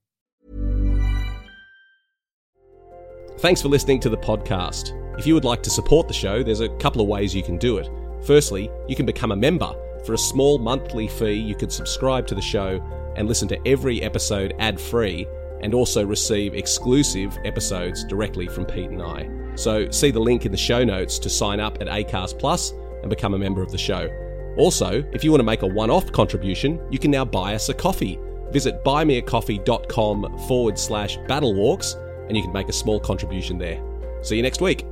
Thanks 3.40 3.62
for 3.62 3.70
listening 3.70 4.00
to 4.02 4.10
the 4.10 4.18
podcast. 4.18 4.98
If 5.20 5.28
you 5.28 5.34
would 5.34 5.46
like 5.46 5.64
to 5.64 5.70
support 5.70 6.08
the 6.08 6.14
show, 6.14 6.44
there's 6.44 6.60
a 6.62 6.70
couple 6.78 7.02
of 7.02 7.08
ways 7.08 7.36
you 7.36 7.44
can 7.44 7.58
do 7.58 7.78
it. 7.78 7.90
Firstly, 8.24 8.70
you 8.88 8.96
can 8.96 9.06
become 9.06 9.32
a 9.32 9.36
member 9.36 9.74
for 10.06 10.14
a 10.14 10.18
small 10.18 10.58
monthly 10.58 11.08
fee, 11.08 11.34
you 11.34 11.56
could 11.56 11.72
subscribe 11.72 12.28
to 12.28 12.36
the 12.36 12.42
show 12.42 12.82
and 13.16 13.28
listen 13.28 13.48
to 13.50 13.68
every 13.68 14.02
episode 14.02 14.54
ad 14.60 14.80
free 14.80 15.28
and 15.62 15.74
also 15.74 16.06
receive 16.06 16.54
exclusive 16.54 17.38
episodes 17.46 18.04
directly 18.06 18.48
from 18.48 18.66
Pete 18.66 18.90
and 18.90 19.02
I. 19.02 19.30
So, 19.56 19.90
see 19.92 20.12
the 20.12 20.20
link 20.20 20.46
in 20.46 20.52
the 20.52 20.58
show 20.58 20.84
notes 20.84 21.20
to 21.20 21.30
sign 21.30 21.60
up 21.60 21.82
at 21.82 21.88
ACAST 21.88 22.40
Plus 22.40 22.72
and 23.02 23.10
become 23.10 23.34
a 23.34 23.38
member 23.38 23.62
of 23.62 23.72
the 23.72 23.78
show. 23.78 24.10
Also, 24.58 25.04
if 25.14 25.24
you 25.24 25.32
want 25.32 25.40
to 25.40 25.46
make 25.46 25.62
a 25.62 25.68
one 25.68 25.90
off 25.90 26.12
contribution, 26.12 26.80
you 26.90 27.00
can 27.00 27.12
now 27.12 27.26
buy 27.26 27.56
us 27.56 27.70
a 27.70 27.74
coffee. 27.74 28.20
Visit 28.52 28.84
buymeacoffee.com 28.84 30.40
forward 30.48 30.78
slash 30.78 31.18
battlewalks 31.20 31.96
and 32.28 32.36
you 32.36 32.44
can 32.44 32.54
make 32.54 32.70
a 32.70 32.74
small 32.74 33.00
contribution 33.00 33.58
there. 33.58 33.82
See 34.22 34.36
you 34.36 34.44
next 34.44 34.62
week. 34.62 34.91